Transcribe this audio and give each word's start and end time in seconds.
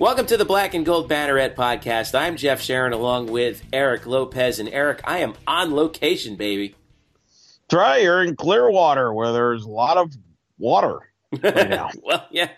Welcome 0.00 0.24
to 0.28 0.38
the 0.38 0.46
Black 0.46 0.72
and 0.72 0.86
Gold 0.86 1.10
Banneret 1.10 1.54
podcast. 1.54 2.18
I'm 2.18 2.38
Jeff 2.38 2.62
Sharon 2.62 2.94
along 2.94 3.26
with 3.26 3.62
Eric 3.70 4.06
Lopez. 4.06 4.58
And 4.58 4.66
Eric, 4.70 5.02
I 5.04 5.18
am 5.18 5.34
on 5.46 5.74
location, 5.74 6.36
baby. 6.36 6.74
Try 7.68 7.98
you're 7.98 8.22
in 8.22 8.34
Clearwater 8.34 9.12
where 9.12 9.30
there's 9.30 9.62
a 9.62 9.68
lot 9.68 9.98
of 9.98 10.16
water 10.58 11.00
right 11.42 11.68
now. 11.68 11.90
well, 12.02 12.26
yeah. 12.30 12.48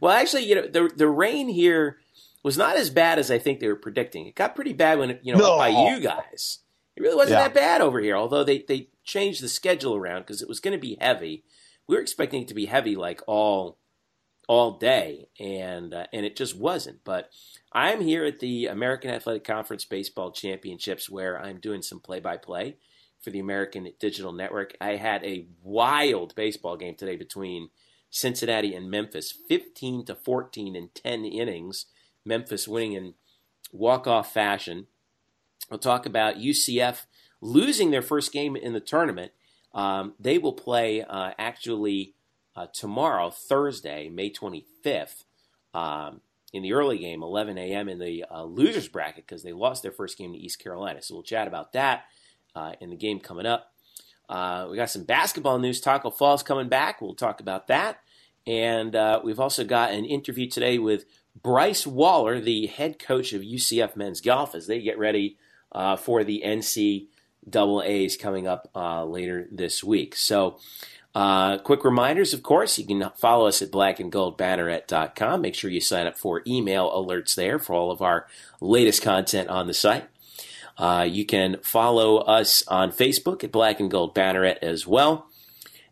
Well, 0.00 0.16
actually, 0.16 0.44
you 0.44 0.54
know, 0.54 0.68
the 0.68 0.92
the 0.94 1.08
rain 1.08 1.48
here 1.48 1.98
was 2.44 2.56
not 2.56 2.76
as 2.76 2.88
bad 2.88 3.18
as 3.18 3.32
I 3.32 3.38
think 3.40 3.58
they 3.58 3.66
were 3.66 3.74
predicting. 3.74 4.28
It 4.28 4.36
got 4.36 4.54
pretty 4.54 4.72
bad 4.72 5.00
when 5.00 5.18
you 5.24 5.32
know 5.32 5.40
no. 5.40 5.58
by 5.58 5.70
you 5.70 5.98
guys. 5.98 6.60
It 6.94 7.00
really 7.00 7.16
wasn't 7.16 7.40
yeah. 7.40 7.48
that 7.48 7.54
bad 7.54 7.80
over 7.80 7.98
here, 7.98 8.14
although 8.14 8.44
they 8.44 8.58
they 8.68 8.90
changed 9.02 9.42
the 9.42 9.48
schedule 9.48 9.96
around 9.96 10.20
because 10.20 10.40
it 10.40 10.48
was 10.48 10.60
going 10.60 10.78
to 10.78 10.80
be 10.80 10.98
heavy. 11.00 11.42
We 11.88 11.96
were 11.96 12.00
expecting 12.00 12.42
it 12.42 12.48
to 12.48 12.54
be 12.54 12.66
heavy 12.66 12.94
like 12.94 13.22
all 13.26 13.78
all 14.48 14.78
day, 14.78 15.28
and 15.38 15.94
uh, 15.94 16.06
and 16.12 16.26
it 16.26 16.36
just 16.36 16.56
wasn't. 16.56 17.04
But 17.04 17.30
I'm 17.72 18.00
here 18.00 18.24
at 18.24 18.40
the 18.40 18.66
American 18.66 19.10
Athletic 19.10 19.44
Conference 19.44 19.84
Baseball 19.84 20.32
Championships, 20.32 21.08
where 21.08 21.40
I'm 21.40 21.58
doing 21.60 21.82
some 21.82 22.00
play-by-play 22.00 22.76
for 23.22 23.30
the 23.30 23.38
American 23.38 23.88
Digital 23.98 24.32
Network. 24.32 24.76
I 24.80 24.96
had 24.96 25.24
a 25.24 25.46
wild 25.62 26.34
baseball 26.34 26.76
game 26.76 26.96
today 26.96 27.16
between 27.16 27.70
Cincinnati 28.10 28.74
and 28.74 28.90
Memphis, 28.90 29.32
15 29.48 30.04
to 30.06 30.14
14 30.14 30.76
in 30.76 30.90
10 30.94 31.24
innings. 31.24 31.86
Memphis 32.24 32.68
winning 32.68 32.92
in 32.92 33.14
walk-off 33.72 34.32
fashion. 34.32 34.86
We'll 35.70 35.78
talk 35.78 36.04
about 36.04 36.36
UCF 36.36 37.06
losing 37.40 37.90
their 37.90 38.02
first 38.02 38.32
game 38.32 38.54
in 38.54 38.74
the 38.74 38.80
tournament. 38.80 39.32
Um, 39.74 40.14
they 40.20 40.36
will 40.36 40.52
play 40.52 41.02
uh, 41.02 41.32
actually 41.38 42.14
uh, 42.54 42.66
tomorrow, 42.72 43.30
Thursday, 43.30 44.08
May 44.08 44.30
25th, 44.30 45.24
um, 45.74 46.20
in 46.52 46.62
the 46.62 46.74
early 46.74 46.98
game, 46.98 47.22
11 47.22 47.56
a.m. 47.56 47.88
in 47.88 47.98
the 47.98 48.24
uh, 48.30 48.44
losers 48.44 48.88
bracket 48.88 49.26
because 49.26 49.42
they 49.42 49.52
lost 49.52 49.82
their 49.82 49.92
first 49.92 50.18
game 50.18 50.32
to 50.32 50.38
East 50.38 50.58
Carolina. 50.58 51.00
So 51.00 51.14
we'll 51.14 51.22
chat 51.22 51.48
about 51.48 51.72
that 51.72 52.04
uh, 52.54 52.72
in 52.80 52.90
the 52.90 52.96
game 52.96 53.20
coming 53.20 53.46
up. 53.46 53.72
Uh, 54.28 54.68
we 54.70 54.76
got 54.76 54.90
some 54.90 55.04
basketball 55.04 55.58
news. 55.58 55.80
Taco 55.80 56.10
Fall's 56.10 56.42
coming 56.42 56.68
back. 56.68 57.00
We'll 57.00 57.14
talk 57.14 57.40
about 57.40 57.68
that. 57.68 58.00
And 58.46 58.94
uh, 58.94 59.20
we've 59.24 59.40
also 59.40 59.64
got 59.64 59.92
an 59.92 60.04
interview 60.04 60.48
today 60.48 60.78
with 60.78 61.06
Bryce 61.40 61.86
Wallor, 61.86 62.42
the 62.42 62.66
head 62.66 62.98
coach 62.98 63.32
of 63.32 63.42
UCF 63.42 63.96
men's 63.96 64.20
golf, 64.20 64.54
as 64.54 64.66
they 64.66 64.80
get 64.82 64.98
ready 64.98 65.38
uh, 65.70 65.96
for 65.96 66.22
the 66.22 66.42
NCAA's 66.44 68.16
coming 68.16 68.46
up 68.46 68.70
later 68.74 69.48
this 69.50 69.82
week. 69.82 70.16
So, 70.16 70.58
uh, 71.14 71.58
quick 71.58 71.84
reminders, 71.84 72.32
of 72.32 72.42
course, 72.42 72.78
you 72.78 72.86
can 72.86 73.10
follow 73.16 73.46
us 73.46 73.60
at 73.60 73.70
blackandgoldbanneret.com. 73.70 75.40
Make 75.40 75.54
sure 75.54 75.70
you 75.70 75.80
sign 75.80 76.06
up 76.06 76.16
for 76.16 76.42
email 76.46 76.90
alerts 76.90 77.34
there 77.34 77.58
for 77.58 77.74
all 77.74 77.90
of 77.90 78.00
our 78.00 78.26
latest 78.60 79.02
content 79.02 79.48
on 79.48 79.66
the 79.66 79.74
site. 79.74 80.04
Uh, 80.78 81.06
you 81.08 81.26
can 81.26 81.58
follow 81.62 82.18
us 82.18 82.66
on 82.66 82.90
Facebook 82.90 83.44
at 83.44 83.52
Black 83.52 83.78
and 83.78 83.90
Gold 83.90 84.14
Banneret 84.14 84.58
as 84.62 84.86
well. 84.86 85.26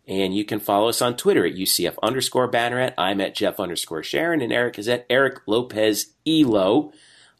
And 0.07 0.35
you 0.35 0.43
can 0.43 0.59
follow 0.59 0.89
us 0.89 1.01
on 1.01 1.15
Twitter 1.15 1.45
at 1.45 1.53
UCF 1.53 1.95
underscore 2.01 2.49
Banneret. 2.49 2.95
I'm 2.97 3.21
at 3.21 3.35
Jeff 3.35 3.59
underscore 3.59 4.01
Sharon, 4.01 4.41
and 4.41 4.51
Eric 4.51 4.79
is 4.79 4.89
at 4.89 5.05
Eric 5.09 5.41
Lopez 5.45 6.13
Elo. 6.25 6.91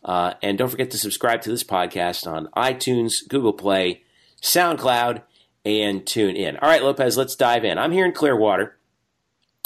Uh, 0.05 0.35
and 0.43 0.57
don't 0.57 0.69
forget 0.69 0.91
to 0.91 0.97
subscribe 0.97 1.41
to 1.41 1.49
this 1.49 1.63
podcast 1.63 2.31
on 2.31 2.47
iTunes, 2.55 3.27
Google 3.27 3.53
Play, 3.53 4.03
SoundCloud, 4.41 5.23
and 5.65 6.05
tune 6.05 6.35
in. 6.35 6.57
All 6.57 6.69
right, 6.69 6.83
Lopez, 6.83 7.17
let's 7.17 7.35
dive 7.35 7.63
in. 7.65 7.77
I'm 7.77 7.91
here 7.91 8.05
in 8.05 8.13
Clearwater, 8.13 8.77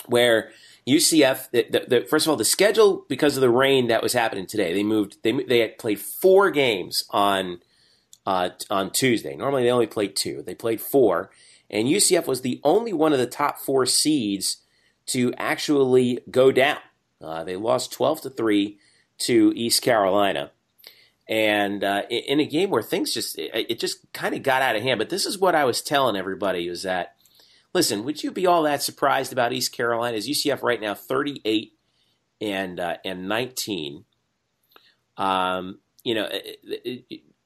where 0.07 0.51
UCF. 0.87 1.49
The, 1.51 1.67
the, 1.69 1.85
the, 1.87 2.05
first 2.05 2.25
of 2.25 2.29
all, 2.29 2.35
the 2.35 2.45
schedule 2.45 3.05
because 3.07 3.37
of 3.37 3.41
the 3.41 3.49
rain 3.49 3.87
that 3.87 4.03
was 4.03 4.13
happening 4.13 4.45
today, 4.45 4.73
they 4.73 4.83
moved. 4.83 5.17
They 5.23 5.31
they 5.31 5.67
played 5.69 5.99
four 5.99 6.51
games 6.51 7.05
on 7.09 7.59
uh, 8.25 8.49
on 8.69 8.91
Tuesday. 8.91 9.35
Normally, 9.35 9.63
they 9.63 9.71
only 9.71 9.87
played 9.87 10.15
two. 10.15 10.43
They 10.45 10.55
played 10.55 10.81
four, 10.81 11.31
and 11.69 11.87
UCF 11.87 12.27
was 12.27 12.41
the 12.41 12.61
only 12.63 12.93
one 12.93 13.13
of 13.13 13.19
the 13.19 13.27
top 13.27 13.59
four 13.59 13.85
seeds 13.85 14.57
to 15.07 15.33
actually 15.37 16.19
go 16.29 16.51
down. 16.51 16.79
Uh, 17.21 17.43
they 17.43 17.55
lost 17.55 17.91
twelve 17.91 18.21
to 18.21 18.29
three 18.29 18.77
to 19.17 19.53
East 19.55 19.81
Carolina 19.81 20.51
and 21.27 21.83
uh, 21.83 22.03
in 22.09 22.39
a 22.39 22.45
game 22.45 22.69
where 22.69 22.83
things 22.83 23.13
just 23.13 23.37
it 23.37 23.79
just 23.79 24.11
kind 24.13 24.35
of 24.35 24.43
got 24.43 24.61
out 24.61 24.75
of 24.75 24.83
hand. 24.83 24.99
But 24.99 25.09
this 25.09 25.25
is 25.25 25.39
what 25.39 25.55
I 25.55 25.65
was 25.65 25.81
telling 25.81 26.15
everybody 26.15 26.69
was 26.69 26.83
that 26.83 27.15
listen, 27.73 28.03
would 28.05 28.23
you 28.23 28.31
be 28.31 28.45
all 28.45 28.63
that 28.63 28.83
surprised 28.83 29.33
about 29.33 29.53
East 29.53 29.71
Carolina? 29.71 30.17
Is 30.17 30.29
UCF 30.29 30.61
right 30.61 30.81
now 30.81 30.93
thirty 30.93 31.41
eight 31.45 31.73
and 32.39 32.79
uh, 32.79 32.97
and 33.03 33.27
nineteen? 33.27 34.05
Um, 35.17 35.79
you 36.03 36.13
know, 36.13 36.29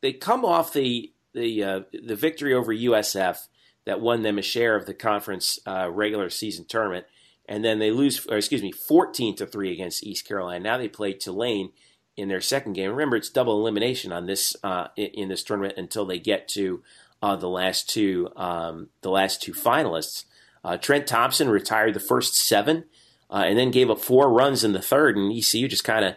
they 0.01 0.13
come 0.13 0.43
off 0.43 0.73
the 0.73 1.13
the 1.33 1.63
uh, 1.63 1.79
the 1.93 2.15
victory 2.15 2.53
over 2.53 2.73
USF 2.73 3.47
that 3.85 4.01
won 4.01 4.23
them 4.23 4.37
a 4.37 4.43
share 4.43 4.75
of 4.75 4.85
the 4.85 4.93
conference 4.93 5.57
uh, 5.65 5.89
regular 5.89 6.29
season 6.29 6.65
tournament, 6.65 7.05
and 7.47 7.63
then 7.63 7.79
they 7.79 7.91
lose, 7.91 8.25
excuse 8.29 8.61
me, 8.61 8.73
fourteen 8.73 9.35
to 9.37 9.45
three 9.45 9.71
against 9.71 10.03
East 10.03 10.27
Carolina. 10.27 10.59
Now 10.59 10.77
they 10.77 10.89
play 10.89 11.13
Tulane 11.13 11.71
in 12.19 12.29
their 12.29 12.41
second 12.41 12.73
game. 12.73 12.91
Remember, 12.91 13.15
it's 13.15 13.29
double 13.29 13.59
elimination 13.59 14.11
on 14.11 14.25
this 14.25 14.55
uh, 14.63 14.87
in 14.95 15.29
this 15.29 15.43
tournament 15.43 15.75
until 15.77 16.05
they 16.05 16.19
get 16.19 16.47
to 16.49 16.83
uh, 17.21 17.35
the 17.35 17.49
last 17.49 17.89
two 17.89 18.29
um, 18.35 18.89
the 19.01 19.09
last 19.09 19.41
two 19.41 19.53
finalists. 19.53 20.25
Uh, 20.63 20.77
Trent 20.77 21.07
Thompson 21.07 21.49
retired 21.49 21.93
the 21.93 21.99
first 21.99 22.35
seven, 22.35 22.85
uh, 23.29 23.43
and 23.45 23.57
then 23.57 23.71
gave 23.71 23.89
up 23.89 23.99
four 23.99 24.29
runs 24.29 24.63
in 24.63 24.73
the 24.73 24.81
third, 24.81 25.15
and 25.15 25.31
ECU 25.31 25.67
just 25.67 25.83
kind 25.85 26.03
of 26.03 26.15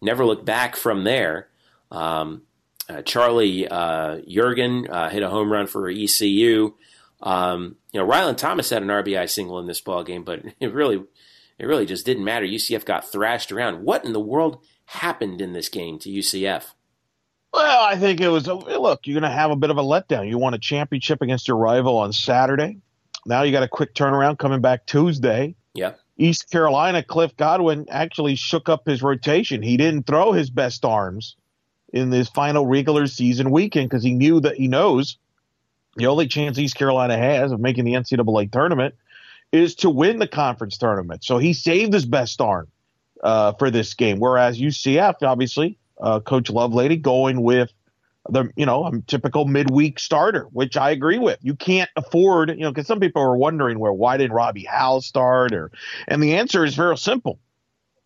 never 0.00 0.24
looked 0.24 0.46
back 0.46 0.76
from 0.76 1.04
there. 1.04 1.48
Um, 1.90 2.42
uh, 2.88 3.02
Charlie 3.02 3.68
uh, 3.68 4.16
Yorgen 4.18 5.10
hit 5.10 5.22
a 5.22 5.28
home 5.28 5.52
run 5.52 5.66
for 5.66 5.88
ECU. 5.88 6.74
Um, 7.20 7.76
you 7.92 8.00
know, 8.00 8.06
Rylan 8.06 8.36
Thomas 8.36 8.70
had 8.70 8.82
an 8.82 8.88
RBI 8.88 9.30
single 9.30 9.58
in 9.60 9.66
this 9.66 9.80
ball 9.80 10.02
game, 10.02 10.24
but 10.24 10.42
it 10.60 10.72
really, 10.72 11.04
it 11.58 11.66
really 11.66 11.86
just 11.86 12.06
didn't 12.06 12.24
matter. 12.24 12.46
UCF 12.46 12.84
got 12.84 13.10
thrashed 13.10 13.52
around. 13.52 13.84
What 13.84 14.04
in 14.04 14.12
the 14.12 14.20
world 14.20 14.64
happened 14.92 15.40
in 15.40 15.52
this 15.52 15.68
game 15.68 15.98
to 16.00 16.10
UCF? 16.10 16.64
Well, 17.52 17.84
I 17.84 17.96
think 17.96 18.20
it 18.20 18.28
was 18.28 18.46
a, 18.46 18.54
look, 18.54 19.06
you're 19.06 19.18
going 19.18 19.30
to 19.30 19.36
have 19.36 19.50
a 19.50 19.56
bit 19.56 19.70
of 19.70 19.76
a 19.76 19.82
letdown. 19.82 20.28
You 20.28 20.38
won 20.38 20.54
a 20.54 20.58
championship 20.58 21.20
against 21.20 21.48
your 21.48 21.56
rival 21.56 21.98
on 21.98 22.12
Saturday. 22.12 22.78
Now 23.26 23.42
you 23.42 23.52
got 23.52 23.62
a 23.62 23.68
quick 23.68 23.94
turnaround 23.94 24.38
coming 24.38 24.60
back 24.60 24.86
Tuesday. 24.86 25.54
Yeah. 25.74 25.92
East 26.16 26.50
Carolina, 26.50 27.02
Cliff 27.02 27.36
Godwin 27.36 27.86
actually 27.90 28.36
shook 28.36 28.68
up 28.68 28.86
his 28.86 29.02
rotation. 29.02 29.62
He 29.62 29.76
didn't 29.76 30.06
throw 30.06 30.32
his 30.32 30.50
best 30.50 30.84
arms 30.84 31.36
in 31.92 32.10
this 32.10 32.28
final 32.28 32.66
regular 32.66 33.06
season 33.06 33.50
weekend 33.50 33.88
because 33.88 34.02
he 34.02 34.12
knew 34.12 34.40
that 34.40 34.56
he 34.56 34.68
knows 34.68 35.18
the 35.96 36.06
only 36.06 36.26
chance 36.26 36.58
East 36.58 36.76
Carolina 36.76 37.16
has 37.16 37.52
of 37.52 37.60
making 37.60 37.84
the 37.84 37.92
NCAA 37.92 38.50
tournament 38.50 38.94
is 39.52 39.74
to 39.76 39.90
win 39.90 40.18
the 40.18 40.28
conference 40.28 40.78
tournament. 40.78 41.22
So 41.22 41.36
he 41.36 41.52
saved 41.52 41.92
his 41.92 42.06
best 42.06 42.40
arm 42.40 42.68
uh, 43.22 43.52
for 43.54 43.70
this 43.70 43.94
game. 43.94 44.18
Whereas 44.18 44.58
UCF, 44.58 45.22
obviously, 45.22 45.78
uh, 46.00 46.20
Coach 46.20 46.50
Lovelady 46.50 47.00
going 47.00 47.42
with 47.42 47.70
the 48.28 48.50
you 48.56 48.66
know 48.66 48.86
a 48.86 49.00
typical 49.02 49.46
midweek 49.46 49.98
starter, 49.98 50.44
which 50.52 50.76
I 50.76 50.90
agree 50.90 51.18
with. 51.18 51.38
You 51.42 51.54
can't 51.54 51.90
afford 51.96 52.50
you 52.50 52.60
know 52.60 52.70
because 52.70 52.86
some 52.86 53.00
people 53.00 53.22
are 53.22 53.36
wondering 53.36 53.78
where 53.78 53.92
why 53.92 54.16
didn't 54.16 54.32
Robbie 54.32 54.64
Howell 54.64 55.00
start 55.00 55.52
or 55.52 55.70
and 56.06 56.22
the 56.22 56.36
answer 56.36 56.64
is 56.64 56.74
very 56.74 56.96
simple. 56.96 57.40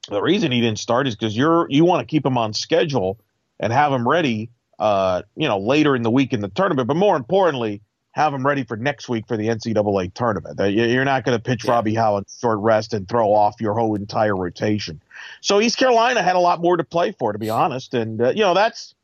The 0.08 0.22
reason 0.22 0.52
he 0.52 0.60
didn't 0.60 0.78
start 0.78 1.06
is 1.06 1.16
because 1.16 1.36
you're 1.36 1.66
you 1.68 1.84
want 1.84 2.00
to 2.00 2.10
keep 2.10 2.24
him 2.24 2.38
on 2.38 2.54
schedule 2.54 3.18
and 3.60 3.72
have 3.72 3.92
him 3.92 4.08
ready 4.08 4.50
uh, 4.78 5.22
you 5.36 5.48
know 5.48 5.58
later 5.58 5.94
in 5.94 6.02
the 6.02 6.10
week 6.10 6.32
in 6.32 6.40
the 6.40 6.48
tournament, 6.48 6.88
but 6.88 6.96
more 6.96 7.16
importantly 7.16 7.82
have 8.16 8.32
them 8.32 8.46
ready 8.46 8.64
for 8.64 8.78
next 8.78 9.10
week 9.10 9.28
for 9.28 9.36
the 9.36 9.48
NCAA 9.48 10.12
tournament. 10.14 10.58
You're 10.58 11.04
not 11.04 11.22
going 11.22 11.36
to 11.36 11.42
pitch 11.42 11.66
yeah. 11.66 11.72
Robbie 11.72 11.94
Howell 11.94 12.18
in 12.18 12.24
short 12.40 12.58
rest 12.60 12.94
and 12.94 13.06
throw 13.06 13.28
off 13.34 13.56
your 13.60 13.74
whole 13.74 13.94
entire 13.94 14.34
rotation. 14.34 15.02
So 15.42 15.60
East 15.60 15.76
Carolina 15.76 16.22
had 16.22 16.34
a 16.34 16.40
lot 16.40 16.62
more 16.62 16.78
to 16.78 16.84
play 16.84 17.12
for, 17.12 17.34
to 17.34 17.38
be 17.38 17.50
honest. 17.50 17.92
And 17.92 18.22
uh, 18.22 18.30
you 18.30 18.40
know 18.40 18.54
that's 18.54 18.94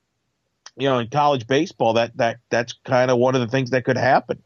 you 0.79 0.89
know 0.89 0.99
in 0.99 1.09
college 1.09 1.47
baseball 1.47 1.93
that 1.93 2.17
that 2.17 2.39
that's 2.49 2.73
kind 2.85 3.11
of 3.11 3.19
one 3.19 3.35
of 3.35 3.43
the 3.43 3.49
things 3.49 3.71
that 3.71 3.85
could 3.85 3.99
happen. 3.99 4.43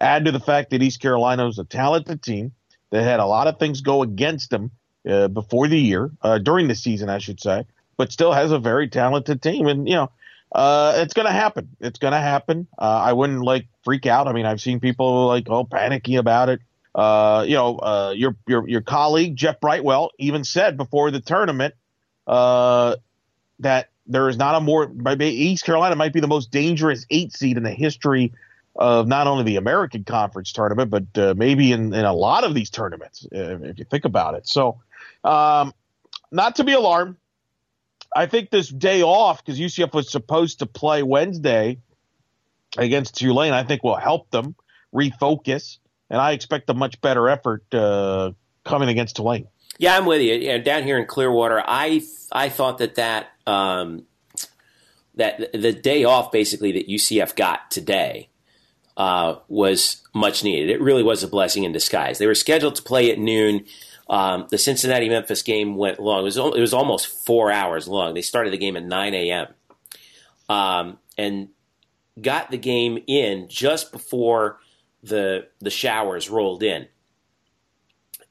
Add 0.00 0.24
to 0.24 0.32
the 0.32 0.40
fact 0.40 0.70
that 0.70 0.82
East 0.82 1.00
Carolina 1.00 1.46
was 1.46 1.60
a 1.60 1.64
talented 1.64 2.20
team 2.20 2.50
that 2.90 3.04
had 3.04 3.20
a 3.20 3.26
lot 3.26 3.46
of 3.46 3.60
things 3.60 3.82
go 3.82 4.02
against 4.02 4.50
them 4.50 4.72
uh, 5.08 5.28
before 5.28 5.68
the 5.68 5.78
year, 5.78 6.10
uh, 6.22 6.38
during 6.38 6.66
the 6.66 6.74
season, 6.74 7.08
I 7.08 7.18
should 7.18 7.40
say, 7.40 7.66
but 7.96 8.10
still 8.10 8.32
has 8.32 8.50
a 8.50 8.58
very 8.58 8.88
talented 8.88 9.42
team. 9.42 9.68
And 9.68 9.88
you 9.88 9.94
know 9.94 10.10
uh, 10.52 10.94
it's 10.96 11.14
going 11.14 11.26
to 11.26 11.32
happen. 11.32 11.76
It's 11.80 11.98
going 11.98 12.12
to 12.12 12.20
happen. 12.20 12.66
Uh, 12.78 12.82
I 12.82 13.12
wouldn't 13.12 13.42
like 13.42 13.66
freak 13.84 14.06
out. 14.06 14.28
I 14.28 14.32
mean, 14.32 14.46
I've 14.46 14.60
seen 14.60 14.80
people 14.80 15.26
like 15.26 15.48
oh 15.48 15.64
panicky 15.64 16.16
about 16.16 16.48
it. 16.48 16.60
Uh, 16.94 17.44
you 17.46 17.54
know, 17.54 17.78
uh, 17.78 18.14
your 18.16 18.36
your 18.46 18.68
your 18.68 18.80
colleague 18.80 19.36
Jeff 19.36 19.60
Brightwell 19.60 20.10
even 20.18 20.44
said 20.44 20.76
before 20.76 21.10
the 21.10 21.20
tournament 21.20 21.74
uh, 22.26 22.96
that 23.60 23.90
there 24.06 24.28
is 24.28 24.38
not 24.38 24.54
a 24.54 24.60
more 24.60 24.90
East 25.20 25.64
Carolina 25.64 25.94
might 25.94 26.12
be 26.12 26.20
the 26.20 26.28
most 26.28 26.50
dangerous 26.50 27.04
eight 27.10 27.32
seed 27.32 27.56
in 27.56 27.62
the 27.62 27.70
history 27.70 28.32
of 28.74 29.06
not 29.06 29.26
only 29.26 29.44
the 29.44 29.56
American 29.56 30.04
Conference 30.04 30.52
tournament, 30.52 30.90
but 30.90 31.04
uh, 31.18 31.34
maybe 31.36 31.72
in, 31.72 31.92
in 31.92 32.04
a 32.04 32.12
lot 32.12 32.44
of 32.44 32.54
these 32.54 32.70
tournaments, 32.70 33.26
if 33.30 33.78
you 33.78 33.84
think 33.84 34.04
about 34.04 34.34
it. 34.34 34.46
So, 34.48 34.80
um, 35.24 35.74
not 36.30 36.56
to 36.56 36.64
be 36.64 36.72
alarmed 36.72 37.16
I 38.14 38.26
think 38.26 38.50
this 38.50 38.68
day 38.68 39.02
off 39.02 39.44
because 39.44 39.60
UCF 39.60 39.92
was 39.92 40.10
supposed 40.10 40.60
to 40.60 40.66
play 40.66 41.02
Wednesday 41.02 41.78
against 42.76 43.16
Tulane. 43.16 43.52
I 43.52 43.62
think 43.62 43.82
will 43.82 43.96
help 43.96 44.30
them 44.30 44.54
refocus, 44.94 45.78
and 46.10 46.20
I 46.20 46.32
expect 46.32 46.70
a 46.70 46.74
much 46.74 47.00
better 47.00 47.28
effort 47.28 47.64
uh, 47.72 48.32
coming 48.64 48.88
against 48.88 49.16
Tulane. 49.16 49.48
Yeah, 49.78 49.96
I'm 49.96 50.06
with 50.06 50.22
you. 50.22 50.58
Down 50.60 50.82
here 50.82 50.98
in 50.98 51.06
Clearwater, 51.06 51.62
I 51.66 52.02
I 52.32 52.48
thought 52.48 52.78
that 52.78 52.96
that 52.96 53.28
um, 53.46 54.06
that 55.14 55.52
the 55.52 55.72
day 55.72 56.04
off 56.04 56.32
basically 56.32 56.72
that 56.72 56.88
UCF 56.88 57.36
got 57.36 57.70
today 57.70 58.30
uh, 58.96 59.36
was 59.48 60.02
much 60.14 60.42
needed. 60.42 60.70
It 60.70 60.80
really 60.80 61.02
was 61.04 61.22
a 61.22 61.28
blessing 61.28 61.64
in 61.64 61.72
disguise. 61.72 62.18
They 62.18 62.26
were 62.26 62.34
scheduled 62.34 62.74
to 62.76 62.82
play 62.82 63.10
at 63.10 63.18
noon. 63.18 63.64
Um, 64.08 64.46
the 64.50 64.58
Cincinnati 64.58 65.08
Memphis 65.08 65.42
game 65.42 65.76
went 65.76 66.00
long. 66.00 66.20
It 66.20 66.24
was, 66.24 66.36
it 66.38 66.60
was 66.60 66.72
almost 66.72 67.26
four 67.26 67.52
hours 67.52 67.86
long. 67.86 68.14
They 68.14 68.22
started 68.22 68.52
the 68.52 68.58
game 68.58 68.76
at 68.76 68.84
9 68.84 69.14
a.m. 69.14 69.46
Um, 70.48 70.98
and 71.18 71.48
got 72.20 72.50
the 72.50 72.58
game 72.58 72.98
in 73.06 73.48
just 73.48 73.92
before 73.92 74.58
the 75.02 75.46
the 75.60 75.70
showers 75.70 76.28
rolled 76.28 76.62
in. 76.62 76.88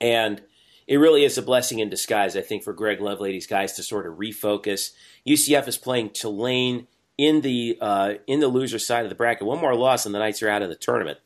And 0.02 0.42
it 0.88 0.98
really 0.98 1.26
is 1.26 1.38
a 1.38 1.42
blessing 1.42 1.80
in 1.80 1.90
disguise, 1.90 2.36
I 2.36 2.42
think, 2.42 2.64
for 2.64 2.74
Greg 2.74 3.02
Lovelady's 3.02 3.48
guys 3.48 3.74
to 3.74 3.84
sort 3.84 4.06
of 4.06 4.16
refocus. 4.16 4.92
UCF 5.28 5.68
is 5.68 5.78
playing 5.78 6.12
Tulane 6.12 6.88
in 7.18 7.42
the 7.42 7.78
uh, 7.82 8.14
in 8.26 8.40
the 8.40 8.48
loser 8.48 8.80
side 8.80 9.04
of 9.04 9.10
the 9.10 9.16
bracket. 9.16 9.48
One 9.48 9.60
more 9.60 9.76
loss, 9.76 10.06
and 10.06 10.14
the 10.14 10.20
Knights 10.20 10.42
are 10.42 10.50
out 10.50 10.62
of 10.62 10.70
the 10.70 10.76
tournament. 10.76 11.20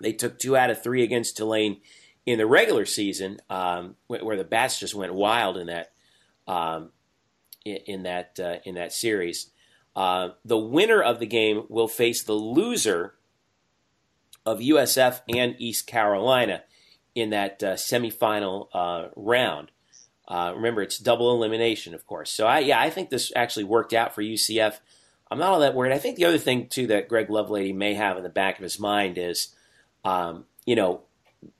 They 0.00 0.12
took 0.12 0.38
two 0.38 0.56
out 0.56 0.70
of 0.70 0.82
three 0.82 1.02
against 1.02 1.36
Tulane 1.36 1.80
in 2.26 2.38
the 2.38 2.46
regular 2.46 2.86
season, 2.86 3.38
um, 3.50 3.96
where 4.06 4.36
the 4.36 4.44
bats 4.44 4.80
just 4.80 4.94
went 4.94 5.14
wild 5.14 5.56
in 5.56 5.66
that 5.66 5.92
um, 6.46 6.90
in, 7.64 7.76
in, 7.86 8.02
that 8.04 8.38
uh, 8.40 8.56
in 8.64 8.74
that 8.76 8.92
series. 8.92 9.50
Uh, 9.96 10.30
the 10.44 10.58
winner 10.58 11.00
of 11.00 11.20
the 11.20 11.26
game 11.26 11.64
will 11.68 11.88
face 11.88 12.22
the 12.22 12.32
loser 12.32 13.14
of 14.44 14.58
USF 14.58 15.20
and 15.28 15.54
East 15.58 15.86
Carolina 15.86 16.62
in 17.14 17.30
that 17.30 17.62
uh, 17.62 17.74
semifinal 17.74 18.68
uh, 18.74 19.08
round. 19.16 19.70
Uh, 20.26 20.52
remember, 20.56 20.82
it's 20.82 20.98
double 20.98 21.32
elimination, 21.32 21.94
of 21.94 22.06
course. 22.06 22.30
So, 22.30 22.46
I, 22.46 22.60
yeah, 22.60 22.80
I 22.80 22.90
think 22.90 23.10
this 23.10 23.30
actually 23.36 23.64
worked 23.64 23.92
out 23.92 24.14
for 24.14 24.22
UCF. 24.22 24.78
I'm 25.30 25.38
not 25.38 25.52
all 25.52 25.60
that 25.60 25.74
worried. 25.74 25.92
I 25.92 25.98
think 25.98 26.16
the 26.16 26.24
other 26.24 26.38
thing, 26.38 26.68
too, 26.68 26.86
that 26.88 27.08
Greg 27.08 27.28
Lovelady 27.28 27.74
may 27.74 27.94
have 27.94 28.16
in 28.16 28.22
the 28.22 28.28
back 28.28 28.58
of 28.58 28.62
his 28.62 28.78
mind 28.78 29.18
is, 29.18 29.54
um, 30.04 30.44
you 30.64 30.76
know, 30.76 31.02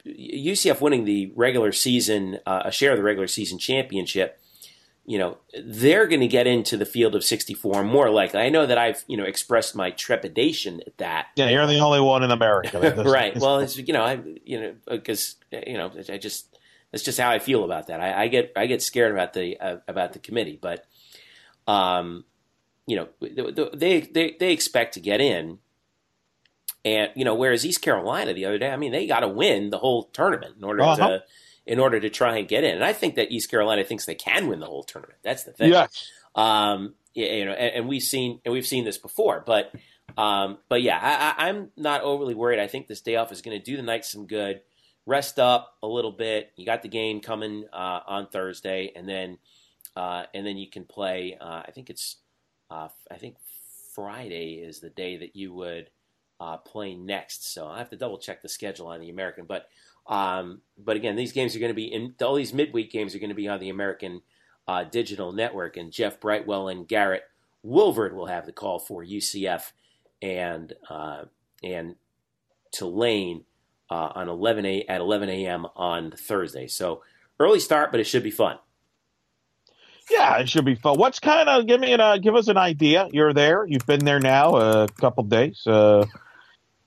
UCF 0.06 0.80
winning 0.80 1.04
the 1.04 1.32
regular 1.34 1.72
season, 1.72 2.38
uh, 2.46 2.62
a 2.66 2.72
share 2.72 2.92
of 2.92 2.98
the 2.98 3.04
regular 3.04 3.26
season 3.26 3.58
championship 3.58 4.40
you 5.06 5.18
know, 5.18 5.36
they're 5.62 6.06
going 6.06 6.20
to 6.20 6.28
get 6.28 6.46
into 6.46 6.76
the 6.76 6.86
field 6.86 7.14
of 7.14 7.24
64 7.24 7.84
more 7.84 8.10
likely. 8.10 8.40
I 8.40 8.48
know 8.48 8.64
that 8.64 8.78
I've, 8.78 9.04
you 9.06 9.16
know, 9.16 9.24
expressed 9.24 9.76
my 9.76 9.90
trepidation 9.90 10.80
at 10.86 10.96
that. 10.98 11.26
Yeah, 11.36 11.50
you're 11.50 11.66
the 11.66 11.78
only 11.78 12.00
one 12.00 12.22
in 12.22 12.30
America. 12.30 12.80
right. 13.06 13.36
Well, 13.36 13.58
it's, 13.58 13.76
you 13.76 13.92
know, 13.92 14.02
I, 14.02 14.20
you 14.44 14.60
know, 14.60 14.74
because, 14.88 15.36
you 15.52 15.76
know, 15.76 15.92
I 16.08 16.16
just, 16.16 16.58
that's 16.90 17.04
just 17.04 17.20
how 17.20 17.30
I 17.30 17.38
feel 17.38 17.64
about 17.64 17.88
that. 17.88 18.00
I, 18.00 18.22
I 18.22 18.28
get, 18.28 18.52
I 18.56 18.66
get 18.66 18.80
scared 18.80 19.12
about 19.12 19.34
the, 19.34 19.60
uh, 19.60 19.76
about 19.86 20.14
the 20.14 20.18
committee, 20.20 20.58
but, 20.60 20.86
um, 21.66 22.24
you 22.86 22.96
know, 22.96 23.08
they, 23.20 24.00
they, 24.00 24.36
they 24.38 24.52
expect 24.52 24.94
to 24.94 25.00
get 25.00 25.20
in. 25.20 25.58
And, 26.84 27.10
you 27.14 27.24
know, 27.24 27.34
whereas 27.34 27.64
East 27.64 27.82
Carolina 27.82 28.34
the 28.34 28.44
other 28.44 28.58
day, 28.58 28.70
I 28.70 28.76
mean, 28.76 28.92
they 28.92 29.06
got 29.06 29.20
to 29.20 29.28
win 29.28 29.70
the 29.70 29.78
whole 29.78 30.04
tournament 30.04 30.56
in 30.58 30.64
order 30.64 30.82
uh-huh. 30.82 31.08
to, 31.08 31.22
in 31.66 31.78
order 31.78 31.98
to 31.98 32.10
try 32.10 32.36
and 32.36 32.46
get 32.46 32.62
in. 32.62 32.74
And 32.74 32.84
I 32.84 32.92
think 32.92 33.14
that 33.14 33.32
East 33.32 33.50
Carolina 33.50 33.84
thinks 33.84 34.04
they 34.04 34.14
can 34.14 34.48
win 34.48 34.60
the 34.60 34.66
whole 34.66 34.84
tournament. 34.84 35.18
That's 35.22 35.44
the 35.44 35.52
thing. 35.52 35.70
Yes. 35.70 36.10
Um, 36.34 36.94
you 37.14 37.44
know, 37.46 37.52
and, 37.52 37.76
and, 37.76 37.88
we've 37.88 38.02
seen 38.02 38.40
and 38.44 38.52
we've 38.52 38.66
seen 38.66 38.84
this 38.84 38.98
before, 38.98 39.42
but 39.46 39.72
um, 40.18 40.58
but 40.68 40.82
yeah, 40.82 41.34
I, 41.38 41.48
am 41.48 41.70
not 41.76 42.02
overly 42.02 42.34
worried. 42.34 42.58
I 42.58 42.66
think 42.66 42.86
this 42.86 43.00
day 43.00 43.16
off 43.16 43.32
is 43.32 43.40
going 43.40 43.58
to 43.58 43.64
do 43.64 43.76
the 43.76 43.82
Knights 43.82 44.10
some 44.10 44.26
good. 44.26 44.60
Rest 45.06 45.38
up 45.38 45.76
a 45.82 45.86
little 45.86 46.12
bit. 46.12 46.52
You 46.56 46.66
got 46.66 46.82
the 46.82 46.88
game 46.88 47.20
coming 47.20 47.66
uh, 47.72 48.00
on 48.06 48.28
Thursday, 48.28 48.90
and 48.96 49.08
then 49.08 49.38
uh, 49.96 50.24
and 50.34 50.46
then 50.46 50.56
you 50.56 50.68
can 50.68 50.84
play. 50.84 51.36
Uh, 51.40 51.62
I 51.66 51.70
think 51.72 51.90
it's 51.90 52.16
uh, 52.70 52.88
I 53.10 53.16
think 53.16 53.36
Friday 53.94 54.54
is 54.54 54.80
the 54.80 54.90
day 54.90 55.18
that 55.18 55.36
you 55.36 55.52
would 55.52 55.90
uh, 56.40 56.56
play 56.58 56.94
next. 56.94 57.52
So 57.52 57.66
I 57.66 57.78
have 57.78 57.90
to 57.90 57.96
double 57.96 58.18
check 58.18 58.42
the 58.42 58.48
schedule 58.48 58.88
on 58.88 59.00
the 59.00 59.10
American, 59.10 59.44
but 59.46 59.68
um, 60.06 60.60
but 60.76 60.96
again, 60.96 61.16
these 61.16 61.32
games 61.32 61.56
are 61.56 61.58
going 61.58 61.70
to 61.70 61.74
be 61.74 61.92
in 61.92 62.14
all 62.22 62.34
these 62.34 62.52
midweek 62.52 62.90
games 62.90 63.14
are 63.14 63.18
going 63.18 63.30
to 63.30 63.34
be 63.34 63.48
on 63.48 63.60
the 63.60 63.70
American 63.70 64.22
uh, 64.68 64.84
Digital 64.84 65.32
Network, 65.32 65.76
and 65.76 65.92
Jeff 65.92 66.20
Brightwell 66.20 66.68
and 66.68 66.86
Garrett 66.86 67.24
Wilvert 67.64 68.14
will 68.14 68.26
have 68.26 68.46
the 68.46 68.52
call 68.52 68.78
for 68.78 69.04
UCF 69.04 69.72
and 70.20 70.74
uh, 70.90 71.24
and 71.62 71.96
Tulane 72.70 73.44
uh, 73.90 74.12
on 74.14 74.28
11 74.28 74.66
a, 74.66 74.82
at 74.88 75.00
11 75.00 75.28
a.m. 75.28 75.66
on 75.76 76.10
Thursday. 76.10 76.66
So 76.66 77.02
early 77.38 77.60
start, 77.60 77.90
but 77.90 78.00
it 78.00 78.04
should 78.04 78.22
be 78.22 78.30
fun. 78.30 78.58
Yeah, 80.10 80.38
it 80.38 80.50
should 80.50 80.66
be 80.66 80.74
fun. 80.74 80.98
What's 80.98 81.18
kind 81.18 81.48
of 81.48 81.66
give 81.66 81.80
me 81.80 81.92
an 81.94 82.00
uh, 82.00 82.18
give 82.18 82.34
us 82.34 82.48
an 82.48 82.58
idea? 82.58 83.08
You're 83.10 83.32
there. 83.32 83.64
You've 83.66 83.86
been 83.86 84.04
there 84.04 84.20
now 84.20 84.56
a 84.56 84.88
couple 85.00 85.24
days. 85.24 85.66
Uh, 85.66 86.04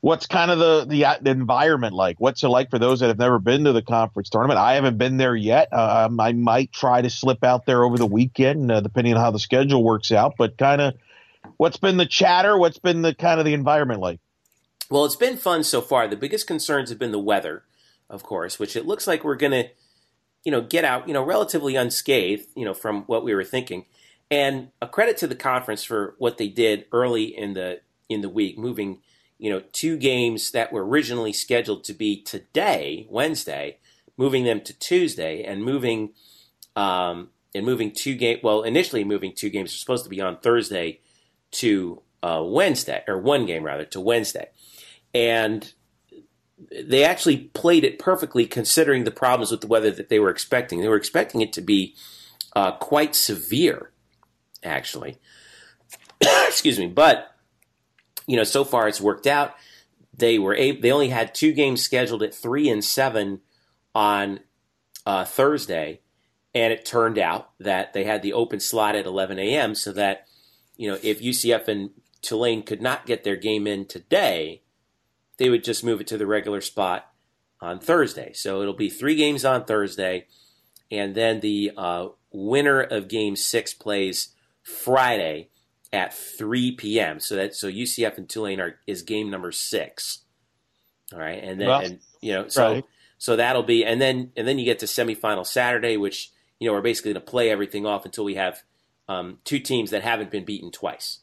what's 0.08 0.26
kind 0.26 0.50
of 0.52 0.58
the, 0.58 0.86
the, 0.86 1.06
the 1.22 1.32
environment 1.32 1.94
like? 1.94 2.18
What's 2.18 2.42
it 2.42 2.48
like 2.48 2.70
for 2.70 2.80
those 2.80 3.02
that 3.02 3.08
have 3.08 3.18
never 3.18 3.40
been 3.40 3.66
to 3.66 3.74
the 3.74 3.82
conference 3.82 4.30
tournament? 4.30 4.58
I 4.58 4.76
haven't 4.76 4.98
been 4.98 5.18
there 5.18 5.36
yet. 5.36 5.68
Um, 5.74 6.22
I 6.22 6.32
might 6.32 6.72
try 6.72 7.02
to 7.02 7.10
slip 7.10 7.44
out 7.44 7.66
there 7.66 7.84
over 7.84 7.98
the 7.98 8.06
weekend, 8.06 8.72
uh, 8.72 8.80
depending 8.80 9.16
on 9.16 9.20
how 9.20 9.32
the 9.32 9.40
schedule 9.40 9.84
works 9.84 10.14
out. 10.14 10.36
But 10.38 10.58
kind 10.58 10.80
of, 10.80 10.94
what's 11.58 11.76
been 11.76 11.98
the 11.98 12.06
chatter? 12.06 12.58
What's 12.58 12.80
been 12.80 13.02
the 13.02 13.14
kind 13.14 13.42
of 13.42 13.46
the 13.46 13.54
environment 13.54 14.00
like? 14.00 14.22
Well, 14.90 15.04
it's 15.04 15.18
been 15.18 15.36
fun 15.36 15.66
so 15.66 15.82
far. 15.82 16.08
The 16.08 16.16
biggest 16.16 16.48
concerns 16.48 16.90
have 16.90 16.98
been 16.98 17.12
the 17.12 17.20
weather, 17.20 17.66
of 18.10 18.24
course, 18.24 18.58
which 18.58 18.78
it 18.78 18.86
looks 18.86 19.08
like 19.08 19.26
we're 19.26 19.36
going 19.36 19.52
to, 19.52 19.70
you 20.46 20.54
know, 20.54 20.62
get 20.62 20.86
out, 20.86 21.10
you 21.10 21.14
know, 21.14 21.24
relatively 21.26 21.76
unscathed, 21.76 22.48
you 22.56 22.64
know, 22.64 22.74
from 22.74 23.04
what 23.08 23.26
we 23.26 23.36
were 23.36 23.44
thinking. 23.44 23.84
And 24.32 24.70
a 24.82 24.88
credit 24.88 25.18
to 25.18 25.28
the 25.28 25.36
conference 25.36 25.84
for 25.84 26.16
what 26.18 26.38
they 26.38 26.48
did 26.48 26.86
early 26.94 27.26
in 27.26 27.56
the 27.56 27.82
in 28.08 28.22
the 28.22 28.30
week, 28.30 28.58
moving 28.58 29.00
you 29.40 29.50
know, 29.50 29.62
two 29.72 29.98
games 29.98 30.52
that 30.52 30.72
were 30.72 30.86
originally 30.86 31.34
scheduled 31.34 31.84
to 31.86 31.94
be 31.94 32.22
today, 32.22 33.06
Wednesday, 33.10 33.78
moving 34.18 34.44
them 34.44 34.62
to 34.62 34.78
Tuesday 34.78 35.44
and 35.44 35.64
moving 35.64 36.14
um, 36.76 37.30
and 37.54 37.66
moving 37.66 37.92
two 37.92 38.16
game. 38.16 38.40
Well, 38.44 38.64
initially 38.64 39.04
moving 39.04 39.34
two 39.34 39.50
games 39.50 39.72
were 39.72 39.78
supposed 39.78 40.04
to 40.06 40.10
be 40.10 40.22
on 40.22 40.38
Thursday 40.38 41.02
to 41.52 42.02
uh, 42.24 42.44
Wednesday 42.46 43.04
or 43.08 43.20
one 43.20 43.46
game 43.46 43.64
rather 43.64 43.86
to 43.86 44.02
Wednesday, 44.02 44.50
and 45.14 45.72
they 46.72 47.04
actually 47.04 47.38
played 47.38 47.84
it 47.84 48.00
perfectly 48.00 48.48
considering 48.48 49.04
the 49.04 49.12
problems 49.12 49.52
with 49.52 49.62
the 49.62 49.68
weather 49.68 49.92
that 49.92 50.10
they 50.10 50.20
were 50.20 50.30
expecting. 50.30 50.82
They 50.82 50.88
were 50.88 50.96
expecting 50.96 51.42
it 51.42 51.54
to 51.54 51.62
be 51.62 51.96
uh, 52.56 52.72
quite 52.72 53.16
severe, 53.16 53.92
actually. 54.64 55.18
Excuse 56.22 56.80
me, 56.80 56.88
but 56.88 57.37
you 58.28 58.36
know, 58.36 58.44
so 58.44 58.64
far 58.64 58.88
it's 58.88 59.02
worked 59.02 59.26
out. 59.26 59.56
They 60.16 60.38
were 60.38 60.54
able, 60.54 60.82
they 60.82 60.92
only 60.92 61.10
had 61.10 61.34
two 61.34 61.54
games 61.54 61.82
scheduled 61.82 62.22
at 62.22 62.36
three 62.36 62.70
and 62.70 62.84
seven 62.84 63.42
on 63.96 64.42
uh, 65.06 65.26
Thursday, 65.26 66.02
and 66.54 66.74
it 66.74 66.86
turned 66.86 67.18
out 67.18 67.52
that 67.60 67.94
they 67.94 68.04
had 68.04 68.22
the 68.22 68.34
open 68.34 68.60
slot 68.60 68.96
at 68.96 69.06
11 69.06 69.40
a.m. 69.40 69.74
so 69.74 69.92
that 69.94 70.28
you 70.76 70.90
know 70.90 70.98
if 71.02 71.22
UCF 71.22 71.68
and 71.68 71.92
Tulane 72.22 72.64
could 72.64 72.82
not 72.82 73.06
get 73.06 73.24
their 73.24 73.36
game 73.36 73.66
in 73.66 73.86
today, 73.86 74.64
they 75.38 75.50
would 75.50 75.64
just 75.64 75.84
move 75.84 76.02
it 76.02 76.08
to 76.08 76.18
the 76.18 76.28
regular 76.28 76.62
spot 76.62 77.12
on 77.62 77.80
Thursday. 77.80 78.34
So 78.34 78.62
it'll 78.62 78.74
be 78.74 78.90
three 78.90 79.16
games 79.16 79.46
on 79.46 79.66
Thursday, 79.66 80.28
and 80.92 81.16
then 81.16 81.40
the 81.40 81.72
uh, 81.78 82.08
winner 82.32 82.82
of 82.82 83.08
Game 83.08 83.36
Six 83.36 83.74
plays 83.74 84.30
Friday 84.64 85.50
at 85.94 86.14
3 86.14 86.72
p.m. 86.74 87.20
So 87.20 87.36
that 87.36 87.56
so 87.56 87.70
UCF 87.70 88.18
and 88.18 88.28
Tulane 88.28 88.60
are 88.60 88.80
is 88.86 89.02
game 89.02 89.30
number 89.30 89.52
six. 89.52 90.20
All 91.14 91.20
right, 91.20 91.42
and 91.42 91.60
then 91.60 91.68
well, 91.68 91.80
and, 91.82 92.00
you 92.22 92.34
know 92.34 92.48
so 92.50 92.74
right. 92.74 92.84
so 93.18 93.36
that'll 93.36 93.64
be 93.64 93.86
and 93.86 94.02
then 94.02 94.32
and 94.36 94.48
then 94.48 94.60
you 94.60 94.66
get 94.66 94.80
to 94.80 94.86
semifinal 94.86 95.46
Saturday, 95.46 95.98
which 95.98 96.32
you 96.60 96.68
know 96.68 96.74
we're 96.74 96.82
basically 96.82 97.14
going 97.14 97.24
to 97.24 97.32
play 97.32 97.50
everything 97.50 97.86
off 97.86 98.06
until 98.06 98.26
we 98.26 98.36
have 98.36 98.62
um, 99.08 99.38
two 99.46 99.60
teams 99.60 99.92
that 99.92 100.04
haven't 100.04 100.32
been 100.32 100.44
beaten 100.44 100.72
twice, 100.72 101.20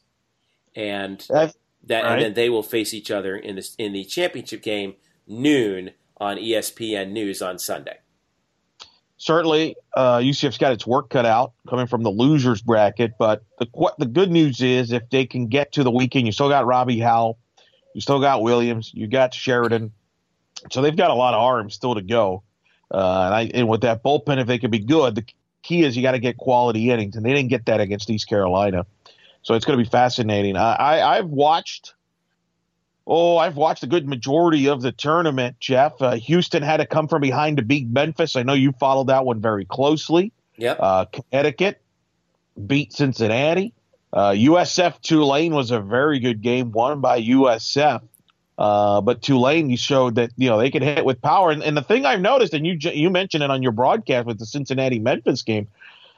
and 0.75 1.23
That's, 1.29 1.55
that 1.83 2.03
right. 2.03 2.13
and 2.13 2.21
then 2.21 2.33
they 2.33 2.49
will 2.49 2.63
face 2.63 2.93
each 2.93 3.11
other 3.11 3.35
in 3.35 3.55
this 3.57 3.75
in 3.77 3.93
the 3.93 4.05
championship 4.05 4.63
game 4.63 4.95
noon 5.27 5.91
on 6.17 6.37
ESPN 6.37 7.11
News 7.11 7.41
on 7.41 7.59
Sunday 7.59 7.97
certainly 9.17 9.75
uh, 9.95 10.17
UCF's 10.17 10.57
got 10.57 10.73
its 10.73 10.85
work 10.85 11.09
cut 11.09 11.25
out 11.25 11.53
coming 11.69 11.87
from 11.87 12.03
the 12.03 12.09
losers 12.09 12.61
bracket. 12.61 13.13
But 13.17 13.43
the 13.59 13.67
the 13.97 14.05
good 14.05 14.31
news 14.31 14.61
is 14.61 14.91
if 14.91 15.09
they 15.09 15.25
can 15.25 15.47
get 15.47 15.71
to 15.73 15.83
the 15.83 15.91
weekend, 15.91 16.25
you 16.25 16.31
still 16.31 16.49
got 16.49 16.65
Robbie 16.65 16.99
Howell, 16.99 17.37
you 17.93 18.01
still 18.01 18.19
got 18.19 18.41
Williams, 18.41 18.91
you 18.93 19.07
got 19.07 19.33
Sheridan, 19.33 19.91
so 20.71 20.81
they've 20.81 20.95
got 20.95 21.11
a 21.11 21.15
lot 21.15 21.33
of 21.33 21.41
arms 21.41 21.73
still 21.73 21.95
to 21.95 22.01
go. 22.01 22.43
Uh, 22.91 23.23
and, 23.25 23.33
I, 23.33 23.51
and 23.53 23.67
with 23.67 23.81
that 23.81 24.03
bullpen, 24.03 24.39
if 24.39 24.47
they 24.47 24.59
can 24.59 24.69
be 24.69 24.79
good, 24.79 25.15
the 25.15 25.25
key 25.63 25.83
is 25.83 25.97
you 25.97 26.03
got 26.03 26.11
to 26.11 26.19
get 26.19 26.37
quality 26.37 26.91
innings, 26.91 27.15
and 27.15 27.25
they 27.25 27.33
didn't 27.33 27.49
get 27.49 27.65
that 27.65 27.81
against 27.81 28.09
East 28.09 28.29
Carolina. 28.29 28.85
So 29.41 29.53
it's 29.53 29.65
going 29.65 29.77
to 29.77 29.83
be 29.83 29.89
fascinating. 29.89 30.55
I, 30.55 30.73
I 30.75 31.17
I've 31.17 31.27
watched. 31.27 31.94
Oh, 33.07 33.37
I've 33.37 33.55
watched 33.55 33.83
a 33.83 33.87
good 33.87 34.07
majority 34.07 34.67
of 34.67 34.81
the 34.81 34.91
tournament, 34.91 35.59
Jeff. 35.59 36.01
Uh, 36.01 36.15
Houston 36.15 36.63
had 36.63 36.77
to 36.77 36.87
come 36.87 37.07
from 37.07 37.21
behind 37.21 37.57
to 37.57 37.63
beat 37.63 37.87
Memphis. 37.87 38.35
I 38.35 38.43
know 38.43 38.53
you 38.53 38.71
followed 38.71 39.07
that 39.07 39.25
one 39.25 39.41
very 39.41 39.65
closely. 39.65 40.31
Yep. 40.57 40.77
Uh, 40.79 41.05
Connecticut 41.05 41.81
beat 42.65 42.93
Cincinnati. 42.93 43.73
Uh, 44.11 44.31
USF 44.31 45.01
Tulane 45.01 45.53
was 45.53 45.71
a 45.71 45.79
very 45.79 46.19
good 46.19 46.41
game, 46.41 46.71
won 46.71 47.01
by 47.01 47.21
USF. 47.21 48.01
Uh, 48.57 49.01
but 49.01 49.21
Tulane, 49.21 49.69
you 49.69 49.77
showed 49.77 50.15
that 50.15 50.31
you 50.37 50.49
know 50.49 50.57
they 50.57 50.71
could 50.71 50.81
hit 50.81 51.03
with 51.03 51.21
power. 51.21 51.51
And, 51.51 51.61
and 51.61 51.75
the 51.75 51.81
thing 51.81 52.05
I've 52.05 52.21
noticed, 52.21 52.53
and 52.53 52.65
you 52.65 52.77
you 52.79 53.09
mentioned 53.09 53.43
it 53.43 53.51
on 53.51 53.61
your 53.61 53.73
broadcast 53.73 54.25
with 54.25 54.39
the 54.39 54.45
Cincinnati 54.45 54.97
Memphis 54.99 55.41
game, 55.41 55.67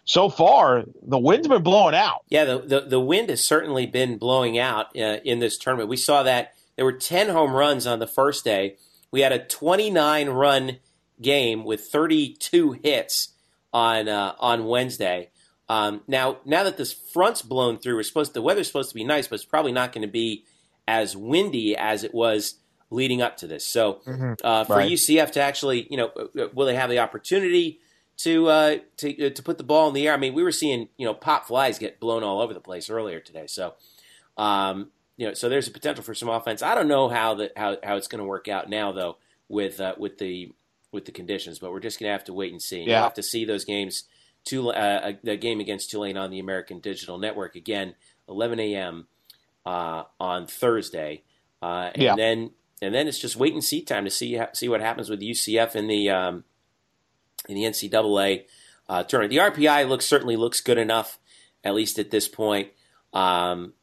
so 0.06 0.30
far 0.30 0.84
the 1.02 1.18
wind's 1.18 1.48
been 1.48 1.64
blowing 1.64 1.96
out. 1.96 2.22
Yeah, 2.30 2.46
the 2.46 2.60
the, 2.60 2.82
the 2.82 3.00
wind 3.00 3.32
has 3.32 3.44
certainly 3.44 3.88
been 3.88 4.20
blowing 4.20 4.60
out 4.60 4.96
uh, 4.96 5.18
in 5.26 5.40
this 5.40 5.58
tournament. 5.58 5.90
We 5.90 5.98
saw 5.98 6.22
that 6.24 6.54
there 6.78 6.86
were 6.86 6.94
ten 6.94 7.28
home 7.30 7.54
runs 7.54 7.86
on 7.86 8.00
the 8.00 8.08
first 8.08 8.46
day. 8.46 8.78
We 9.12 9.22
had 9.22 9.32
a 9.32 9.40
29 9.40 10.30
run 10.30 10.80
game 11.22 11.66
with 11.66 11.82
32 11.82 12.74
hits 12.84 13.34
on 13.74 14.08
uh, 14.08 14.36
on 14.40 14.66
Wednesday. 14.66 15.32
Um, 15.70 16.02
now, 16.08 16.38
now 16.46 16.64
that 16.64 16.78
this 16.78 16.94
front's 16.94 17.42
blown 17.42 17.78
through, 17.78 17.96
we're 17.96 18.04
supposed 18.04 18.34
the 18.34 18.42
weather's 18.42 18.68
supposed 18.68 18.90
to 18.90 18.96
be 18.96 19.04
nice, 19.04 19.28
but 19.28 19.36
it's 19.36 19.46
probably 19.46 19.74
not 19.74 19.92
going 19.92 20.04
to 20.04 20.12
be 20.12 20.46
as 20.88 21.18
windy 21.18 21.76
as 21.76 22.04
it 22.04 22.14
was 22.14 22.56
leading 22.90 23.22
up 23.22 23.38
to 23.38 23.48
this. 23.48 23.66
So, 23.66 24.02
mm-hmm. 24.06 24.34
uh, 24.44 24.64
for 24.64 24.78
right. 24.78 24.92
UCF 24.92 25.32
to 25.32 25.42
actually, 25.42 25.88
you 25.90 25.98
know, 25.98 26.12
uh, 26.16 26.44
uh, 26.44 26.48
will 26.54 26.66
they 26.66 26.76
have 26.76 26.90
the 26.90 27.00
opportunity 27.00 27.80
to 28.18 28.48
uh, 28.48 28.78
to 28.98 29.28
uh, 29.28 29.30
to 29.30 29.44
put 29.44 29.58
the 29.58 29.64
ball 29.64 29.90
in 29.90 29.94
the 29.94 30.08
air? 30.08 30.14
I 30.14 30.18
mean, 30.18 30.34
we 30.34 30.44
were 30.44 30.54
seeing 30.54 30.88
you 30.98 31.06
know 31.06 31.14
pop 31.14 31.48
flies 31.48 31.80
get 31.80 32.00
blown 32.00 32.24
all 32.24 32.42
over 32.42 32.54
the 32.54 32.62
place 32.62 32.90
earlier 32.90 33.20
today. 33.20 33.48
So, 33.48 33.76
um, 34.38 34.92
you 35.18 35.28
know, 35.28 35.34
so 35.34 35.50
there's 35.50 35.68
a 35.68 35.72
potential 35.72 36.04
for 36.04 36.14
some 36.14 36.30
offense. 36.30 36.62
I 36.62 36.76
don't 36.76 36.88
know 36.88 37.10
how 37.10 37.36
that 37.36 37.52
how 37.58 37.78
how 37.84 37.98
it's 37.98 38.08
going 38.08 38.20
to 38.20 38.28
work 38.28 38.48
out 38.48 38.70
now 38.70 38.92
though 38.92 39.18
with 39.50 39.80
uh, 39.80 39.96
with 39.98 40.18
the 40.18 40.54
with 40.92 41.06
the 41.06 41.12
conditions, 41.12 41.60
but 41.60 41.72
we're 41.72 41.80
just 41.80 42.00
going 42.00 42.08
to 42.08 42.14
have 42.14 42.24
to 42.26 42.34
wait 42.34 42.52
and 42.52 42.62
see. 42.62 42.80
Yeah. 42.80 42.86
You'll 42.86 43.04
have 43.04 43.14
to 43.16 43.24
see 43.24 43.46
those 43.46 43.66
games. 43.66 44.04
To, 44.46 44.70
uh, 44.70 45.12
the 45.24 45.36
game 45.36 45.60
against 45.60 45.92
Tulane 45.92 46.16
on 46.16 46.32
the 46.32 46.40
American 46.40 46.80
Digital 46.80 47.18
Network 47.18 47.58
again, 47.58 47.96
11 48.30 48.62
a.m 48.62 49.08
uh, 49.68 50.04
on 50.18 50.48
Thursday, 50.48 51.24
uh, 51.62 51.92
and 51.94 52.02
yeah. 52.02 52.16
then 52.16 52.52
and 52.82 52.96
then 52.96 53.08
it's 53.08 53.20
just 53.20 53.36
wait 53.36 53.54
and 53.54 53.64
see 53.64 53.82
time 53.82 54.06
to 54.06 54.10
see 54.10 54.40
see 54.54 54.70
what 54.70 54.80
happens 54.80 55.10
with 55.10 55.20
UCF 55.20 55.76
in 55.76 55.88
the 55.88 56.10
um, 56.10 56.46
in 57.50 57.56
the 57.56 57.64
NCAA 57.64 58.46
uh, 58.88 59.04
tournament. 59.04 59.32
The 59.32 59.38
RPI 59.38 59.88
looks 59.90 60.06
certainly 60.06 60.38
looks 60.38 60.62
good 60.62 60.78
enough, 60.78 61.20
at 61.66 61.76
least 61.76 62.00
at 62.00 62.12
this 62.12 62.30
point. 62.30 62.70
Um, 63.14 63.74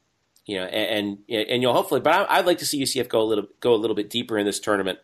you 0.46 0.56
know, 0.56 0.64
and, 0.64 1.18
and, 1.28 1.48
and 1.48 1.62
you'll 1.62 1.72
hopefully, 1.72 2.00
but 2.00 2.28
I, 2.28 2.38
would 2.38 2.46
like 2.46 2.58
to 2.58 2.66
see 2.66 2.82
UCF 2.82 3.08
go 3.08 3.20
a 3.20 3.24
little 3.24 3.46
go 3.60 3.74
a 3.74 3.76
little 3.76 3.96
bit 3.96 4.10
deeper 4.10 4.36
in 4.38 4.44
this 4.44 4.60
tournament, 4.60 4.98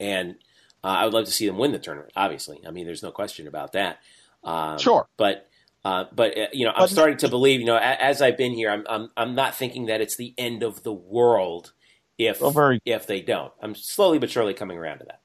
and 0.00 0.36
uh, 0.82 0.88
I 0.88 1.04
would 1.04 1.14
love 1.14 1.26
to 1.26 1.32
see 1.32 1.46
them 1.46 1.58
win 1.58 1.72
the 1.72 1.78
tournament. 1.78 2.12
Obviously, 2.16 2.60
I 2.66 2.70
mean, 2.70 2.86
there's 2.86 3.02
no 3.02 3.10
question 3.10 3.46
about 3.46 3.72
that. 3.72 3.98
Um, 4.42 4.78
sure, 4.78 5.06
but 5.16 5.48
uh, 5.84 6.04
but 6.12 6.36
uh, 6.36 6.46
you 6.52 6.64
know, 6.64 6.72
I'm 6.72 6.82
but, 6.82 6.90
starting 6.90 7.18
to 7.18 7.28
believe. 7.28 7.60
You 7.60 7.66
know, 7.66 7.76
as 7.76 8.22
I've 8.22 8.38
been 8.38 8.52
here, 8.52 8.70
I'm 8.70 8.84
I'm 8.88 9.10
I'm 9.16 9.34
not 9.34 9.54
thinking 9.54 9.86
that 9.86 10.00
it's 10.00 10.16
the 10.16 10.34
end 10.38 10.62
of 10.62 10.82
the 10.82 10.92
world 10.92 11.72
if 12.18 12.40
well, 12.40 12.50
very, 12.50 12.80
if 12.84 13.06
they 13.06 13.20
don't. 13.20 13.52
I'm 13.60 13.74
slowly 13.74 14.18
but 14.18 14.30
surely 14.30 14.54
coming 14.54 14.78
around 14.78 14.98
to 14.98 15.04
that. 15.04 15.20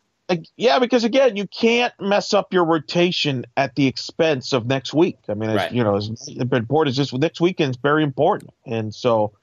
Yeah, 0.55 0.79
because 0.79 1.03
again, 1.03 1.35
you 1.35 1.47
can't 1.47 1.93
mess 1.99 2.33
up 2.33 2.53
your 2.53 2.65
rotation 2.65 3.45
at 3.57 3.75
the 3.75 3.87
expense 3.87 4.53
of 4.53 4.65
next 4.65 4.93
week. 4.93 5.17
I 5.29 5.33
mean, 5.33 5.51
right. 5.51 5.71
you 5.71 5.83
know, 5.83 5.95
as 5.95 6.09
important 6.27 6.93
as 6.93 6.97
this 6.97 7.13
next 7.13 7.41
weekend 7.41 7.71
is 7.71 7.77
very 7.77 8.03
important, 8.03 8.51
and 8.65 8.93
so 8.93 9.33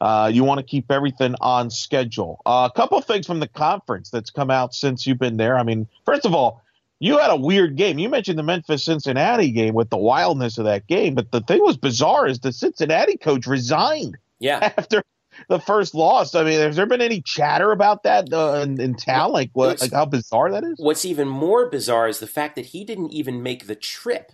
uh, 0.00 0.30
you 0.32 0.44
want 0.44 0.58
to 0.58 0.64
keep 0.64 0.90
everything 0.90 1.34
on 1.40 1.70
schedule. 1.70 2.40
Uh, 2.46 2.68
a 2.72 2.76
couple 2.76 3.00
things 3.00 3.26
from 3.26 3.40
the 3.40 3.48
conference 3.48 4.10
that's 4.10 4.30
come 4.30 4.50
out 4.50 4.74
since 4.74 5.06
you've 5.06 5.18
been 5.18 5.36
there. 5.36 5.58
I 5.58 5.62
mean, 5.62 5.88
first 6.04 6.24
of 6.24 6.34
all, 6.34 6.62
you 7.00 7.18
had 7.18 7.30
a 7.30 7.36
weird 7.36 7.76
game. 7.76 7.98
You 7.98 8.08
mentioned 8.08 8.38
the 8.38 8.42
Memphis 8.42 8.84
Cincinnati 8.84 9.50
game 9.50 9.74
with 9.74 9.90
the 9.90 9.96
wildness 9.96 10.58
of 10.58 10.64
that 10.64 10.86
game, 10.86 11.14
but 11.14 11.30
the 11.30 11.40
thing 11.40 11.62
was 11.62 11.76
bizarre 11.76 12.26
is 12.26 12.40
the 12.40 12.52
Cincinnati 12.52 13.16
coach 13.16 13.46
resigned. 13.46 14.16
Yeah. 14.40 14.72
After 14.78 15.02
the 15.48 15.60
first 15.60 15.94
loss. 15.94 16.34
I 16.34 16.44
mean, 16.44 16.60
has 16.60 16.76
there 16.76 16.86
been 16.86 17.00
any 17.00 17.22
chatter 17.22 17.72
about 17.72 18.02
that 18.02 18.32
uh, 18.32 18.60
in, 18.62 18.80
in, 18.80 18.94
town? 18.94 19.32
Like 19.32 19.50
what? 19.52 19.80
like 19.80 19.92
how 19.92 20.04
bizarre 20.04 20.50
that 20.50 20.64
is. 20.64 20.74
What's 20.78 21.04
even 21.04 21.28
more 21.28 21.68
bizarre 21.68 22.08
is 22.08 22.18
the 22.18 22.26
fact 22.26 22.56
that 22.56 22.66
he 22.66 22.84
didn't 22.84 23.12
even 23.12 23.42
make 23.42 23.66
the 23.66 23.74
trip, 23.74 24.32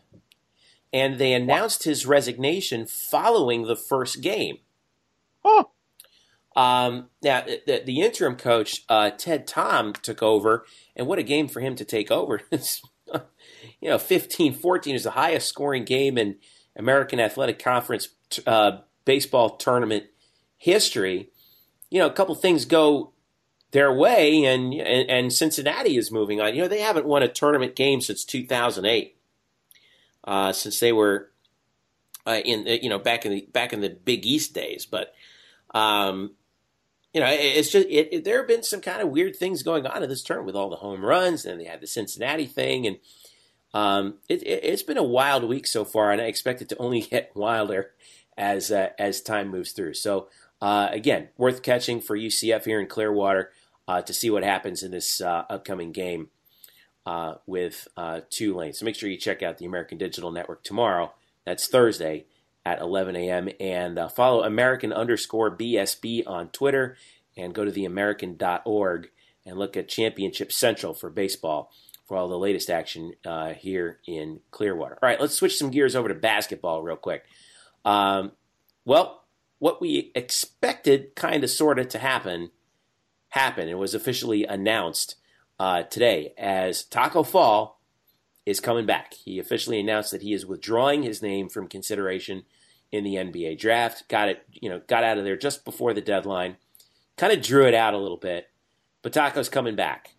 and 0.93 1.19
they 1.19 1.33
announced 1.33 1.85
his 1.85 2.07
resignation 2.07 2.87
following 2.87 3.65
the 3.65 3.77
first 3.77 4.21
game. 4.21 4.59
Oh. 5.45 5.71
Um, 6.57 7.09
now, 7.23 7.43
the, 7.43 7.83
the 7.85 8.01
interim 8.01 8.37
coach 8.37 8.85
uh, 8.89 9.11
Ted 9.11 9.47
Tom 9.47 9.93
took 9.93 10.23
over 10.23 10.65
and 10.95 11.07
what 11.07 11.19
a 11.19 11.25
game 11.25 11.49
for 11.49 11.61
him 11.61 11.75
to 11.75 11.85
take 11.85 12.11
over. 12.11 12.43
you 12.53 13.89
know, 13.91 13.99
15 13.99 14.55
14 14.55 14.95
is 14.95 15.03
the 15.03 15.11
highest 15.13 15.49
scoring 15.49 15.85
game 15.85 16.17
in 16.17 16.37
American 16.77 17.21
Athletic 17.21 17.59
Conference 17.59 18.09
uh, 18.47 18.79
baseball 19.05 19.57
tournament 19.57 20.05
history. 20.65 21.29
You 21.91 22.01
know, 22.01 22.07
a 22.07 22.13
couple 22.13 22.35
things 22.35 22.65
go 22.65 23.13
their 23.71 23.93
way, 23.93 24.45
and, 24.45 24.73
and, 24.73 25.11
and 25.11 25.33
Cincinnati 25.33 25.97
is 25.97 26.11
moving 26.11 26.41
on. 26.41 26.55
You 26.55 26.63
know, 26.63 26.69
they 26.69 26.81
haven't 26.81 27.07
won 27.07 27.23
a 27.23 27.29
tournament 27.29 27.77
game 27.77 28.01
since 28.01 28.25
2008, 28.25 29.17
uh, 30.25 30.53
since 30.53 30.81
they 30.81 30.93
were 30.93 31.31
uh, 32.27 32.41
in 32.45 32.67
you 32.83 32.89
know 32.89 32.99
back 32.99 33.27
in 33.27 33.33
the 33.33 33.49
back 33.53 33.73
in 33.73 33.81
the 33.83 33.91
Big 33.91 34.25
East 34.25 34.55
days. 34.55 34.87
But 34.87 35.13
um, 35.75 36.33
you 37.13 37.21
know, 37.21 37.29
it's 37.31 37.71
just 37.71 37.87
it, 37.89 38.09
it, 38.11 38.25
there 38.25 38.39
have 38.39 38.49
been 38.49 38.63
some 38.63 38.81
kind 38.81 39.03
of 39.03 39.11
weird 39.11 39.37
things 39.37 39.63
going 39.63 39.87
on 39.87 40.03
in 40.03 40.09
this 40.09 40.23
tournament 40.23 40.47
with 40.47 40.57
all 40.57 40.71
the 40.71 40.77
home 40.77 41.05
runs, 41.05 41.45
and 41.45 41.61
they 41.61 41.65
had 41.65 41.83
the 41.83 41.87
Cincinnati 41.87 42.47
thing, 42.47 42.87
and 42.87 42.99
um, 43.75 44.15
it, 44.31 44.65
has 44.65 44.83
been 44.83 44.97
a 44.97 45.03
wild 45.03 45.45
week 45.45 45.67
so 45.67 45.85
far, 45.85 46.11
and 46.11 46.23
I 46.23 46.25
expect 46.25 46.63
it 46.63 46.71
to 46.71 46.79
only 46.79 47.01
get 47.11 47.33
wilder 47.35 47.91
as 48.37 48.71
uh, 48.71 48.91
as 48.99 49.21
time 49.21 49.49
moves 49.49 49.73
through. 49.73 49.95
So 49.95 50.29
uh, 50.61 50.89
again, 50.91 51.29
worth 51.37 51.63
catching 51.63 52.01
for 52.01 52.17
UCF 52.17 52.65
here 52.65 52.81
in 52.81 52.87
Clearwater 52.87 53.51
uh, 53.87 54.03
to 54.03 54.15
see 54.15 54.31
what 54.31 54.45
happens 54.45 54.83
in 54.83 54.91
this 54.91 55.21
uh, 55.21 55.45
upcoming 55.51 55.93
game 55.93 56.29
uh, 57.07 57.35
with 57.47 57.89
uh, 57.97 58.21
Tulane. 58.31 58.73
So 58.73 58.85
make 58.85 58.97
sure 58.97 59.09
you 59.09 59.19
check 59.19 59.43
out 59.43 59.59
the 59.59 59.67
American 59.67 59.99
Digital 59.99 60.31
Network 60.31 60.65
tomorrow. 60.65 61.13
That's 61.45 61.67
Thursday 61.67 62.27
at 62.65 62.81
11 62.81 63.15
a.m. 63.17 63.49
And 63.61 63.99
uh, 63.99 64.09
follow 64.09 64.43
American 64.43 64.93
underscore 64.93 65.55
BSB 65.55 66.27
on 66.27 66.49
Twitter 66.49 66.97
and 67.37 67.55
go 67.55 67.65
to 67.65 67.71
theamerican.org 67.71 69.11
and 69.45 69.59
look 69.59 69.77
at 69.77 69.89
Championship 69.89 70.51
Central 70.51 70.95
for 70.95 71.11
baseball 71.11 71.71
for 72.07 72.17
all 72.17 72.29
the 72.29 72.39
latest 72.39 72.71
action 72.71 73.15
here 73.57 73.99
in 74.07 74.41
Clearwater. 74.51 74.99
All 75.03 75.09
right, 75.09 75.21
let's 75.21 75.35
switch 75.35 75.57
some 75.57 75.71
gears 75.71 75.95
over 75.97 76.09
to 76.09 76.15
basketball 76.15 76.83
real 76.83 76.97
quick. 76.97 77.25
Um, 77.85 78.33
well, 78.85 79.24
what 79.65 79.81
we 79.81 80.13
expected 80.15 81.17
kind 81.17 81.43
of 81.43 81.49
sort 81.49 81.79
of 81.79 81.89
to 81.89 81.99
happen 81.99 82.51
happened. 83.31 83.71
It 83.71 83.79
was 83.79 83.95
officially 83.95 84.45
announced 84.45 85.15
uh, 85.59 85.85
today 85.85 86.35
as 86.37 86.85
Taco 86.85 87.23
Fall 87.23 87.81
is 88.45 88.61
coming 88.61 88.85
back. 88.85 89.15
He 89.15 89.39
officially 89.39 89.81
announced 89.81 90.11
that 90.11 90.21
he 90.21 90.35
is 90.35 90.45
withdrawing 90.45 91.03
his 91.03 91.23
name 91.23 91.49
from 91.49 91.67
consideration 91.67 92.43
in 92.93 93.05
the 93.05 93.15
NBA 93.15 93.59
draft. 93.59 94.07
Got 94.11 94.29
it, 94.29 94.45
you 94.51 94.69
know, 94.69 94.83
got 94.87 95.03
out 95.03 95.17
of 95.17 95.25
there 95.25 95.35
just 95.35 95.65
before 95.65 95.95
the 95.95 96.03
deadline. 96.03 96.59
Kind 97.17 97.33
of 97.33 97.41
drew 97.41 97.67
it 97.67 97.73
out 97.73 97.95
a 97.95 97.99
little 97.99 98.19
bit. 98.19 98.51
But 99.01 99.15
Taco's 99.15 99.49
coming 99.49 99.77
back. 99.77 100.15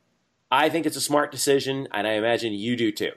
I 0.49 0.69
think 0.69 0.87
it's 0.87 0.97
a 0.97 1.01
smart 1.01 1.31
decision, 1.31 1.87
and 1.91 2.07
I 2.07 2.13
imagine 2.13 2.51
you 2.53 2.75
do 2.75 2.91
too. 2.91 3.11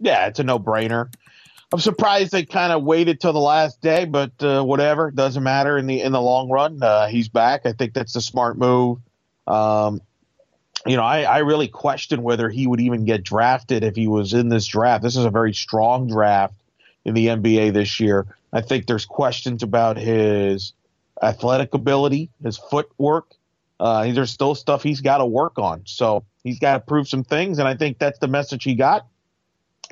Yeah, 0.00 0.26
it's 0.26 0.40
a 0.40 0.42
no-brainer. 0.42 1.12
I'm 1.72 1.80
surprised 1.80 2.32
they 2.32 2.44
kind 2.44 2.72
of 2.72 2.82
waited 2.82 3.20
till 3.20 3.34
the 3.34 3.38
last 3.38 3.82
day, 3.82 4.06
but 4.06 4.32
uh, 4.42 4.62
whatever, 4.62 5.10
doesn't 5.10 5.42
matter 5.42 5.76
in 5.76 5.86
the 5.86 6.00
in 6.00 6.12
the 6.12 6.20
long 6.20 6.48
run. 6.48 6.82
Uh, 6.82 7.08
he's 7.08 7.28
back. 7.28 7.66
I 7.66 7.72
think 7.72 7.92
that's 7.92 8.16
a 8.16 8.22
smart 8.22 8.56
move. 8.56 8.98
Um, 9.46 10.00
you 10.86 10.96
know, 10.96 11.02
I, 11.02 11.22
I 11.22 11.38
really 11.38 11.68
question 11.68 12.22
whether 12.22 12.48
he 12.48 12.66
would 12.66 12.80
even 12.80 13.04
get 13.04 13.22
drafted 13.22 13.84
if 13.84 13.96
he 13.96 14.08
was 14.08 14.32
in 14.32 14.48
this 14.48 14.66
draft. 14.66 15.02
This 15.02 15.16
is 15.16 15.24
a 15.24 15.30
very 15.30 15.52
strong 15.52 16.08
draft 16.08 16.54
in 17.04 17.14
the 17.14 17.26
NBA 17.26 17.72
this 17.74 18.00
year. 18.00 18.26
I 18.52 18.62
think 18.62 18.86
there's 18.86 19.04
questions 19.04 19.62
about 19.62 19.98
his 19.98 20.72
athletic 21.22 21.74
ability, 21.74 22.30
his 22.42 22.56
footwork. 22.56 23.34
Uh, 23.78 24.10
there's 24.12 24.30
still 24.30 24.54
stuff 24.54 24.82
he's 24.82 25.00
got 25.00 25.18
to 25.18 25.26
work 25.26 25.58
on. 25.58 25.82
So 25.84 26.24
he's 26.44 26.58
got 26.58 26.74
to 26.74 26.80
prove 26.80 27.08
some 27.08 27.24
things, 27.24 27.58
and 27.58 27.68
I 27.68 27.76
think 27.76 27.98
that's 27.98 28.18
the 28.18 28.28
message 28.28 28.64
he 28.64 28.74
got. 28.74 29.06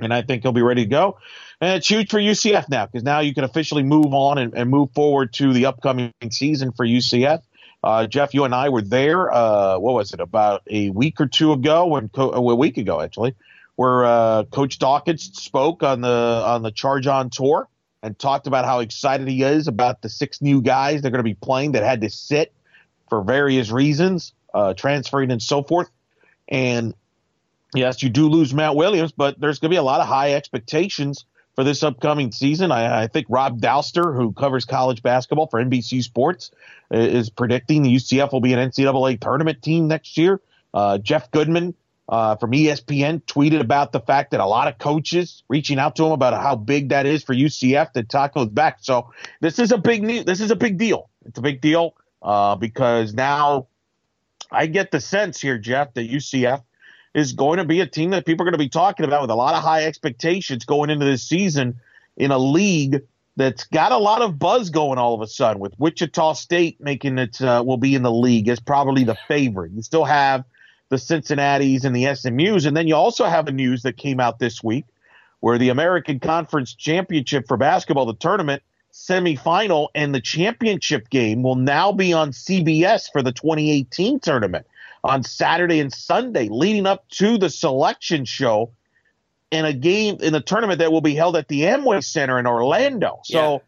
And 0.00 0.12
I 0.12 0.22
think 0.22 0.42
he'll 0.42 0.52
be 0.52 0.62
ready 0.62 0.84
to 0.84 0.90
go. 0.90 1.18
And 1.60 1.76
it's 1.76 1.88
huge 1.88 2.10
for 2.10 2.18
UCF 2.18 2.68
now 2.68 2.86
because 2.86 3.02
now 3.02 3.20
you 3.20 3.32
can 3.32 3.44
officially 3.44 3.82
move 3.82 4.12
on 4.12 4.38
and, 4.38 4.54
and, 4.54 4.68
move 4.68 4.90
forward 4.92 5.32
to 5.34 5.54
the 5.54 5.66
upcoming 5.66 6.12
season 6.30 6.72
for 6.72 6.84
UCF. 6.84 7.42
Uh, 7.82 8.06
Jeff, 8.06 8.34
you 8.34 8.44
and 8.44 8.54
I 8.54 8.68
were 8.68 8.82
there. 8.82 9.32
Uh, 9.32 9.78
what 9.78 9.94
was 9.94 10.12
it? 10.12 10.20
About 10.20 10.62
a 10.68 10.90
week 10.90 11.20
or 11.20 11.26
two 11.26 11.52
ago, 11.52 11.86
when 11.86 12.10
a 12.14 12.40
week 12.40 12.76
ago 12.76 13.00
actually, 13.00 13.34
where 13.76 14.04
uh, 14.04 14.44
Coach 14.44 14.78
Dawkins 14.78 15.30
spoke 15.40 15.82
on 15.82 16.02
the 16.02 16.08
on 16.44 16.62
the 16.62 16.70
Charge 16.70 17.06
On 17.06 17.30
tour 17.30 17.68
and 18.02 18.18
talked 18.18 18.46
about 18.46 18.64
how 18.66 18.80
excited 18.80 19.26
he 19.26 19.42
is 19.42 19.66
about 19.66 20.02
the 20.02 20.08
six 20.08 20.42
new 20.42 20.60
guys 20.60 21.00
they're 21.00 21.10
going 21.10 21.20
to 21.20 21.24
be 21.24 21.34
playing 21.34 21.72
that 21.72 21.82
had 21.82 22.02
to 22.02 22.10
sit 22.10 22.52
for 23.08 23.22
various 23.22 23.70
reasons, 23.70 24.34
uh, 24.52 24.74
transferring 24.74 25.30
and 25.30 25.40
so 25.40 25.62
forth. 25.62 25.88
And 26.48 26.94
yes, 27.74 28.02
you 28.02 28.10
do 28.10 28.28
lose 28.28 28.52
Matt 28.52 28.76
Williams, 28.76 29.12
but 29.12 29.40
there's 29.40 29.58
going 29.58 29.70
to 29.70 29.74
be 29.74 29.78
a 29.78 29.82
lot 29.82 30.00
of 30.00 30.06
high 30.06 30.34
expectations 30.34 31.24
for 31.56 31.64
this 31.64 31.82
upcoming 31.82 32.30
season. 32.30 32.70
I, 32.70 33.04
I, 33.04 33.06
think 33.08 33.26
Rob 33.28 33.60
Dauster, 33.60 34.14
who 34.14 34.32
covers 34.32 34.64
college 34.66 35.02
basketball 35.02 35.48
for 35.48 35.62
NBC 35.62 36.02
Sports, 36.02 36.50
is 36.90 37.30
predicting 37.30 37.82
the 37.82 37.94
UCF 37.96 38.30
will 38.30 38.42
be 38.42 38.52
an 38.52 38.70
NCAA 38.70 39.18
tournament 39.18 39.62
team 39.62 39.88
next 39.88 40.16
year. 40.18 40.40
Uh, 40.72 40.98
Jeff 40.98 41.30
Goodman 41.30 41.74
uh, 42.08 42.36
from 42.36 42.52
ESPN 42.52 43.22
tweeted 43.22 43.60
about 43.60 43.90
the 43.90 44.00
fact 44.00 44.30
that 44.30 44.40
a 44.40 44.46
lot 44.46 44.68
of 44.68 44.78
coaches 44.78 45.42
reaching 45.48 45.78
out 45.78 45.96
to 45.96 46.04
him 46.04 46.12
about 46.12 46.40
how 46.40 46.54
big 46.54 46.90
that 46.90 47.06
is 47.06 47.24
for 47.24 47.34
UCF 47.34 47.94
that 47.94 48.08
Taco's 48.08 48.48
back. 48.48 48.78
So 48.82 49.10
this 49.40 49.58
is 49.58 49.72
a 49.72 49.78
big 49.78 50.06
this 50.26 50.40
is 50.40 50.50
a 50.50 50.56
big 50.56 50.78
deal. 50.78 51.08
It's 51.24 51.38
a 51.38 51.42
big 51.42 51.60
deal 51.60 51.96
uh, 52.22 52.54
because 52.54 53.14
now 53.14 53.66
I 54.52 54.66
get 54.66 54.90
the 54.90 55.00
sense 55.00 55.40
here, 55.40 55.58
Jeff, 55.58 55.94
that 55.94 56.08
UCF 56.08 56.62
is 57.16 57.32
going 57.32 57.56
to 57.56 57.64
be 57.64 57.80
a 57.80 57.86
team 57.86 58.10
that 58.10 58.26
people 58.26 58.44
are 58.44 58.50
going 58.50 58.58
to 58.58 58.64
be 58.64 58.68
talking 58.68 59.06
about 59.06 59.22
with 59.22 59.30
a 59.30 59.34
lot 59.34 59.54
of 59.54 59.62
high 59.62 59.84
expectations 59.84 60.66
going 60.66 60.90
into 60.90 61.06
this 61.06 61.26
season 61.26 61.80
in 62.18 62.30
a 62.30 62.36
league 62.36 63.00
that's 63.36 63.64
got 63.64 63.90
a 63.90 63.96
lot 63.96 64.20
of 64.20 64.38
buzz 64.38 64.68
going 64.68 64.98
all 64.98 65.14
of 65.14 65.22
a 65.22 65.26
sudden 65.26 65.58
with 65.58 65.72
Wichita 65.78 66.34
State 66.34 66.78
making 66.78 67.16
it 67.16 67.40
uh, 67.40 67.64
will 67.66 67.78
be 67.78 67.94
in 67.94 68.02
the 68.02 68.12
league 68.12 68.48
as 68.48 68.60
probably 68.60 69.02
the 69.02 69.16
favorite. 69.28 69.72
You 69.72 69.80
still 69.80 70.04
have 70.04 70.44
the 70.90 70.98
Cincinnati's 70.98 71.86
and 71.86 71.96
the 71.96 72.14
SMU's, 72.14 72.66
and 72.66 72.76
then 72.76 72.86
you 72.86 72.94
also 72.94 73.24
have 73.24 73.48
a 73.48 73.52
news 73.52 73.82
that 73.82 73.96
came 73.96 74.20
out 74.20 74.38
this 74.38 74.62
week 74.62 74.84
where 75.40 75.56
the 75.56 75.70
American 75.70 76.20
Conference 76.20 76.74
Championship 76.74 77.48
for 77.48 77.56
basketball, 77.56 78.04
the 78.04 78.14
tournament 78.14 78.62
semifinal 78.92 79.88
and 79.94 80.14
the 80.14 80.20
championship 80.20 81.08
game 81.08 81.42
will 81.42 81.56
now 81.56 81.92
be 81.92 82.12
on 82.12 82.30
CBS 82.32 83.10
for 83.10 83.22
the 83.22 83.32
2018 83.32 84.20
tournament 84.20 84.66
on 85.06 85.22
Saturday 85.22 85.80
and 85.80 85.92
Sunday 85.92 86.48
leading 86.50 86.86
up 86.86 87.08
to 87.10 87.38
the 87.38 87.48
selection 87.48 88.24
show 88.24 88.72
in 89.50 89.64
a 89.64 89.72
game 89.72 90.16
in 90.20 90.32
the 90.32 90.40
tournament 90.40 90.80
that 90.80 90.90
will 90.90 91.00
be 91.00 91.14
held 91.14 91.36
at 91.36 91.48
the 91.48 91.62
Amway 91.62 92.04
Center 92.04 92.38
in 92.38 92.46
Orlando. 92.46 93.20
So 93.24 93.62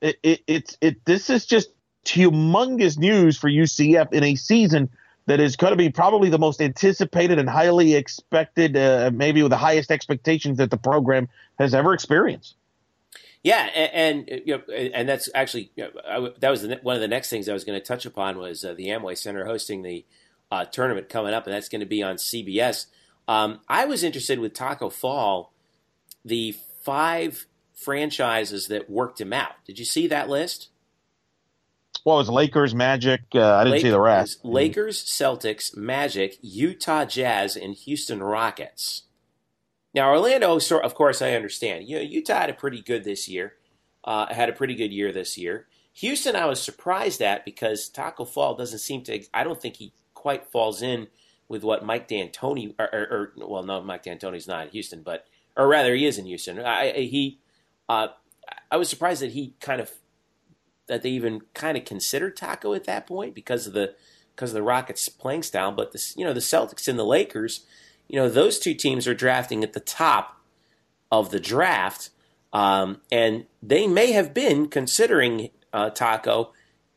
yeah. 0.00 0.08
it, 0.08 0.18
it, 0.22 0.40
it's 0.46 0.78
it 0.80 1.04
this 1.04 1.30
is 1.30 1.46
just 1.46 1.70
humongous 2.04 2.98
news 2.98 3.38
for 3.38 3.48
UCF 3.48 4.12
in 4.12 4.24
a 4.24 4.34
season 4.34 4.90
that 5.26 5.38
is 5.38 5.54
going 5.54 5.70
to 5.70 5.76
be 5.76 5.90
probably 5.90 6.28
the 6.28 6.38
most 6.38 6.60
anticipated 6.60 7.38
and 7.38 7.48
highly 7.48 7.94
expected, 7.94 8.76
uh, 8.76 9.10
maybe 9.14 9.42
with 9.42 9.50
the 9.50 9.56
highest 9.56 9.92
expectations 9.92 10.58
that 10.58 10.70
the 10.70 10.76
program 10.76 11.28
has 11.58 11.72
ever 11.72 11.94
experienced. 11.94 12.56
Yeah, 13.42 13.70
and, 13.74 14.26
and 14.28 14.40
you 14.44 14.56
know, 14.56 14.74
and 14.74 15.08
that's 15.08 15.30
actually 15.34 15.70
you 15.76 15.84
know, 15.84 15.90
I, 16.06 16.30
that 16.40 16.50
was 16.50 16.62
the, 16.62 16.80
one 16.82 16.96
of 16.96 17.00
the 17.00 17.08
next 17.08 17.30
things 17.30 17.48
I 17.48 17.52
was 17.52 17.64
going 17.64 17.78
to 17.78 17.84
touch 17.84 18.04
upon 18.04 18.38
was 18.38 18.64
uh, 18.64 18.74
the 18.74 18.88
Amway 18.88 19.16
Center 19.16 19.46
hosting 19.46 19.82
the 19.82 20.04
uh, 20.50 20.64
tournament 20.64 21.08
coming 21.08 21.34
up, 21.34 21.46
and 21.46 21.54
that's 21.54 21.68
going 21.68 21.80
to 21.80 21.86
be 21.86 22.02
on 22.02 22.16
CBS. 22.16 22.86
Um, 23.28 23.60
I 23.68 23.84
was 23.84 24.02
interested 24.02 24.38
with 24.38 24.54
Taco 24.54 24.90
Fall, 24.90 25.52
the 26.24 26.56
five 26.82 27.46
franchises 27.74 28.68
that 28.68 28.90
worked 28.90 29.20
him 29.20 29.32
out. 29.32 29.64
Did 29.64 29.78
you 29.78 29.84
see 29.84 30.06
that 30.08 30.28
list? 30.28 30.68
Well, 32.04 32.16
it 32.16 32.20
was 32.20 32.30
Lakers, 32.30 32.74
Magic. 32.74 33.22
Uh, 33.34 33.54
I 33.54 33.64
didn't 33.64 33.72
Lakers, 33.72 33.82
see 33.82 33.90
the 33.90 34.00
rest. 34.00 34.44
Lakers, 34.44 35.04
Celtics, 35.04 35.76
Magic, 35.76 36.38
Utah 36.40 37.04
Jazz, 37.04 37.56
and 37.56 37.74
Houston 37.74 38.22
Rockets. 38.22 39.02
Now, 39.92 40.10
Orlando, 40.10 40.56
of 40.56 40.94
course, 40.94 41.20
I 41.20 41.32
understand. 41.32 41.88
You 41.88 41.96
know, 41.96 42.02
Utah 42.02 42.40
had 42.40 42.50
a 42.50 42.54
pretty 42.54 42.80
good 42.80 43.04
this 43.04 43.28
year. 43.28 43.54
Uh, 44.02 44.32
had 44.32 44.48
a 44.48 44.52
pretty 44.52 44.74
good 44.74 44.92
year 44.92 45.12
this 45.12 45.36
year. 45.36 45.66
Houston, 45.94 46.36
I 46.36 46.46
was 46.46 46.62
surprised 46.62 47.20
at 47.20 47.44
because 47.44 47.88
Taco 47.88 48.24
Fall 48.24 48.54
doesn't 48.54 48.78
seem 48.78 49.02
to. 49.04 49.22
I 49.34 49.44
don't 49.44 49.60
think 49.60 49.76
he 49.76 49.92
quite 50.20 50.52
falls 50.52 50.82
in 50.82 51.08
with 51.48 51.64
what 51.64 51.84
Mike 51.84 52.06
D'Antoni, 52.06 52.74
or, 52.78 52.88
or, 52.92 53.32
or 53.38 53.48
well, 53.48 53.62
no, 53.62 53.80
Mike 53.80 54.04
D'Antoni's 54.04 54.46
not 54.46 54.66
in 54.66 54.72
Houston, 54.72 55.02
but 55.02 55.26
or 55.56 55.66
rather, 55.66 55.94
he 55.94 56.06
is 56.06 56.18
in 56.18 56.26
Houston. 56.26 56.60
I, 56.60 56.92
he, 56.92 57.38
uh, 57.88 58.08
I 58.70 58.76
was 58.76 58.88
surprised 58.88 59.22
that 59.22 59.32
he 59.32 59.54
kind 59.60 59.80
of 59.80 59.90
that 60.86 61.02
they 61.02 61.10
even 61.10 61.42
kind 61.54 61.78
of 61.78 61.84
considered 61.84 62.36
Taco 62.36 62.74
at 62.74 62.84
that 62.84 63.06
point 63.06 63.34
because 63.34 63.66
of 63.66 63.72
the 63.72 63.94
because 64.34 64.50
of 64.50 64.54
the 64.54 64.62
Rockets' 64.62 65.08
playing 65.08 65.42
style. 65.42 65.72
But 65.72 65.92
the 65.92 66.12
you 66.16 66.24
know 66.24 66.32
the 66.32 66.40
Celtics 66.40 66.86
and 66.86 66.98
the 66.98 67.04
Lakers, 67.04 67.64
you 68.08 68.16
know 68.16 68.28
those 68.28 68.58
two 68.58 68.74
teams 68.74 69.08
are 69.08 69.14
drafting 69.14 69.64
at 69.64 69.72
the 69.72 69.80
top 69.80 70.40
of 71.10 71.30
the 71.30 71.40
draft, 71.40 72.10
um, 72.52 73.00
and 73.10 73.46
they 73.62 73.86
may 73.86 74.12
have 74.12 74.34
been 74.34 74.68
considering 74.68 75.50
uh, 75.72 75.90
Taco 75.90 76.52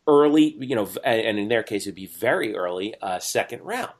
early, 0.07 0.55
you 0.59 0.75
know, 0.75 0.89
and 1.03 1.39
in 1.39 1.47
their 1.47 1.63
case, 1.63 1.85
it 1.85 1.89
would 1.89 1.95
be 1.95 2.07
very 2.07 2.55
early, 2.55 2.95
uh, 3.01 3.19
second 3.19 3.61
round. 3.61 3.91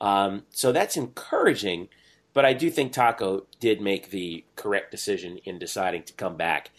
Um, 0.00 0.42
so 0.50 0.72
that's 0.72 0.96
encouraging, 0.96 1.88
but 2.32 2.44
I 2.44 2.52
do 2.52 2.70
think 2.70 2.92
Taco 2.92 3.46
did 3.60 3.80
make 3.80 4.10
the 4.10 4.44
correct 4.56 4.90
decision 4.90 5.38
in 5.44 5.58
deciding 5.58 6.02
to 6.04 6.12
come 6.12 6.36
back. 6.36 6.70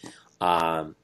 Um, 0.41 0.95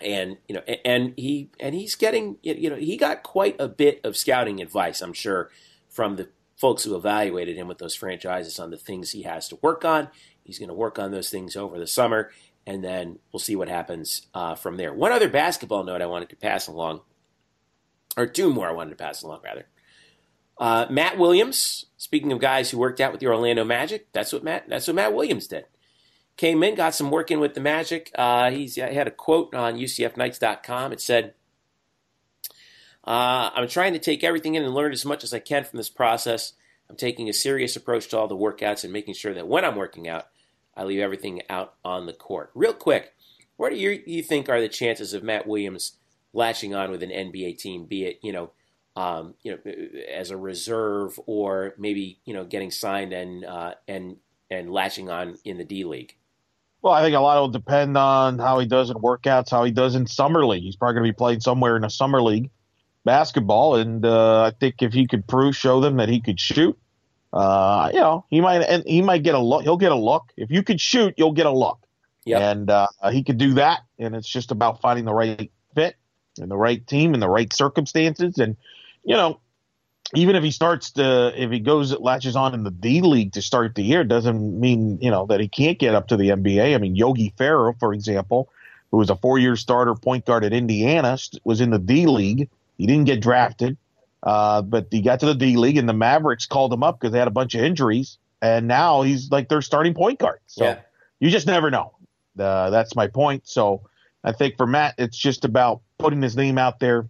and 0.00 0.38
you 0.48 0.54
know, 0.56 0.62
and 0.84 1.14
he 1.16 1.50
and 1.60 1.74
he's 1.74 1.94
getting, 1.94 2.38
you 2.42 2.70
know, 2.70 2.76
he 2.76 2.96
got 2.96 3.22
quite 3.22 3.56
a 3.60 3.68
bit 3.68 4.00
of 4.04 4.16
scouting 4.16 4.60
advice, 4.60 5.00
I'm 5.00 5.12
sure, 5.12 5.50
from 5.88 6.16
the 6.16 6.28
folks 6.56 6.84
who 6.84 6.96
evaluated 6.96 7.56
him 7.56 7.68
with 7.68 7.78
those 7.78 7.94
franchises 7.94 8.58
on 8.58 8.70
the 8.70 8.76
things 8.76 9.10
he 9.10 9.22
has 9.22 9.48
to 9.48 9.58
work 9.62 9.84
on. 9.84 10.08
He's 10.44 10.58
going 10.58 10.68
to 10.68 10.74
work 10.74 10.98
on 10.98 11.12
those 11.12 11.30
things 11.30 11.56
over 11.56 11.78
the 11.78 11.86
summer, 11.86 12.30
and 12.66 12.82
then 12.82 13.18
we'll 13.32 13.40
see 13.40 13.56
what 13.56 13.68
happens 13.68 14.26
uh, 14.34 14.54
from 14.54 14.76
there. 14.76 14.92
One 14.92 15.12
other 15.12 15.28
basketball 15.28 15.84
note 15.84 16.02
I 16.02 16.06
wanted 16.06 16.28
to 16.30 16.36
pass 16.36 16.66
along, 16.66 17.00
or 18.16 18.26
two 18.26 18.52
more 18.52 18.68
I 18.68 18.72
wanted 18.72 18.90
to 18.90 18.96
pass 18.96 19.22
along 19.22 19.40
rather. 19.44 19.66
Uh, 20.58 20.86
Matt 20.90 21.18
Williams. 21.18 21.86
Speaking 21.96 22.32
of 22.32 22.40
guys 22.40 22.70
who 22.70 22.78
worked 22.78 23.00
out 23.00 23.12
with 23.12 23.20
the 23.20 23.26
Orlando 23.26 23.64
Magic, 23.64 24.12
that's 24.12 24.32
what 24.32 24.44
Matt 24.44 24.68
that's 24.68 24.86
what 24.86 24.96
Matt 24.96 25.14
Williams 25.14 25.46
did. 25.46 25.64
Came 26.36 26.62
in, 26.62 26.74
got 26.74 26.94
some 26.94 27.10
work 27.10 27.30
in 27.30 27.40
with 27.40 27.54
the 27.54 27.60
Magic. 27.60 28.10
Uh, 28.14 28.50
he's 28.50 28.74
he 28.74 28.80
had 28.80 29.06
a 29.06 29.12
quote 29.12 29.54
on 29.54 29.76
UCFKnights.com. 29.76 30.92
It 30.92 31.00
said, 31.00 31.34
uh, 33.04 33.50
"I'm 33.54 33.68
trying 33.68 33.92
to 33.92 33.98
take 33.98 34.24
everything 34.24 34.54
in 34.54 34.64
and 34.64 34.74
learn 34.74 34.92
as 34.92 35.04
much 35.04 35.24
as 35.24 35.32
I 35.32 35.38
can 35.38 35.64
from 35.64 35.76
this 35.76 35.88
process. 35.88 36.54
I'm 36.88 36.96
taking 36.96 37.28
a 37.28 37.32
serious 37.32 37.76
approach 37.76 38.08
to 38.08 38.18
all 38.18 38.28
the 38.28 38.36
workouts 38.36 38.84
and 38.84 38.92
making 38.92 39.14
sure 39.14 39.34
that 39.34 39.48
when 39.48 39.64
I'm 39.64 39.76
working 39.76 40.08
out, 40.08 40.26
I 40.76 40.84
leave 40.84 41.00
everything 41.00 41.42
out 41.48 41.74
on 41.84 42.06
the 42.06 42.12
court. 42.12 42.50
Real 42.54 42.72
quick, 42.72 43.14
what 43.56 43.70
do 43.70 43.76
you, 43.76 44.02
you 44.06 44.22
think 44.22 44.48
are 44.48 44.60
the 44.60 44.68
chances 44.68 45.12
of 45.12 45.22
Matt 45.22 45.46
Williams 45.46 45.98
latching 46.32 46.74
on 46.74 46.90
with 46.90 47.02
an 47.02 47.10
NBA 47.10 47.58
team, 47.58 47.84
be 47.84 48.04
it 48.04 48.18
you 48.22 48.32
know, 48.32 48.50
um, 48.96 49.34
you 49.42 49.52
know, 49.52 49.72
as 50.12 50.30
a 50.30 50.36
reserve 50.36 51.18
or 51.26 51.74
maybe 51.78 52.18
you 52.24 52.34
know 52.34 52.44
getting 52.44 52.70
signed 52.70 53.12
and 53.12 53.44
uh, 53.44 53.74
and 53.88 54.16
and 54.50 54.70
latching 54.70 55.10
on 55.10 55.36
in 55.44 55.58
the 55.58 55.64
D 55.64 55.84
League? 55.84 56.16
Well, 56.82 56.92
I 56.92 57.02
think 57.02 57.14
a 57.14 57.20
lot 57.20 57.40
will 57.40 57.48
depend 57.48 57.96
on 57.96 58.38
how 58.38 58.58
he 58.58 58.66
does 58.66 58.90
in 58.90 58.96
workouts, 58.96 59.50
how 59.50 59.62
he 59.62 59.70
does 59.70 59.94
in 59.94 60.06
summer 60.06 60.44
league. 60.44 60.64
He's 60.64 60.74
probably 60.74 60.94
going 60.94 61.06
to 61.06 61.12
be 61.12 61.16
playing 61.16 61.40
somewhere 61.40 61.76
in 61.76 61.84
a 61.84 61.90
summer 61.90 62.20
league 62.20 62.50
basketball, 63.04 63.76
and 63.76 64.04
uh, 64.04 64.42
I 64.42 64.50
think 64.50 64.76
if 64.82 64.92
he 64.92 65.06
could 65.06 65.26
prove, 65.26 65.56
show 65.56 65.80
them 65.80 65.96
that 65.98 66.08
he 66.08 66.20
could 66.20 66.40
shoot, 66.40 66.78
uh, 67.32 67.90
you 67.92 68.00
know, 68.00 68.24
he 68.28 68.40
might 68.40 68.62
and 68.62 68.84
he 68.86 69.00
might 69.00 69.22
get 69.22 69.34
a 69.34 69.38
look. 69.38 69.62
He'll 69.62 69.78
get 69.78 69.92
a 69.92 69.96
look. 69.96 70.32
If 70.36 70.50
you 70.50 70.62
could 70.62 70.80
shoot, 70.80 71.14
you'll 71.16 71.32
get 71.32 71.46
a 71.46 71.50
look. 71.50 71.78
Yeah, 72.24 72.50
and 72.50 72.70
uh, 72.70 72.88
he 73.10 73.24
could 73.24 73.38
do 73.38 73.54
that. 73.54 73.80
And 73.98 74.14
it's 74.14 74.28
just 74.28 74.50
about 74.50 74.80
finding 74.80 75.04
the 75.04 75.14
right 75.14 75.50
fit 75.74 75.96
and 76.38 76.50
the 76.50 76.56
right 76.56 76.86
team 76.86 77.14
and 77.14 77.22
the 77.22 77.28
right 77.28 77.52
circumstances. 77.52 78.38
And 78.38 78.56
you 79.02 79.16
know, 79.16 79.40
even 80.14 80.36
if 80.36 80.44
he 80.44 80.50
starts 80.50 80.92
to, 80.92 81.32
if 81.34 81.50
he 81.50 81.60
goes 81.60 81.98
latches 81.98 82.36
on 82.36 82.54
in 82.54 82.64
the 82.64 82.70
D 82.70 83.00
League 83.00 83.32
to 83.32 83.42
start 83.42 83.74
the 83.74 83.82
year, 83.82 84.04
doesn't 84.04 84.60
mean 84.60 84.98
you 85.00 85.10
know 85.10 85.26
that 85.26 85.40
he 85.40 85.48
can't 85.48 85.78
get 85.78 85.94
up 85.94 86.08
to 86.08 86.18
the 86.18 86.28
NBA. 86.28 86.74
I 86.74 86.78
mean, 86.78 86.96
Yogi 86.96 87.32
Ferrell, 87.38 87.74
for 87.80 87.94
example, 87.94 88.50
who 88.90 88.98
was 88.98 89.08
a 89.08 89.16
four-year 89.16 89.56
starter 89.56 89.94
point 89.94 90.26
guard 90.26 90.44
at 90.44 90.52
Indiana, 90.52 91.16
was 91.44 91.62
in 91.62 91.70
the 91.70 91.78
D 91.78 92.06
League. 92.06 92.50
He 92.76 92.86
didn't 92.86 93.06
get 93.06 93.20
drafted. 93.20 93.78
Uh, 94.22 94.62
but 94.62 94.86
he 94.90 95.00
got 95.00 95.20
to 95.20 95.26
the 95.26 95.34
D 95.34 95.56
League, 95.56 95.76
and 95.76 95.88
the 95.88 95.94
Mavericks 95.94 96.46
called 96.46 96.72
him 96.72 96.82
up 96.82 97.00
because 97.00 97.12
they 97.12 97.18
had 97.18 97.28
a 97.28 97.32
bunch 97.32 97.54
of 97.54 97.62
injuries, 97.62 98.18
and 98.40 98.68
now 98.68 99.02
he's 99.02 99.30
like 99.30 99.48
their 99.48 99.62
starting 99.62 99.94
point 99.94 100.18
guard. 100.18 100.38
So 100.46 100.64
yeah. 100.64 100.78
you 101.18 101.30
just 101.30 101.46
never 101.46 101.70
know. 101.70 101.94
Uh, 102.38 102.70
that's 102.70 102.94
my 102.94 103.08
point. 103.08 103.48
So 103.48 103.82
I 104.22 104.32
think 104.32 104.56
for 104.56 104.66
Matt, 104.66 104.94
it's 104.98 105.16
just 105.16 105.44
about 105.44 105.80
putting 105.98 106.22
his 106.22 106.36
name 106.36 106.56
out 106.56 106.78
there, 106.78 107.08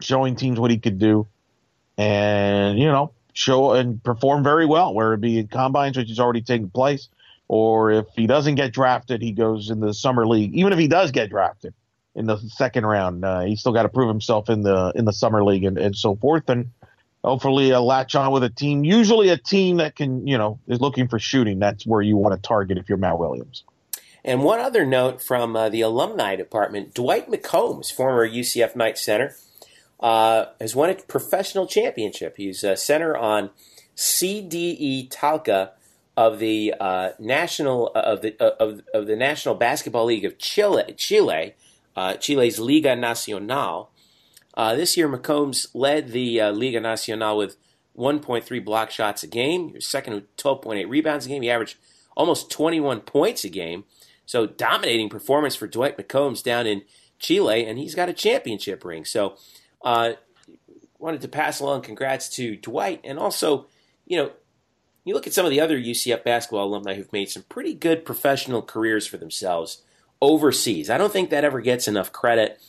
showing 0.00 0.34
teams 0.34 0.58
what 0.58 0.70
he 0.70 0.78
could 0.78 0.98
do, 0.98 1.26
and 1.98 2.78
you 2.78 2.86
know, 2.86 3.12
show 3.34 3.72
and 3.72 4.02
perform 4.02 4.42
very 4.42 4.66
well. 4.66 4.94
Where 4.94 5.12
it 5.12 5.20
be 5.20 5.38
in 5.38 5.48
combines, 5.48 5.98
which 5.98 6.10
is 6.10 6.18
already 6.18 6.40
taking 6.40 6.70
place, 6.70 7.08
or 7.48 7.90
if 7.90 8.06
he 8.16 8.26
doesn't 8.26 8.54
get 8.54 8.72
drafted, 8.72 9.20
he 9.20 9.32
goes 9.32 9.68
in 9.68 9.80
the 9.80 9.92
summer 9.92 10.26
league. 10.26 10.54
Even 10.54 10.72
if 10.72 10.78
he 10.78 10.88
does 10.88 11.10
get 11.10 11.28
drafted, 11.28 11.74
in 12.14 12.26
the 12.26 12.38
second 12.38 12.86
round. 12.86 13.24
Uh, 13.24 13.40
he's 13.40 13.60
still 13.60 13.72
got 13.72 13.84
to 13.84 13.88
prove 13.88 14.08
himself 14.08 14.48
in 14.48 14.62
the 14.62 14.92
in 14.94 15.04
the 15.04 15.12
summer 15.12 15.44
league 15.44 15.64
and, 15.64 15.78
and 15.78 15.96
so 15.96 16.16
forth. 16.16 16.48
And 16.48 16.70
hopefully 17.22 17.72
uh, 17.72 17.80
latch 17.80 18.14
on 18.14 18.32
with 18.32 18.42
a 18.42 18.50
team. 18.50 18.84
Usually, 18.84 19.28
a 19.28 19.36
team 19.36 19.78
that 19.78 19.96
can, 19.96 20.26
you 20.26 20.38
know, 20.38 20.58
is 20.66 20.80
looking 20.80 21.08
for 21.08 21.18
shooting. 21.18 21.58
That's 21.58 21.86
where 21.86 22.02
you 22.02 22.16
want 22.16 22.34
to 22.34 22.46
target 22.46 22.78
if 22.78 22.88
you're 22.88 22.98
Matt 22.98 23.18
Williams. 23.18 23.64
And 24.24 24.42
one 24.42 24.60
other 24.60 24.84
note 24.84 25.22
from 25.22 25.56
uh, 25.56 25.68
the 25.68 25.80
alumni 25.80 26.36
department: 26.36 26.94
Dwight 26.94 27.30
McCombs, 27.30 27.92
former 27.92 28.28
UCF 28.28 28.76
Knight 28.76 28.98
center, 28.98 29.34
uh, 30.00 30.46
has 30.60 30.74
won 30.74 30.90
a 30.90 30.94
professional 30.94 31.66
championship. 31.66 32.36
He's 32.36 32.62
a 32.64 32.76
center 32.76 33.16
on 33.16 33.50
CDE 33.96 35.10
Talca 35.10 35.70
of 36.16 36.38
the 36.38 36.74
uh, 36.78 37.10
national 37.18 37.92
uh, 37.94 38.00
of 38.00 38.22
the 38.22 38.42
of, 38.42 38.82
of 38.92 39.06
the 39.06 39.16
National 39.16 39.54
Basketball 39.54 40.06
League 40.06 40.24
of 40.24 40.38
Chile, 40.38 40.94
Chile, 40.96 41.54
uh, 41.96 42.14
Chile's 42.14 42.58
Liga 42.58 42.96
Nacional. 42.96 43.90
Uh, 44.54 44.74
this 44.74 44.96
year, 44.96 45.08
McCombs 45.08 45.68
led 45.74 46.08
the 46.08 46.40
uh, 46.40 46.52
Liga 46.52 46.80
Nacional 46.80 47.36
with 47.36 47.56
1.3 47.96 48.64
block 48.64 48.90
shots 48.90 49.22
a 49.22 49.26
game. 49.26 49.68
He 49.68 49.74
was 49.74 49.86
second 49.86 50.14
with 50.14 50.36
12.8 50.36 50.88
rebounds 50.88 51.26
a 51.26 51.28
game. 51.28 51.42
He 51.42 51.50
averaged 51.50 51.76
almost 52.16 52.50
21 52.50 53.00
points 53.02 53.44
a 53.44 53.48
game. 53.48 53.84
So 54.26 54.46
dominating 54.46 55.08
performance 55.08 55.56
for 55.56 55.66
Dwight 55.66 55.96
McCombs 55.96 56.42
down 56.42 56.66
in 56.66 56.82
Chile, 57.18 57.64
and 57.64 57.78
he's 57.78 57.94
got 57.94 58.08
a 58.08 58.12
championship 58.12 58.84
ring. 58.84 59.04
So 59.04 59.36
wanted 61.00 61.22
to 61.22 61.28
pass 61.28 61.60
along 61.60 61.82
congrats 61.82 62.28
to 62.36 62.56
Dwight, 62.56 63.00
and 63.02 63.18
also, 63.18 63.66
you 64.06 64.16
know, 64.16 64.30
you 65.04 65.14
look 65.14 65.26
at 65.26 65.32
some 65.32 65.46
of 65.46 65.50
the 65.50 65.60
other 65.60 65.78
UCF 65.78 66.22
basketball 66.22 66.68
alumni 66.68 66.94
who've 66.94 67.12
made 67.12 67.30
some 67.30 67.42
pretty 67.48 67.74
good 67.74 68.04
professional 68.04 68.62
careers 68.62 69.06
for 69.06 69.16
themselves 69.16 69.82
overseas. 70.20 70.90
I 70.90 70.98
don't 70.98 71.12
think 71.12 71.30
that 71.30 71.44
ever 71.44 71.60
gets 71.60 71.88
enough 71.88 72.12
credit. 72.12 72.60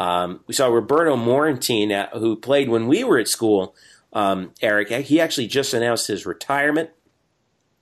Um, 0.00 0.40
we 0.46 0.54
saw 0.54 0.68
Roberto 0.68 1.16
Morantin, 1.16 1.90
uh, 1.92 2.18
who 2.18 2.36
played 2.36 2.68
when 2.68 2.86
we 2.86 3.04
were 3.04 3.18
at 3.18 3.28
school. 3.28 3.74
Um, 4.12 4.52
Eric, 4.62 4.88
he 4.88 5.20
actually 5.20 5.48
just 5.48 5.74
announced 5.74 6.06
his 6.06 6.24
retirement 6.24 6.90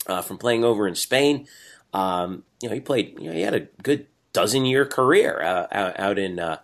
uh, 0.07 0.23
from 0.23 0.39
playing 0.39 0.65
over 0.65 0.89
in 0.89 0.95
Spain. 0.95 1.47
Um, 1.93 2.45
you 2.61 2.69
know, 2.69 2.75
he 2.75 2.81
played. 2.81 3.19
You 3.21 3.31
know, 3.31 3.33
he 3.33 3.43
had 3.43 3.55
a 3.55 3.69
good 3.83 4.07
dozen 4.33 4.65
year 4.65 4.85
career 4.87 5.41
uh, 5.43 5.67
out, 5.71 6.01
out, 6.01 6.19
in 6.19 6.39
uh, 6.39 6.59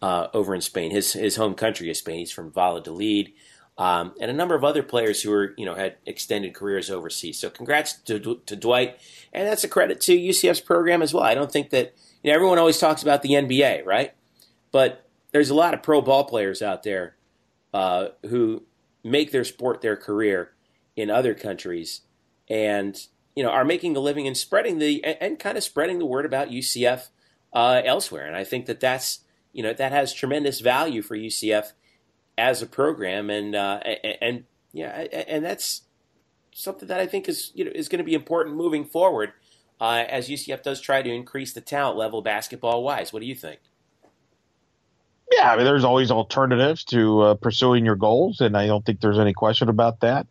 uh, 0.00 0.28
over 0.34 0.54
in 0.54 0.60
Spain. 0.60 0.90
His 0.90 1.14
his 1.14 1.36
home 1.36 1.54
country 1.54 1.90
is 1.90 1.98
Spain. 1.98 2.18
He's 2.18 2.32
from 2.32 2.52
Valladolid 2.52 3.32
um, 3.78 4.12
and 4.20 4.28
a 4.28 4.34
number 4.34 4.56
of 4.56 4.64
other 4.64 4.82
players 4.82 5.22
who 5.22 5.30
were, 5.30 5.54
you 5.56 5.64
know, 5.64 5.74
had 5.74 5.96
extended 6.04 6.52
careers 6.52 6.90
overseas. 6.90 7.38
So 7.38 7.48
congrats 7.48 7.94
to, 8.02 8.40
to 8.44 8.56
Dwight, 8.56 8.98
and 9.32 9.46
that's 9.46 9.62
a 9.62 9.68
credit 9.68 10.00
to 10.02 10.18
UCF's 10.18 10.60
program 10.60 11.00
as 11.00 11.14
well. 11.14 11.22
I 11.22 11.34
don't 11.34 11.50
think 11.50 11.70
that 11.70 11.94
you 12.22 12.30
know 12.30 12.34
everyone 12.34 12.58
always 12.58 12.78
talks 12.78 13.02
about 13.02 13.22
the 13.22 13.30
NBA, 13.30 13.84
right? 13.84 14.14
But 14.72 15.08
there's 15.32 15.50
a 15.50 15.54
lot 15.54 15.74
of 15.74 15.82
pro 15.82 16.00
ball 16.00 16.24
players 16.24 16.62
out 16.62 16.82
there 16.82 17.16
uh, 17.72 18.08
who 18.28 18.64
make 19.04 19.30
their 19.30 19.44
sport 19.44 19.80
their 19.80 19.96
career 19.96 20.52
in 20.96 21.10
other 21.10 21.34
countries, 21.34 22.02
and 22.48 23.06
you 23.36 23.42
know 23.42 23.50
are 23.50 23.64
making 23.64 23.96
a 23.96 24.00
living 24.00 24.26
and 24.26 24.36
spreading 24.36 24.78
the 24.78 25.04
and, 25.04 25.16
and 25.20 25.38
kind 25.38 25.56
of 25.56 25.64
spreading 25.64 25.98
the 25.98 26.06
word 26.06 26.26
about 26.26 26.48
UCF 26.48 27.08
uh, 27.52 27.82
elsewhere. 27.84 28.26
And 28.26 28.36
I 28.36 28.44
think 28.44 28.66
that 28.66 28.80
that's 28.80 29.20
you 29.52 29.62
know 29.62 29.72
that 29.72 29.92
has 29.92 30.12
tremendous 30.12 30.60
value 30.60 31.02
for 31.02 31.16
UCF 31.16 31.72
as 32.36 32.62
a 32.62 32.66
program, 32.66 33.30
and 33.30 33.54
uh, 33.54 33.80
and, 33.84 34.18
and 34.20 34.44
yeah, 34.72 34.90
and 34.90 35.44
that's 35.44 35.82
something 36.52 36.88
that 36.88 37.00
I 37.00 37.06
think 37.06 37.28
is 37.28 37.52
you 37.54 37.64
know 37.64 37.72
is 37.74 37.88
going 37.88 37.98
to 37.98 38.04
be 38.04 38.14
important 38.14 38.56
moving 38.56 38.84
forward 38.84 39.32
uh, 39.80 40.04
as 40.08 40.28
UCF 40.28 40.62
does 40.62 40.80
try 40.80 41.02
to 41.02 41.10
increase 41.10 41.52
the 41.52 41.60
talent 41.60 41.96
level 41.96 42.22
basketball 42.22 42.82
wise. 42.82 43.12
What 43.12 43.20
do 43.20 43.26
you 43.26 43.34
think? 43.34 43.60
Yeah, 45.30 45.52
I 45.52 45.56
mean, 45.56 45.64
there's 45.64 45.84
always 45.84 46.10
alternatives 46.10 46.84
to 46.84 47.20
uh, 47.20 47.34
pursuing 47.34 47.84
your 47.84 47.96
goals, 47.96 48.40
and 48.40 48.56
I 48.56 48.66
don't 48.66 48.84
think 48.84 49.00
there's 49.00 49.18
any 49.18 49.34
question 49.34 49.68
about 49.68 50.00
that. 50.00 50.26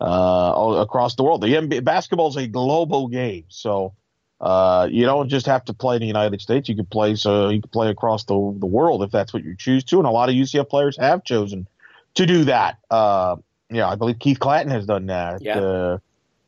Uh, 0.00 0.78
across 0.80 1.14
the 1.14 1.22
world, 1.22 1.42
the 1.42 1.54
NBA 1.54 1.84
basketball 1.84 2.28
is 2.28 2.36
a 2.36 2.48
global 2.48 3.06
game, 3.06 3.44
so 3.48 3.94
uh, 4.40 4.88
you 4.90 5.04
don't 5.04 5.28
just 5.28 5.46
have 5.46 5.64
to 5.66 5.72
play 5.72 5.94
in 5.94 6.00
the 6.00 6.08
United 6.08 6.40
States. 6.40 6.68
You 6.68 6.74
can 6.74 6.86
play 6.86 7.14
so 7.14 7.50
you 7.50 7.60
can 7.60 7.70
play 7.70 7.88
across 7.88 8.24
the 8.24 8.34
the 8.58 8.66
world 8.66 9.04
if 9.04 9.12
that's 9.12 9.32
what 9.32 9.44
you 9.44 9.54
choose 9.56 9.84
to. 9.84 9.98
And 9.98 10.06
a 10.06 10.10
lot 10.10 10.28
of 10.28 10.34
UCF 10.34 10.68
players 10.68 10.96
have 10.98 11.22
chosen 11.22 11.68
to 12.14 12.26
do 12.26 12.44
that. 12.44 12.78
Uh, 12.90 13.36
yeah, 13.70 13.88
I 13.88 13.94
believe 13.94 14.18
Keith 14.18 14.40
Clanton 14.40 14.72
has 14.72 14.86
done 14.86 15.06
that. 15.06 15.40
Yeah. 15.40 15.60
Uh, 15.60 15.98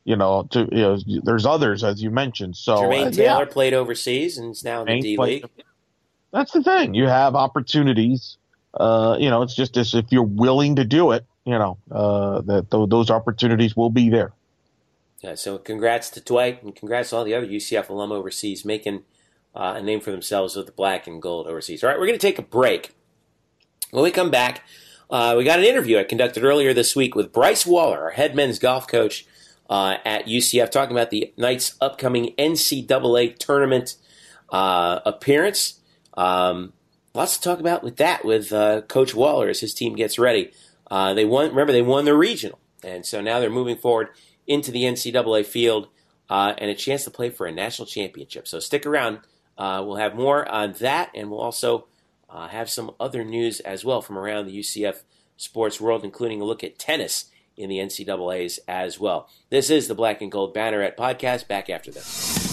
you 0.04 0.16
know, 0.16 0.46
to 0.50 0.68
you 0.70 0.82
know, 0.82 0.98
there's 1.22 1.46
others 1.46 1.82
as 1.82 2.02
you 2.02 2.10
mentioned. 2.10 2.56
So 2.56 2.76
Jermaine 2.76 3.06
uh, 3.06 3.10
Taylor 3.10 3.44
yeah. 3.44 3.50
played 3.50 3.74
overseas 3.74 4.38
and 4.38 4.52
is 4.52 4.64
now 4.64 4.82
in 4.82 4.86
the 4.86 5.00
D 5.00 5.16
League. 5.16 5.44
That's 6.32 6.52
the 6.52 6.62
thing. 6.62 6.94
You 6.94 7.06
have 7.06 7.34
opportunities. 7.34 8.36
Uh, 8.72 9.16
you 9.20 9.30
know, 9.30 9.42
it's 9.42 9.54
just 9.54 9.76
as 9.76 9.94
if 9.94 10.06
you're 10.10 10.22
willing 10.22 10.76
to 10.76 10.84
do 10.84 11.12
it. 11.12 11.24
You 11.44 11.58
know, 11.58 11.78
uh, 11.90 12.40
that 12.42 12.70
th- 12.70 12.88
those 12.88 13.10
opportunities 13.10 13.76
will 13.76 13.90
be 13.90 14.08
there. 14.08 14.32
Yeah, 15.22 15.36
so 15.36 15.56
congrats 15.58 16.10
to 16.10 16.20
Dwight 16.20 16.62
and 16.62 16.74
congrats 16.74 17.10
to 17.10 17.16
all 17.16 17.24
the 17.24 17.34
other 17.34 17.46
UCF 17.46 17.88
alum 17.88 18.12
overseas 18.12 18.64
making 18.64 19.04
uh, 19.54 19.74
a 19.76 19.82
name 19.82 20.00
for 20.00 20.10
themselves 20.10 20.56
with 20.56 20.66
the 20.66 20.72
black 20.72 21.06
and 21.06 21.20
gold 21.22 21.46
overseas. 21.46 21.82
All 21.82 21.88
right, 21.88 21.98
we're 21.98 22.06
going 22.06 22.18
to 22.18 22.26
take 22.26 22.38
a 22.38 22.42
break. 22.42 22.94
When 23.90 24.02
we 24.02 24.10
come 24.10 24.30
back, 24.30 24.64
uh, 25.08 25.34
we 25.38 25.44
got 25.44 25.58
an 25.58 25.64
interview 25.64 25.98
I 25.98 26.04
conducted 26.04 26.44
earlier 26.44 26.74
this 26.74 26.96
week 26.96 27.14
with 27.14 27.32
Bryce 27.32 27.64
Wallor, 27.64 27.98
our 27.98 28.10
head 28.10 28.34
men's 28.34 28.58
golf 28.58 28.86
coach 28.86 29.26
uh, 29.68 29.96
at 30.04 30.26
UCF, 30.26 30.70
talking 30.70 30.96
about 30.96 31.10
the 31.10 31.32
Knights' 31.36 31.74
upcoming 31.80 32.34
NCAA 32.38 33.38
tournament 33.38 33.96
uh, 34.50 35.00
appearance. 35.04 35.80
Um, 36.14 36.72
lots 37.14 37.36
to 37.38 37.42
talk 37.42 37.60
about 37.60 37.82
with 37.82 37.96
that 37.96 38.24
with 38.24 38.52
uh, 38.52 38.82
Coach 38.82 39.14
Wallor 39.14 39.48
as 39.48 39.60
his 39.60 39.74
team 39.74 39.96
gets 39.96 40.18
ready. 40.18 40.52
Uh, 40.90 41.14
they 41.14 41.24
won. 41.24 41.48
Remember, 41.50 41.72
they 41.72 41.82
won 41.82 42.04
the 42.04 42.14
regional, 42.14 42.58
and 42.82 43.06
so 43.06 43.20
now 43.20 43.40
they're 43.40 43.50
moving 43.50 43.76
forward 43.76 44.08
into 44.46 44.70
the 44.70 44.82
NCAA 44.82 45.46
field 45.46 45.88
uh, 46.28 46.54
and 46.58 46.70
a 46.70 46.74
chance 46.74 47.04
to 47.04 47.10
play 47.10 47.30
for 47.30 47.46
a 47.46 47.52
national 47.52 47.86
championship. 47.86 48.46
So 48.46 48.60
stick 48.60 48.84
around. 48.84 49.20
Uh, 49.56 49.82
we'll 49.86 49.96
have 49.96 50.14
more 50.14 50.46
on 50.48 50.72
that, 50.80 51.10
and 51.14 51.30
we'll 51.30 51.40
also 51.40 51.86
have 52.50 52.68
some 52.68 52.90
other 52.98 53.24
news 53.24 53.60
as 53.60 53.84
well 53.84 54.02
from 54.02 54.18
around 54.18 54.46
the 54.46 54.58
UCF 54.58 55.02
sports 55.36 55.80
world, 55.80 56.04
including 56.04 56.40
a 56.40 56.44
look 56.44 56.64
at 56.64 56.80
tennis 56.80 57.30
in 57.56 57.68
the 57.68 57.78
NCAAs 57.78 58.58
as 58.66 58.98
well. 58.98 59.28
This 59.50 59.70
is 59.70 59.88
the 59.88 59.94
Black 59.94 60.20
and 60.22 60.30
Gold 60.32 60.54
Banneret 60.54 60.96
podcast. 60.96 61.48
Back 61.48 61.70
after 61.70 61.90
this. 61.90 62.44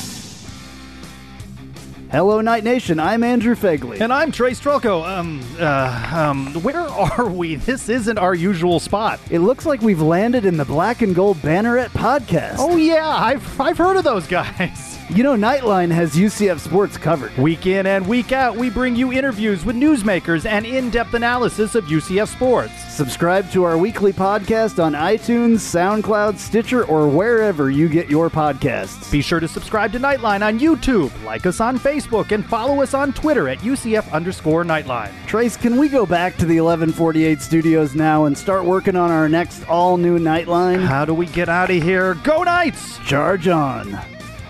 Hello, 2.11 2.41
Knight 2.41 2.65
Nation. 2.65 2.99
I'm 2.99 3.23
Andrew 3.23 3.55
Fegley. 3.55 4.01
And 4.01 4.11
I'm 4.11 4.33
Trey 4.33 4.51
Strelko. 4.51 5.07
Um, 5.07 5.41
uh, 5.57 6.11
um, 6.13 6.53
where 6.61 6.81
are 6.81 7.29
we? 7.29 7.55
This 7.55 7.87
isn't 7.87 8.17
our 8.17 8.35
usual 8.35 8.81
spot. 8.81 9.17
It 9.29 9.39
looks 9.39 9.65
like 9.65 9.81
we've 9.81 10.01
landed 10.01 10.43
in 10.43 10.57
the 10.57 10.65
Black 10.65 11.01
and 11.01 11.15
Gold 11.15 11.37
Banneret 11.37 11.87
podcast. 11.91 12.55
Oh, 12.59 12.75
yeah. 12.75 13.07
I've, 13.07 13.61
I've 13.61 13.77
heard 13.77 13.95
of 13.95 14.03
those 14.03 14.27
guys. 14.27 14.90
You 15.13 15.23
know, 15.23 15.35
Nightline 15.35 15.91
has 15.91 16.15
UCF 16.15 16.57
sports 16.61 16.97
covered. 16.97 17.37
Week 17.37 17.67
in 17.67 17.85
and 17.85 18.07
week 18.07 18.31
out, 18.31 18.55
we 18.55 18.69
bring 18.69 18.95
you 18.95 19.11
interviews 19.11 19.65
with 19.65 19.75
newsmakers 19.75 20.45
and 20.45 20.65
in 20.65 20.89
depth 20.89 21.13
analysis 21.13 21.75
of 21.75 21.83
UCF 21.83 22.29
sports. 22.29 22.71
Subscribe 22.85 23.51
to 23.51 23.65
our 23.65 23.77
weekly 23.77 24.13
podcast 24.13 24.81
on 24.81 24.93
iTunes, 24.93 25.57
SoundCloud, 25.57 26.37
Stitcher, 26.37 26.85
or 26.85 27.09
wherever 27.09 27.69
you 27.69 27.89
get 27.89 28.09
your 28.09 28.29
podcasts. 28.29 29.11
Be 29.11 29.21
sure 29.21 29.41
to 29.41 29.49
subscribe 29.49 29.91
to 29.91 29.99
Nightline 29.99 30.47
on 30.47 30.57
YouTube, 30.61 31.11
like 31.25 31.45
us 31.45 31.59
on 31.59 31.77
Facebook, 31.77 32.31
and 32.31 32.45
follow 32.45 32.81
us 32.81 32.93
on 32.93 33.11
Twitter 33.11 33.49
at 33.49 33.59
UCF 33.59 34.09
underscore 34.13 34.63
Nightline. 34.63 35.11
Trace, 35.27 35.57
can 35.57 35.75
we 35.75 35.89
go 35.89 36.05
back 36.05 36.37
to 36.37 36.45
the 36.45 36.61
1148 36.61 37.41
studios 37.41 37.95
now 37.95 38.23
and 38.25 38.37
start 38.37 38.63
working 38.63 38.95
on 38.95 39.11
our 39.11 39.27
next 39.27 39.67
all 39.67 39.97
new 39.97 40.17
Nightline? 40.17 40.85
How 40.85 41.03
do 41.03 41.13
we 41.13 41.25
get 41.25 41.49
out 41.49 41.69
of 41.69 41.83
here? 41.83 42.13
Go 42.23 42.43
Knights! 42.43 42.97
Charge 42.99 43.49
on. 43.49 43.99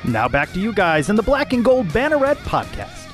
Now 0.07 0.27
back 0.27 0.51
to 0.53 0.59
you 0.59 0.73
guys 0.73 1.11
in 1.11 1.15
the 1.15 1.21
Black 1.21 1.53
and 1.53 1.63
Gold 1.63 1.85
Banneret 1.89 2.37
podcast. 2.37 3.07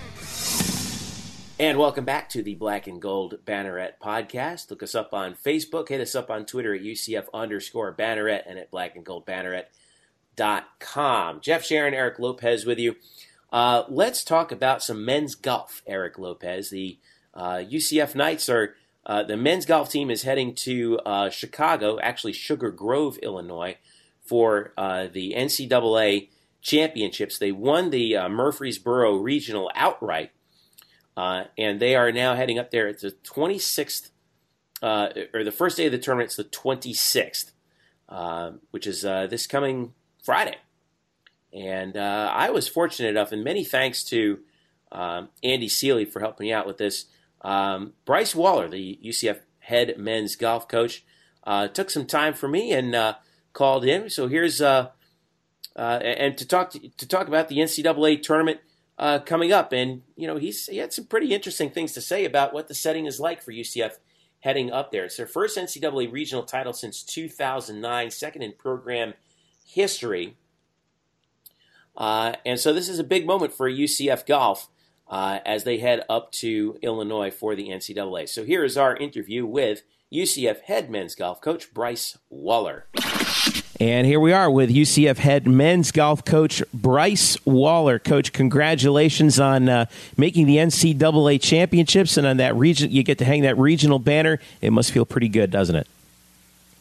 And 1.60 1.78
welcome 1.78 2.06
back 2.06 2.30
to 2.30 2.42
the 2.42 2.56
Black 2.56 2.88
and 2.88 3.02
Gold 3.02 3.40
Banneret 3.46 3.96
podcast. 4.02 4.70
Look 4.70 4.82
us 4.82 4.96
up 4.96 5.14
on 5.14 5.34
Facebook, 5.34 5.90
hit 5.90 6.00
us 6.00 6.16
up 6.16 6.32
on 6.32 6.46
Twitter 6.46 6.74
at 6.74 6.82
UCF 6.82 7.26
underscore 7.34 7.94
Banneret 7.94 8.44
and 8.48 8.58
at 8.58 8.72
Black 8.72 8.96
and 8.96 9.06
Gold 9.06 9.26
Banneret.com. 9.26 11.42
Jeff 11.42 11.66
Sharon, 11.66 11.94
Eric 11.94 12.20
Lopez 12.20 12.66
with 12.66 12.80
you. 12.80 12.96
Uh, 13.52 13.84
let's 13.90 14.24
talk 14.24 14.54
about 14.54 14.82
some 14.82 15.04
men's 15.04 15.36
golf, 15.36 15.82
Eric 15.86 16.18
Lopez. 16.18 16.70
The 16.70 17.00
uh, 17.34 17.64
UCF 17.70 18.16
Knights 18.16 18.48
are, 18.48 18.76
uh, 19.06 19.24
the 19.24 19.36
men's 19.36 19.66
golf 19.66 19.90
team 19.90 20.10
is 20.10 20.24
heading 20.24 20.56
to 20.56 21.00
uh, 21.06 21.30
Chicago, 21.32 22.00
actually 22.00 22.32
Sugar 22.32 22.72
Grove, 22.72 23.18
Illinois, 23.18 23.76
for 24.22 24.72
uh, 24.78 25.08
the 25.12 25.34
NCAA 25.36 26.30
championships. 26.62 27.38
They 27.38 27.52
won 27.52 27.90
the 27.90 28.16
uh, 28.16 28.30
Murfreesboro 28.30 29.18
Regional 29.18 29.72
outright, 29.76 30.32
uh, 31.16 31.46
and 31.58 31.80
they 31.80 31.96
are 31.96 32.12
now 32.12 32.36
heading 32.36 32.60
up 32.60 32.72
there. 32.72 32.88
It's 32.88 33.02
the 33.02 33.12
26th, 33.12 34.10
uh, 34.82 35.10
or 35.34 35.44
the 35.44 35.52
first 35.52 35.78
day 35.78 35.86
of 35.86 35.92
the 35.92 35.98
tournament. 35.98 36.28
It's 36.28 36.36
the 36.36 36.44
26th, 36.44 37.52
uh, 38.10 38.52
which 38.72 38.88
is 38.88 39.06
uh, 39.06 39.28
this 39.28 39.48
coming 39.48 39.94
Friday. 40.24 40.58
And 41.54 41.96
uh, 41.96 42.32
I 42.34 42.50
was 42.50 42.68
fortunate 42.68 43.10
enough, 43.10 43.32
and 43.32 43.44
many 43.44 43.64
thanks 43.64 44.04
to 44.06 44.40
um, 44.92 45.30
Andy 45.44 45.70
Seely 45.70 46.06
for 46.06 46.20
helping 46.20 46.48
me 46.48 46.54
out 46.54 46.68
with 46.68 46.78
this. 46.78 47.06
Um, 47.42 47.94
Bryce 48.06 48.34
Wallor, 48.34 48.70
the 48.70 49.00
UCF 49.04 49.40
head 49.60 49.98
men's 49.98 50.36
golf 50.36 50.68
coach, 50.68 51.04
took 51.74 51.90
some 51.90 52.06
time 52.06 52.34
for 52.34 52.48
me 52.48 52.74
and 52.74 53.16
called 53.58 53.86
in. 53.86 54.10
So 54.10 54.28
here's 54.28 54.62
uh, 54.62 54.90
uh, 55.78 56.00
and 56.02 56.38
to 56.38 56.48
talk 56.48 56.72
to, 56.72 56.90
to, 56.90 57.08
talk 57.08 57.28
about 57.28 57.50
the 57.50 57.58
NCAA 57.58 58.22
tournament 58.24 58.60
uh, 58.98 59.20
coming 59.20 59.52
up. 59.52 59.72
And 59.72 60.02
you 60.16 60.28
know, 60.28 60.38
he's 60.38 60.66
he 60.68 60.78
had 60.78 60.92
some 60.92 61.06
pretty 61.06 61.34
interesting 61.34 61.70
things 61.70 61.94
to 61.94 62.02
say 62.02 62.26
about 62.26 62.54
what 62.54 62.68
the 62.68 62.74
setting 62.74 63.06
is 63.06 63.20
like 63.20 63.42
for 63.42 63.52
UCF 63.52 63.98
heading 64.40 64.72
up 64.72 64.92
there. 64.92 65.06
It's 65.06 65.18
their 65.18 65.28
first 65.28 65.58
NCAA 65.58 66.12
regional 66.12 66.44
title 66.44 66.74
since 66.74 67.04
2009, 67.04 68.12
second 68.12 68.42
in 68.42 68.54
program 68.54 69.14
history. 69.66 70.36
Uh, 71.96 72.34
and 72.46 72.60
so 72.60 72.74
this 72.74 72.90
is 72.90 73.00
a 73.00 73.04
big 73.04 73.26
moment 73.26 73.54
for 73.54 73.70
UCF 73.70 74.26
golf 74.26 74.70
uh, 75.10 75.40
as 75.46 75.64
they 75.64 75.80
head 75.80 76.04
up 76.10 76.32
to 76.32 76.78
Illinois 76.82 77.32
for 77.32 77.56
the 77.56 77.70
NCAA. 77.70 78.30
So 78.30 78.44
here 78.44 78.64
is 78.64 78.78
our 78.78 78.96
interview 78.96 79.46
with 79.46 79.84
UCF 80.14 80.62
head 80.62 80.90
men's 80.90 81.16
golf 81.16 81.42
coach 81.42 81.74
Bryce 81.74 82.18
Wallor. 82.32 82.84
And 83.80 84.08
here 84.08 84.20
we 84.20 84.34
are 84.34 84.50
with 84.50 84.72
UCF 84.72 85.18
head 85.18 85.48
men's 85.48 85.92
golf 85.92 86.26
coach 86.26 86.64
Bryce 86.74 87.38
Wallor. 87.46 88.04
Coach, 88.04 88.34
congratulations 88.34 89.40
on 89.40 89.70
uh, 89.70 89.86
making 90.18 90.48
the 90.48 90.58
NCAA 90.58 91.40
championships 91.40 92.18
and 92.18 92.26
on 92.26 92.38
that 92.38 92.56
region. 92.56 92.90
You 92.90 93.04
get 93.04 93.20
to 93.20 93.26
hang 93.26 93.44
that 93.44 93.56
regional 93.60 94.00
banner. 94.00 94.40
It 94.62 94.72
must 94.72 94.92
feel 94.92 95.06
pretty 95.06 95.30
good, 95.30 95.52
doesn't 95.52 95.76
it? 95.76 95.88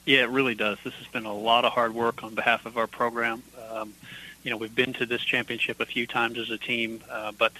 Yeah, 0.06 0.20
it 0.22 0.30
really 0.30 0.54
does. 0.54 0.78
This 0.85 0.94
has 0.94 1.06
been 1.09 1.26
a 1.26 1.35
lot 1.35 1.66
of 1.66 1.72
hard 1.72 1.94
work 1.94 2.24
on 2.24 2.35
behalf 2.35 2.64
of 2.64 2.78
our 2.78 2.87
program. 2.87 3.42
Um, 3.70 3.92
you 4.42 4.50
know, 4.50 4.56
we've 4.56 4.74
been 4.74 4.94
to 4.94 5.04
this 5.04 5.20
championship 5.20 5.80
a 5.80 5.87
few 5.87 6.06
times 6.06 6.38
as 6.38 6.48
a 6.48 6.56
team, 6.56 7.02
uh, 7.11 7.32
but 7.32 7.52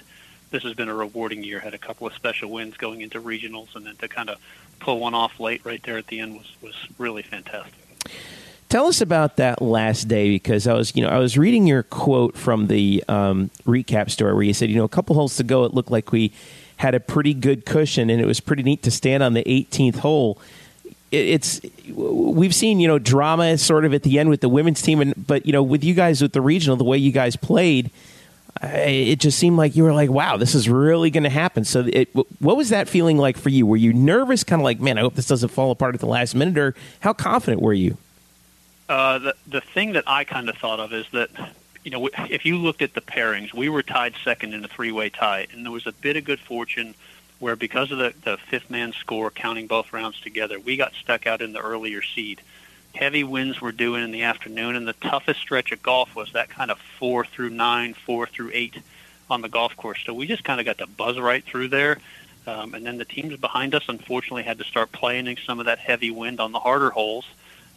this 0.51 0.63
has 0.63 0.73
been 0.73 0.89
a 0.89 0.95
rewarding 0.95 1.45
year. 1.45 1.61
Had 1.61 1.75
a 1.75 1.79
couple 1.79 2.07
of 2.07 2.15
special 2.15 2.51
wins 2.51 2.79
going 2.79 3.03
into 3.03 3.21
regionals, 3.21 3.77
and 3.77 3.85
then 3.85 3.97
to 3.97 4.09
kind 4.09 4.31
of 4.31 4.39
pull 4.81 4.99
one 4.99 5.13
off 5.13 5.39
late 5.39 5.61
right 5.65 5.83
there 5.83 5.99
at 5.99 6.07
the 6.07 6.21
end 6.21 6.37
was 6.39 6.57
was 6.63 6.75
really 6.97 7.23
fantastic. 7.23 7.75
Tell 8.69 8.87
us 8.87 9.01
about 9.01 9.37
that 9.37 9.63
last 9.63 10.09
day 10.09 10.29
because 10.29 10.67
I 10.67 10.75
was, 10.75 10.95
you 10.97 11.03
know, 11.03 11.09
I 11.09 11.19
was 11.19 11.39
reading 11.39 11.67
your 11.67 11.85
quote 11.85 12.37
from 12.37 12.67
the 12.67 13.05
um, 13.07 13.51
recap 13.65 14.11
story 14.11 14.35
where 14.35 14.43
you 14.43 14.53
said, 14.53 14.71
you 14.71 14.77
know, 14.77 14.85
a 14.85 14.89
couple 14.89 15.15
holes 15.15 15.37
to 15.37 15.45
go, 15.45 15.65
it 15.65 15.73
looked 15.73 15.91
like 15.91 16.11
we 16.11 16.33
had 16.79 16.95
a 16.95 17.01
pretty 17.01 17.33
good 17.33 17.65
cushion, 17.65 18.11
and 18.11 18.21
it 18.21 18.27
was 18.27 18.41
pretty 18.41 18.63
neat 18.63 18.83
to 18.83 18.91
stand 18.91 19.23
on 19.23 19.35
the 19.35 19.45
18th 19.45 19.99
hole. 19.99 20.39
It's 21.13 21.61
we've 21.95 22.55
seen 22.55 22.81
you 22.81 22.89
know 22.89 22.99
drama 22.99 23.57
sort 23.57 23.85
of 23.85 23.95
at 23.95 24.03
the 24.03 24.19
end 24.19 24.29
with 24.29 24.41
the 24.41 24.49
women's 24.49 24.83
team, 24.83 25.01
and 25.01 25.15
but 25.27 25.47
you 25.47 25.53
know 25.53 25.63
with 25.63 25.85
you 25.85 25.95
guys 25.95 26.21
with 26.21 26.33
the 26.33 26.41
regional, 26.41 26.77
the 26.77 26.85
way 26.85 26.99
you 26.99 27.13
guys 27.13 27.37
played, 27.37 27.91
it 28.63 29.21
just 29.21 29.39
seemed 29.39 29.57
like 29.57 29.77
you 29.77 29.85
were 29.85 29.93
like, 29.93 30.11
wow, 30.11 30.37
this 30.37 30.55
is 30.55 30.69
really 30.69 31.11
going 31.11 31.25
to 31.25 31.31
happen. 31.31 31.65
So, 31.65 31.87
it, 31.87 32.15
what 32.15 32.57
was 32.57 32.71
that 32.71 32.89
feeling 32.89 33.19
like 33.19 33.37
for 33.37 33.51
you? 33.51 33.67
Were 33.67 33.77
you 33.77 33.93
nervous, 33.93 34.45
kind 34.45 34.61
of 34.61 34.65
like, 34.65 34.81
man, 34.81 34.99
I 34.99 35.03
hope 35.03 35.15
this 35.15 35.29
doesn't 35.29 35.51
fall 35.51 35.71
apart 35.71 35.95
at 35.95 36.01
the 36.01 36.07
last 36.07 36.35
minute, 36.35 36.59
or 36.59 36.75
how 37.01 37.13
confident 37.13 37.63
were 37.63 37.75
you? 37.75 37.97
Uh, 38.89 39.19
the 39.19 39.35
the 39.47 39.61
thing 39.61 39.93
that 39.93 40.05
I 40.07 40.25
kind 40.25 40.49
of 40.49 40.57
thought 40.57 40.81
of 40.81 40.93
is 40.93 41.07
that 41.13 41.31
you 41.83 41.91
know 41.91 42.09
if 42.31 42.45
you 42.47 42.57
looked 42.57 42.83
at 42.83 42.95
the 42.95 43.01
pairings, 43.01 43.53
we 43.53 43.69
were 43.69 43.83
tied 43.83 44.15
second 44.25 44.55
in 44.55 44.65
a 44.65 44.69
three 44.69 44.93
way 44.93 45.09
tie, 45.11 45.47
and 45.53 45.65
there 45.65 45.73
was 45.73 45.87
a 45.87 45.93
bit 45.93 46.17
of 46.17 46.25
good 46.25 46.41
fortune 46.41 46.95
where 47.39 47.57
because 47.57 47.91
of 47.91 47.99
the 47.99 48.15
the 48.23 48.37
fifth 48.37 48.71
man 48.71 48.93
score 48.93 49.31
counting 49.31 49.67
both 49.67 49.93
rounds 49.93 50.21
together, 50.21 50.61
we 50.61 50.77
got 50.77 50.93
stuck 50.95 51.27
out 51.27 51.43
in 51.43 51.53
the 51.53 51.61
earlier 51.61 52.03
seed. 52.03 52.41
Heavy 52.95 53.25
winds 53.25 53.61
were 53.61 53.73
due 53.73 53.95
in 53.97 54.11
the 54.11 54.23
afternoon, 54.23 54.75
and 54.75 54.89
the 54.89 54.95
toughest 54.95 55.41
stretch 55.41 55.73
of 55.73 55.83
golf 55.83 56.15
was 56.15 56.33
that 56.33 56.49
kind 56.49 56.71
of 56.71 56.79
four 56.99 57.27
through 57.27 57.51
nine, 57.51 57.93
four 57.93 58.27
through 58.27 58.51
eight 58.55 58.77
on 59.29 59.43
the 59.43 59.49
golf 59.49 59.77
course. 59.77 59.99
So 60.07 60.15
we 60.15 60.27
just 60.27 60.45
kind 60.45 60.61
of 60.61 60.67
got 60.67 60.79
to 60.79 60.87
buzz 60.87 61.19
right 61.19 61.45
through 61.45 61.69
there. 61.69 61.99
Um, 62.47 62.75
and 62.75 62.87
then 62.87 62.97
the 62.97 63.05
teams 63.05 63.37
behind 63.37 63.75
us, 63.75 63.83
unfortunately, 63.89 64.45
had 64.45 64.59
to 64.59 64.65
start 64.65 64.93
playing 64.93 65.27
in 65.27 65.37
some 65.37 65.59
of 65.59 65.67
that 65.67 65.79
heavy 65.81 66.11
wind 66.11 66.39
on 66.39 66.53
the 66.53 66.61
harder 66.61 66.91
holes. 66.91 67.27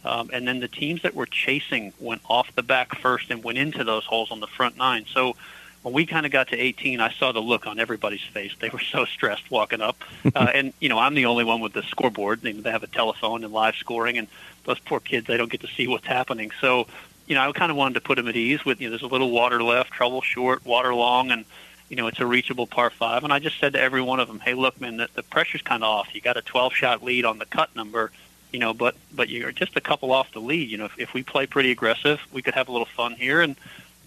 Um, 0.04 0.30
and 0.32 0.48
then 0.48 0.60
the 0.60 0.68
teams 0.68 1.02
that 1.02 1.14
were 1.14 1.26
chasing 1.26 1.92
went 1.98 2.22
off 2.28 2.54
the 2.54 2.62
back 2.62 2.98
first 2.98 3.30
and 3.30 3.44
went 3.44 3.58
into 3.58 3.84
those 3.84 4.04
holes 4.04 4.30
on 4.30 4.40
the 4.40 4.46
front 4.46 4.76
nine. 4.76 5.04
So 5.12 5.36
when 5.82 5.94
we 5.94 6.06
kind 6.06 6.26
of 6.26 6.32
got 6.32 6.48
to 6.48 6.56
18, 6.56 7.00
I 7.00 7.10
saw 7.12 7.32
the 7.32 7.40
look 7.40 7.66
on 7.66 7.78
everybody's 7.78 8.22
face. 8.22 8.52
They 8.58 8.68
were 8.68 8.80
so 8.92 9.04
stressed 9.04 9.50
walking 9.50 9.80
up. 9.80 9.96
Uh, 10.32 10.46
and, 10.54 10.72
you 10.80 10.88
know, 10.88 10.98
I'm 10.98 11.14
the 11.14 11.26
only 11.26 11.44
one 11.44 11.60
with 11.60 11.72
the 11.72 11.82
scoreboard. 11.82 12.42
They, 12.42 12.52
they 12.52 12.70
have 12.70 12.84
a 12.84 12.86
telephone 12.86 13.42
and 13.42 13.52
live 13.52 13.74
scoring, 13.74 14.16
and 14.16 14.28
those 14.64 14.78
poor 14.78 15.00
kids, 15.00 15.26
they 15.26 15.36
don't 15.36 15.50
get 15.50 15.62
to 15.62 15.66
see 15.66 15.88
what's 15.88 16.06
happening. 16.06 16.52
So, 16.60 16.86
you 17.26 17.34
know, 17.34 17.48
I 17.48 17.52
kind 17.52 17.70
of 17.70 17.76
wanted 17.76 17.94
to 17.94 18.00
put 18.00 18.16
them 18.16 18.28
at 18.28 18.36
ease 18.36 18.64
with, 18.64 18.80
you 18.80 18.86
know, 18.86 18.90
there's 18.90 19.02
a 19.02 19.12
little 19.12 19.30
water 19.30 19.62
left, 19.62 19.90
trouble 19.90 20.22
short, 20.22 20.64
water 20.64 20.94
long, 20.94 21.30
and, 21.30 21.44
you 21.88 21.96
know, 21.96 22.06
it's 22.06 22.20
a 22.20 22.26
reachable 22.26 22.66
par 22.66 22.90
five. 22.90 23.24
And 23.24 23.32
I 23.32 23.40
just 23.40 23.58
said 23.58 23.72
to 23.72 23.80
every 23.80 24.02
one 24.02 24.20
of 24.20 24.28
them, 24.28 24.38
hey, 24.38 24.54
look, 24.54 24.80
man, 24.80 24.98
the, 24.98 25.08
the 25.14 25.22
pressure's 25.24 25.62
kind 25.62 25.82
of 25.82 25.88
off. 25.88 26.14
You 26.14 26.20
got 26.20 26.36
a 26.36 26.42
12 26.42 26.74
shot 26.74 27.02
lead 27.02 27.24
on 27.24 27.38
the 27.38 27.46
cut 27.46 27.74
number 27.74 28.12
you 28.52 28.58
know, 28.58 28.74
but 28.74 28.96
but 29.12 29.28
you're 29.28 29.52
just 29.52 29.76
a 29.76 29.80
couple 29.80 30.12
off 30.12 30.32
the 30.32 30.40
lead. 30.40 30.68
You 30.68 30.78
know, 30.78 30.86
if, 30.86 30.98
if 30.98 31.14
we 31.14 31.22
play 31.22 31.46
pretty 31.46 31.70
aggressive, 31.70 32.20
we 32.32 32.42
could 32.42 32.54
have 32.54 32.68
a 32.68 32.72
little 32.72 32.86
fun 32.86 33.14
here 33.14 33.40
and 33.40 33.56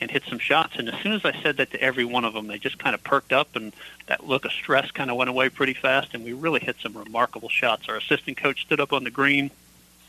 and 0.02 0.12
hit 0.12 0.24
some 0.28 0.40
shots. 0.40 0.76
And 0.78 0.90
as 0.90 1.00
soon 1.02 1.14
as 1.14 1.24
I 1.24 1.40
said 1.42 1.58
that 1.58 1.72
to 1.72 1.82
every 1.82 2.04
one 2.04 2.26
of 2.26 2.34
them, 2.34 2.48
they 2.48 2.58
just 2.58 2.78
kind 2.78 2.94
of 2.94 3.04
perked 3.04 3.32
up, 3.32 3.56
and 3.56 3.74
that 4.08 4.28
look 4.28 4.46
of 4.46 4.52
stress 4.52 4.92
kind 4.92 5.10
of 5.10 5.18
went 5.18 5.30
away 5.30 5.50
pretty 5.50 5.74
fast. 5.74 6.14
And 6.14 6.24
we 6.24 6.34
really 6.34 6.60
hit 6.60 6.76
some 6.82 6.94
remarkable 6.98 7.50
shots. 7.50 7.88
Our 7.88 7.96
assistant 7.96 8.38
coach 8.38 8.62
stood 8.62 8.80
up 8.80 8.92
on 8.92 9.04
the 9.04 9.12
green. 9.12 9.52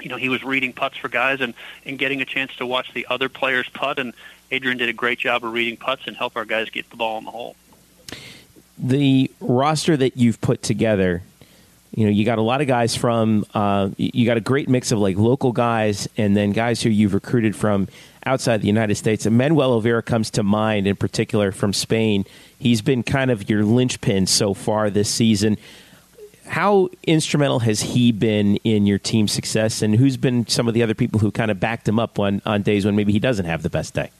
You 0.03 0.09
know, 0.09 0.17
he 0.17 0.29
was 0.29 0.43
reading 0.43 0.73
putts 0.73 0.97
for 0.97 1.09
guys 1.09 1.41
and 1.41 1.55
and 1.85 1.99
getting 1.99 2.21
a 2.21 2.25
chance 2.25 2.55
to 2.57 2.67
watch 2.67 2.93
the 2.93 3.07
other 3.09 3.29
players 3.29 3.69
putt. 3.69 3.99
And 3.99 4.15
Adrian 4.51 4.79
did 4.79 4.89
a 4.89 4.93
great 4.93 5.19
job 5.19 5.45
of 5.45 5.53
reading 5.53 5.77
putts 5.77 6.07
and 6.07 6.17
help 6.17 6.37
our 6.37 6.45
guys 6.45 6.71
get 6.71 6.91
the 6.91 6.97
ball 6.97 7.19
in 7.19 7.25
the 7.25 7.31
hole. 7.31 7.57
The 8.77 9.31
roster 9.39 9.97
that 9.97 10.17
you've 10.17 10.41
put 10.41 10.63
together 10.63 11.23
you 11.97 12.05
know 12.05 12.11
you 12.11 12.25
got 12.25 12.39
a 12.39 12.43
lot 12.43 12.61
of 12.61 12.67
guys 12.67 12.97
from 12.97 13.45
uh, 13.55 13.91
you 13.97 14.27
got 14.27 14.37
a 14.37 14.41
great 14.41 14.69
mix 14.69 14.93
of 14.93 14.99
like 14.99 15.17
local 15.17 15.53
guys 15.53 16.09
and 16.17 16.37
then 16.37 16.53
guys 16.53 16.83
who 16.83 16.91
you've 16.91 17.15
recruited 17.15 17.55
from 17.55 17.89
outside 18.27 18.63
the 18.63 18.67
United 18.67 18.95
States. 18.95 19.27
And 19.27 19.37
Manuel 19.37 19.73
Oliveira 19.73 20.03
comes 20.03 20.31
to 20.31 20.43
mind 20.43 20.87
in 20.87 20.97
particular 20.97 21.53
from 21.53 21.73
Spain. 21.73 22.25
He's 22.59 22.83
been 22.83 23.03
kind 23.03 23.31
of 23.31 23.49
your 23.49 23.65
linchpin 23.65 24.27
so 24.27 24.55
far 24.55 24.91
this 24.91 25.09
season. 25.09 25.59
How 26.47 26.91
instrumental 27.05 27.61
has 27.61 27.81
he 27.81 28.13
been 28.13 28.57
in 28.57 28.87
your 28.87 28.99
team 28.99 29.29
success, 29.29 29.81
and 29.81 29.95
who's 29.95 30.19
been 30.19 30.47
some 30.47 30.69
of 30.69 30.75
the 30.75 30.83
other 30.83 30.95
people 30.95 31.19
who 31.21 31.31
kind 31.31 31.51
of 31.51 31.59
backed 31.59 31.89
him 31.89 31.99
up 31.99 32.19
on, 32.19 32.43
on 32.45 32.63
days 32.63 32.85
when 32.85 32.95
maybe 32.97 33.13
he 33.13 33.19
doesn't 33.19 33.47
have 33.47 33.63
the 33.63 33.71
best 33.71 33.95
day? 33.95 34.11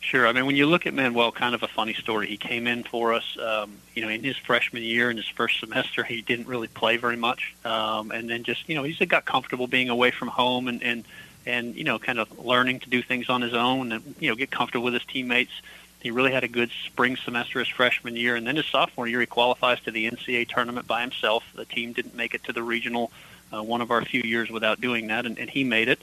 Sure. 0.00 0.26
I 0.26 0.32
mean, 0.32 0.46
when 0.46 0.56
you 0.56 0.64
look 0.64 0.86
at 0.86 0.94
Manuel, 0.94 1.30
kind 1.30 1.54
of 1.54 1.62
a 1.62 1.68
funny 1.68 1.92
story. 1.92 2.26
He 2.26 2.38
came 2.38 2.66
in 2.66 2.84
for 2.84 3.12
us, 3.12 3.36
um, 3.38 3.76
you 3.94 4.02
know, 4.02 4.08
in 4.08 4.24
his 4.24 4.36
freshman 4.36 4.82
year, 4.82 5.10
in 5.10 5.18
his 5.18 5.28
first 5.28 5.60
semester, 5.60 6.02
he 6.02 6.22
didn't 6.22 6.46
really 6.48 6.68
play 6.68 6.96
very 6.96 7.16
much, 7.16 7.54
um, 7.66 8.10
and 8.10 8.28
then 8.28 8.42
just, 8.42 8.66
you 8.66 8.74
know, 8.74 8.82
he 8.82 8.94
just 8.94 9.10
got 9.10 9.26
comfortable 9.26 9.66
being 9.66 9.90
away 9.90 10.10
from 10.10 10.28
home 10.28 10.68
and 10.68 10.82
and 10.82 11.04
and 11.46 11.74
you 11.76 11.84
know, 11.84 11.98
kind 11.98 12.18
of 12.18 12.38
learning 12.38 12.80
to 12.80 12.90
do 12.90 13.02
things 13.02 13.28
on 13.28 13.42
his 13.42 13.52
own, 13.52 13.92
and 13.92 14.14
you 14.18 14.30
know, 14.30 14.36
get 14.36 14.50
comfortable 14.50 14.84
with 14.84 14.94
his 14.94 15.04
teammates. 15.04 15.52
He 16.00 16.10
really 16.10 16.32
had 16.32 16.44
a 16.44 16.48
good 16.48 16.70
spring 16.86 17.16
semester 17.16 17.58
his 17.58 17.68
freshman 17.68 18.16
year, 18.16 18.36
and 18.36 18.46
then 18.46 18.56
his 18.56 18.66
sophomore 18.66 19.06
year, 19.06 19.20
he 19.20 19.26
qualifies 19.26 19.80
to 19.82 19.90
the 19.90 20.10
NCAA 20.10 20.48
tournament 20.48 20.86
by 20.86 21.02
himself. 21.02 21.44
The 21.54 21.66
team 21.66 21.92
didn't 21.92 22.14
make 22.14 22.32
it 22.32 22.42
to 22.44 22.54
the 22.54 22.62
regional, 22.62 23.12
uh, 23.52 23.62
one 23.62 23.82
of 23.82 23.90
our 23.90 24.02
few 24.02 24.22
years 24.22 24.50
without 24.50 24.80
doing 24.80 25.08
that, 25.08 25.26
and, 25.26 25.38
and 25.38 25.50
he 25.50 25.62
made 25.62 25.88
it. 25.88 26.00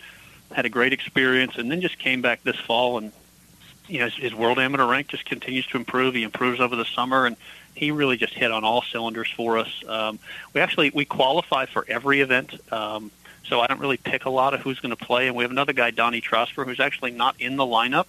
Had 0.51 0.65
a 0.65 0.69
great 0.69 0.93
experience, 0.93 1.57
and 1.57 1.71
then 1.71 1.81
just 1.81 1.97
came 1.97 2.21
back 2.21 2.43
this 2.43 2.57
fall 2.57 2.99
and 2.99 3.11
you 3.87 3.99
know, 3.99 4.05
his, 4.05 4.15
his 4.15 4.33
world 4.33 4.59
amateur 4.59 4.85
rank 4.85 5.07
just 5.07 5.25
continues 5.25 5.65
to 5.67 5.77
improve. 5.77 6.13
He 6.13 6.23
improves 6.23 6.59
over 6.59 6.75
the 6.75 6.85
summer, 6.85 7.25
and 7.25 7.35
he 7.75 7.91
really 7.91 8.17
just 8.17 8.33
hit 8.33 8.51
on 8.51 8.63
all 8.63 8.81
cylinders 8.81 9.29
for 9.35 9.57
us. 9.57 9.83
Um, 9.87 10.19
we 10.53 10.61
actually 10.61 10.89
we 10.91 11.05
qualify 11.05 11.65
for 11.65 11.85
every 11.87 12.21
event, 12.21 12.59
um, 12.71 13.11
so 13.45 13.61
I 13.61 13.67
don't 13.67 13.79
really 13.79 13.97
pick 13.97 14.25
a 14.25 14.29
lot 14.29 14.53
of 14.53 14.61
who's 14.61 14.79
going 14.79 14.95
to 14.95 15.05
play. 15.05 15.27
And 15.27 15.35
we 15.35 15.43
have 15.43 15.51
another 15.51 15.73
guy, 15.73 15.91
Donnie 15.91 16.21
Trosper, 16.21 16.65
who's 16.65 16.79
actually 16.79 17.11
not 17.11 17.39
in 17.39 17.55
the 17.55 17.65
lineup, 17.65 18.07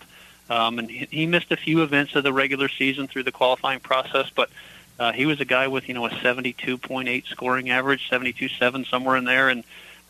um, 0.50 0.78
and 0.78 0.90
he, 0.90 1.06
he 1.10 1.26
missed 1.26 1.52
a 1.52 1.56
few 1.56 1.82
events 1.82 2.14
of 2.14 2.24
the 2.24 2.32
regular 2.32 2.68
season 2.68 3.06
through 3.06 3.24
the 3.24 3.32
qualifying 3.32 3.80
process, 3.80 4.30
but. 4.34 4.50
Uh, 5.00 5.12
he 5.12 5.26
was 5.26 5.40
a 5.40 5.44
guy 5.44 5.68
with 5.68 5.86
you 5.86 5.94
know 5.94 6.06
a 6.06 6.10
72.8 6.10 7.24
scoring 7.26 7.70
average, 7.70 8.10
72.7 8.10 8.84
somewhere 8.84 9.16
in 9.16 9.26
there, 9.26 9.48
and 9.48 9.62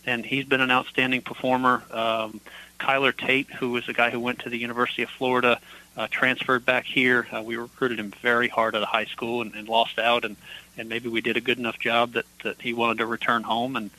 and 0.06 0.24
he's 0.24 0.46
been 0.46 0.62
an 0.62 0.70
outstanding 0.70 1.20
performer. 1.20 1.82
Um, 1.90 2.40
Kyler 2.78 3.16
Tate, 3.16 3.50
who 3.50 3.70
was 3.70 3.88
a 3.88 3.92
guy 3.92 4.10
who 4.10 4.20
went 4.20 4.40
to 4.40 4.50
the 4.50 4.58
University 4.58 5.02
of 5.02 5.10
Florida, 5.10 5.60
uh, 5.96 6.06
transferred 6.10 6.64
back 6.64 6.84
here. 6.84 7.26
Uh, 7.32 7.42
we 7.42 7.56
recruited 7.56 7.98
him 7.98 8.12
very 8.22 8.48
hard 8.48 8.74
at 8.74 8.82
a 8.82 8.86
high 8.86 9.06
school 9.06 9.42
and, 9.42 9.54
and 9.54 9.68
lost 9.68 9.98
out, 9.98 10.24
and, 10.24 10.36
and 10.76 10.88
maybe 10.88 11.08
we 11.08 11.20
did 11.20 11.36
a 11.36 11.40
good 11.40 11.58
enough 11.58 11.78
job 11.78 12.12
that, 12.12 12.24
that 12.44 12.60
he 12.60 12.72
wanted 12.72 12.98
to 12.98 13.06
return 13.06 13.42
home. 13.42 13.76
And 13.76 13.90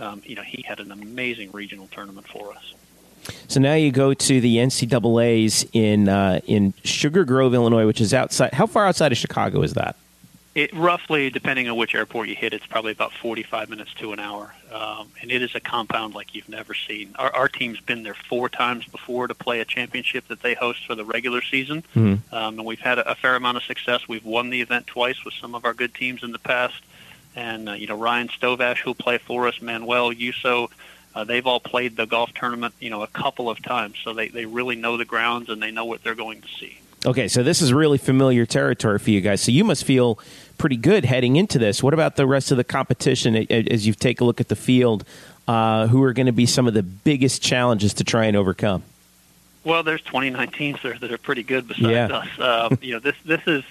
um, 0.00 0.22
you 0.24 0.34
know, 0.34 0.42
he 0.42 0.62
had 0.62 0.80
an 0.80 0.90
amazing 0.90 1.52
regional 1.52 1.86
tournament 1.86 2.26
for 2.26 2.52
us. 2.52 2.74
So 3.48 3.60
now 3.60 3.74
you 3.74 3.90
go 3.90 4.12
to 4.12 4.40
the 4.40 4.56
NCAA's 4.56 5.66
in 5.72 6.08
uh, 6.08 6.40
in 6.46 6.74
Sugar 6.84 7.24
Grove, 7.24 7.54
Illinois, 7.54 7.86
which 7.86 8.00
is 8.00 8.12
outside. 8.12 8.52
How 8.52 8.66
far 8.66 8.86
outside 8.86 9.12
of 9.12 9.18
Chicago 9.18 9.62
is 9.62 9.74
that? 9.74 9.96
It 10.54 10.72
roughly, 10.72 11.30
depending 11.30 11.68
on 11.68 11.76
which 11.76 11.96
airport 11.96 12.28
you 12.28 12.36
hit, 12.36 12.52
it's 12.52 12.66
probably 12.66 12.92
about 12.92 13.12
45 13.12 13.68
minutes 13.68 13.92
to 13.94 14.12
an 14.12 14.20
hour, 14.20 14.54
um, 14.70 15.10
and 15.20 15.32
it 15.32 15.42
is 15.42 15.52
a 15.56 15.60
compound 15.60 16.14
like 16.14 16.32
you've 16.32 16.48
never 16.48 16.74
seen. 16.74 17.12
Our, 17.18 17.34
our 17.34 17.48
team's 17.48 17.80
been 17.80 18.04
there 18.04 18.14
four 18.14 18.48
times 18.48 18.86
before 18.86 19.26
to 19.26 19.34
play 19.34 19.58
a 19.58 19.64
championship 19.64 20.28
that 20.28 20.42
they 20.42 20.54
host 20.54 20.86
for 20.86 20.94
the 20.94 21.04
regular 21.04 21.42
season, 21.42 21.82
mm-hmm. 21.96 22.32
um, 22.32 22.58
and 22.58 22.64
we've 22.64 22.78
had 22.78 23.00
a, 23.00 23.10
a 23.10 23.14
fair 23.16 23.34
amount 23.34 23.56
of 23.56 23.64
success. 23.64 24.06
We've 24.08 24.24
won 24.24 24.50
the 24.50 24.60
event 24.60 24.86
twice 24.86 25.24
with 25.24 25.34
some 25.34 25.56
of 25.56 25.64
our 25.64 25.74
good 25.74 25.92
teams 25.92 26.22
in 26.22 26.30
the 26.30 26.38
past, 26.38 26.80
and 27.34 27.68
uh, 27.68 27.72
you 27.72 27.88
know 27.88 27.96
Ryan 27.96 28.28
Stovash 28.28 28.78
who'll 28.78 28.94
play 28.94 29.18
for 29.18 29.48
us, 29.48 29.60
Manuel 29.60 30.12
Yuso, 30.12 30.70
uh, 31.16 31.24
they've 31.24 31.46
all 31.46 31.60
played 31.60 31.96
the 31.96 32.06
golf 32.06 32.32
tournament, 32.32 32.74
you 32.78 32.90
know, 32.90 33.02
a 33.02 33.08
couple 33.08 33.50
of 33.50 33.60
times, 33.60 33.96
so 34.02 34.14
they 34.14 34.28
they 34.28 34.46
really 34.46 34.76
know 34.76 34.96
the 34.96 35.04
grounds 35.04 35.48
and 35.48 35.60
they 35.60 35.72
know 35.72 35.84
what 35.84 36.04
they're 36.04 36.14
going 36.14 36.42
to 36.42 36.48
see. 36.48 36.78
Okay, 37.06 37.28
so 37.28 37.42
this 37.42 37.60
is 37.60 37.72
really 37.72 37.98
familiar 37.98 38.46
territory 38.46 38.98
for 38.98 39.10
you 39.10 39.20
guys. 39.20 39.42
So 39.42 39.52
you 39.52 39.62
must 39.62 39.84
feel 39.84 40.18
pretty 40.64 40.76
good 40.78 41.04
heading 41.04 41.36
into 41.36 41.58
this. 41.58 41.82
What 41.82 41.92
about 41.92 42.16
the 42.16 42.26
rest 42.26 42.50
of 42.50 42.56
the 42.56 42.64
competition 42.64 43.36
as 43.36 43.86
you 43.86 43.92
take 43.92 44.22
a 44.22 44.24
look 44.24 44.40
at 44.40 44.48
the 44.48 44.56
field? 44.56 45.04
Uh, 45.46 45.88
who 45.88 46.02
are 46.02 46.14
going 46.14 46.24
to 46.24 46.32
be 46.32 46.46
some 46.46 46.66
of 46.66 46.72
the 46.72 46.82
biggest 46.82 47.42
challenges 47.42 47.92
to 47.92 48.02
try 48.02 48.24
and 48.24 48.34
overcome? 48.34 48.82
Well, 49.62 49.82
there's 49.82 50.00
29 50.00 50.48
teams 50.52 50.80
there 50.82 50.98
that 50.98 51.12
are 51.12 51.18
pretty 51.18 51.42
good 51.42 51.68
besides 51.68 51.90
yeah. 51.90 52.06
us. 52.06 52.40
Um, 52.40 52.78
you 52.80 52.94
know, 52.94 52.98
this 52.98 53.14
this 53.26 53.42
is 53.46 53.62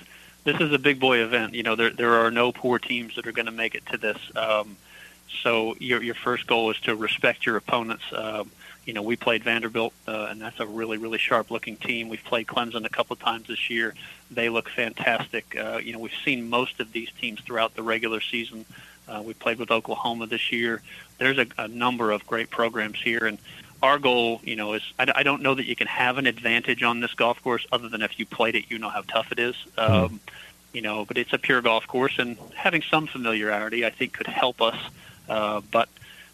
this 0.43 0.61
is 0.61 0.71
a 0.71 0.77
big 0.77 0.99
boy 0.99 1.17
event. 1.17 1.55
You 1.55 1.63
know, 1.63 1.75
there 1.75 1.89
there 1.89 2.13
are 2.13 2.29
no 2.29 2.51
poor 2.51 2.77
teams 2.77 3.15
that 3.15 3.25
are 3.25 3.31
going 3.31 3.47
to 3.47 3.51
make 3.51 3.73
it 3.73 3.87
to 3.87 3.97
this. 3.97 4.19
Um, 4.35 4.77
so 5.41 5.75
your 5.79 6.03
your 6.03 6.13
first 6.13 6.45
goal 6.45 6.69
is 6.69 6.79
to 6.81 6.95
respect 6.95 7.43
your 7.47 7.57
opponents. 7.57 8.03
Um, 8.15 8.51
you 8.85 8.93
know, 8.93 9.01
we 9.01 9.15
played 9.15 9.43
Vanderbilt, 9.43 9.93
uh, 10.07 10.27
and 10.29 10.41
that's 10.41 10.59
a 10.59 10.65
really, 10.65 10.97
really 10.97 11.17
sharp-looking 11.17 11.77
team. 11.77 12.09
We've 12.09 12.23
played 12.23 12.47
Clemson 12.47 12.85
a 12.85 12.89
couple 12.89 13.13
of 13.13 13.19
times 13.19 13.47
this 13.47 13.69
year. 13.69 13.95
They 14.29 14.49
look 14.49 14.69
fantastic. 14.69 15.55
Uh, 15.57 15.79
you 15.81 15.93
know, 15.93 15.99
we've 15.99 16.11
seen 16.25 16.49
most 16.49 16.79
of 16.79 16.91
these 16.91 17.09
teams 17.19 17.39
throughout 17.41 17.75
the 17.75 17.83
regular 17.83 18.19
season. 18.19 18.65
Uh, 19.07 19.21
we 19.25 19.33
played 19.33 19.59
with 19.59 19.71
Oklahoma 19.71 20.27
this 20.27 20.51
year. 20.51 20.81
There's 21.17 21.37
a, 21.37 21.47
a 21.57 21.67
number 21.67 22.11
of 22.11 22.25
great 22.27 22.49
programs 22.49 23.01
here, 23.01 23.25
and 23.25 23.37
our 23.81 23.99
goal, 23.99 24.41
you 24.43 24.55
know, 24.55 24.73
is 24.73 24.81
I, 24.97 25.11
I 25.15 25.23
don't 25.23 25.41
know 25.41 25.55
that 25.55 25.65
you 25.65 25.75
can 25.75 25.87
have 25.87 26.17
an 26.17 26.25
advantage 26.25 26.83
on 26.83 26.99
this 27.01 27.13
golf 27.13 27.41
course 27.43 27.65
other 27.71 27.89
than 27.89 28.01
if 28.01 28.17
you 28.17 28.25
played 28.25 28.55
it, 28.55 28.65
you 28.69 28.79
know 28.79 28.89
how 28.89 29.01
tough 29.01 29.31
it 29.31 29.39
is. 29.39 29.55
Hmm. 29.77 29.91
Um, 29.93 30.19
you 30.73 30.81
know, 30.81 31.05
but 31.05 31.17
it's 31.17 31.33
a 31.33 31.37
pure 31.37 31.61
golf 31.61 31.85
course, 31.85 32.17
and 32.17 32.37
having 32.55 32.81
some 32.81 33.07
familiarity, 33.07 33.85
I 33.85 33.91
think, 33.91 34.13
could 34.13 34.27
help 34.27 34.61
us. 34.61 34.77
Uh, 35.29 35.61
but 35.71 35.87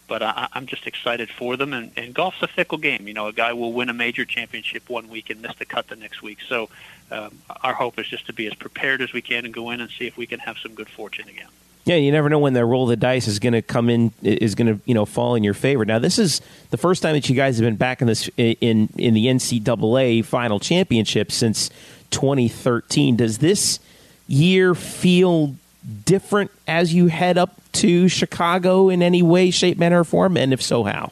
but 0.10 0.22
I, 0.24 0.50
I'm 0.54 0.66
just 0.66 0.88
excited 0.88 1.30
for 1.30 1.56
them. 1.56 1.72
And, 1.72 1.92
and 1.96 2.14
golf's 2.14 2.42
a 2.42 2.48
fickle 2.48 2.80
game. 2.80 3.08
You 3.08 3.14
know, 3.14 3.28
a 3.28 3.34
guy 3.34 3.54
will 3.54 3.72
win 3.72 3.88
a 3.88 3.94
major 3.94 4.26
championship 4.26 4.90
one 4.90 5.08
week 5.08 5.30
and 5.30 5.42
miss 5.42 5.56
the 5.58 5.66
cut 5.66 5.88
the 5.88 5.96
next 5.96 6.22
week. 6.22 6.40
So 6.48 6.70
um, 7.12 7.38
our 7.64 7.74
hope 7.74 7.98
is 8.00 8.08
just 8.08 8.26
to 8.26 8.34
be 8.34 8.48
as 8.48 8.56
prepared 8.56 9.02
as 9.02 9.14
we 9.14 9.22
can 9.22 9.46
and 9.46 9.54
go 9.54 9.70
in 9.70 9.80
and 9.80 9.90
see 9.90 10.08
if 10.08 10.18
we 10.18 10.26
can 10.26 10.40
have 10.40 10.58
some 10.58 10.74
good 10.74 10.90
fortune 10.90 11.30
again. 11.30 11.48
Yeah, 11.86 11.96
you 11.96 12.12
never 12.12 12.30
know 12.30 12.40
when 12.40 12.54
the 12.54 12.66
roll 12.66 12.84
of 12.84 12.90
the 12.90 12.98
dice 12.98 13.28
is 13.28 13.40
going 13.40 13.54
to 13.54 13.62
come 13.62 13.90
in 13.90 14.12
is 14.22 14.54
going 14.54 14.76
to 14.76 14.82
you 14.86 14.94
know 14.94 15.06
fall 15.06 15.36
in 15.36 15.44
your 15.44 15.54
favor. 15.54 15.86
Now, 15.86 15.98
this 15.98 16.20
is 16.20 16.42
the 16.70 16.78
first 16.78 17.02
time 17.02 17.14
that 17.14 17.30
you 17.30 17.36
guys 17.36 17.58
have 17.58 17.66
been 17.66 17.78
back 17.78 18.02
in 18.02 18.08
this 18.08 18.30
in 18.38 18.90
in 18.96 19.14
the 19.14 19.26
NCAA 19.26 20.24
final 20.26 20.60
championship 20.60 21.32
since 21.32 21.70
2013. 22.12 23.16
Does 23.16 23.40
this 23.40 23.80
year 24.28 24.76
feel 24.76 25.56
different 26.06 26.52
as 26.68 26.94
you 26.94 27.08
head 27.08 27.38
up 27.38 27.60
to 27.74 28.08
Chicago 28.08 28.90
in 28.90 29.02
any 29.02 29.22
way, 29.22 29.52
shape, 29.52 29.78
manner, 29.78 30.02
or 30.02 30.04
form? 30.04 30.38
And 30.38 30.54
if 30.54 30.62
so, 30.62 30.84
how? 30.84 31.12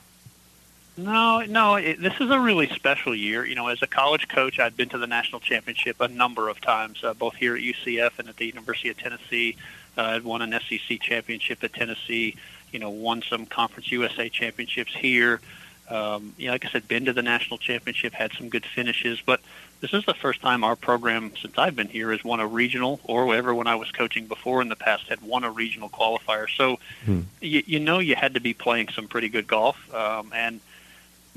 No, 0.98 1.42
no. 1.42 1.76
It, 1.76 2.02
this 2.02 2.14
is 2.20 2.32
a 2.32 2.40
really 2.40 2.68
special 2.70 3.16
year. 3.16 3.46
You 3.46 3.56
know, 3.56 3.68
as 3.68 3.82
a 3.82 3.88
college 3.88 4.28
coach, 4.28 4.60
I'd 4.60 4.76
been 4.76 4.90
to 4.90 4.98
the 4.98 5.08
national 5.08 5.42
championship 5.42 6.02
a 6.02 6.08
number 6.08 6.50
of 6.50 6.60
times, 6.60 7.04
uh, 7.04 7.14
both 7.14 7.36
here 7.36 7.56
at 7.56 7.62
UCF 7.62 8.18
and 8.18 8.28
at 8.28 8.38
the 8.38 8.48
University 8.48 8.90
of 8.90 8.98
Tennessee. 8.98 9.58
Uh, 9.98 10.02
I'd 10.02 10.24
won 10.24 10.42
an 10.42 10.60
SEC 10.68 11.00
championship 11.00 11.64
at 11.64 11.74
Tennessee. 11.74 12.36
You 12.72 12.80
know, 12.80 12.90
won 12.90 13.22
some 13.22 13.46
Conference 13.46 13.92
USA 13.92 14.28
championships 14.28 14.94
here. 14.94 15.40
Um, 15.90 16.34
you 16.38 16.48
know, 16.48 16.54
like 16.54 16.66
I 16.66 16.70
said, 16.70 16.88
been 16.88 17.06
to 17.06 17.14
the 17.14 17.22
national 17.22 17.58
championship, 17.58 18.14
had 18.14 18.34
some 18.34 18.50
good 18.50 18.66
finishes, 18.66 19.22
but 19.26 19.40
this 19.80 19.94
is 19.94 20.06
the 20.06 20.14
first 20.14 20.42
time 20.42 20.64
our 20.64 20.76
program 20.76 21.32
since 21.40 21.58
I've 21.58 21.76
been 21.76 21.88
here 21.88 22.12
has 22.12 22.24
won 22.24 22.40
a 22.40 22.48
regional, 22.48 23.00
or 23.04 23.34
ever 23.34 23.54
when 23.54 23.68
I 23.68 23.76
was 23.76 23.92
coaching 23.92 24.28
before 24.28 24.62
in 24.62 24.70
the 24.70 24.76
past 24.76 25.08
had 25.08 25.22
won 25.22 25.44
a 25.44 25.52
regional 25.52 25.90
qualifier. 25.90 26.48
So 26.50 26.80
hmm. 27.06 27.22
you, 27.42 27.64
you 27.66 27.80
know 27.80 28.00
you 28.00 28.16
had 28.16 28.34
to 28.34 28.42
be 28.42 28.54
playing 28.54 28.90
some 28.90 29.08
pretty 29.08 29.30
good 29.30 29.48
golf, 29.48 29.94
um, 29.94 30.32
and 30.34 30.60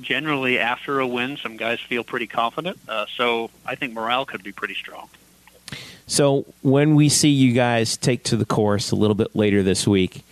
generally 0.01 0.59
after 0.59 1.01
a 1.01 1.07
win, 1.07 1.37
some 1.37 1.57
guys 1.57 1.81
feel 1.81 2.03
pretty 2.03 2.27
confident. 2.27 2.79
Uh, 2.89 3.07
so 3.15 3.51
I 3.67 3.75
think 3.75 3.93
morale 3.93 4.25
could 4.25 4.43
be 4.43 4.53
pretty 4.53 4.75
strong. 4.75 5.09
So 6.07 6.47
when 6.63 6.97
we 6.97 7.09
see 7.09 7.29
you 7.29 7.53
guys 7.53 7.97
take 7.97 8.25
to 8.25 8.37
the 8.37 8.45
course 8.45 8.91
a 8.91 8.97
little 8.97 9.15
bit 9.15 9.37
later 9.37 9.63
this 9.63 9.87
week, 9.87 10.25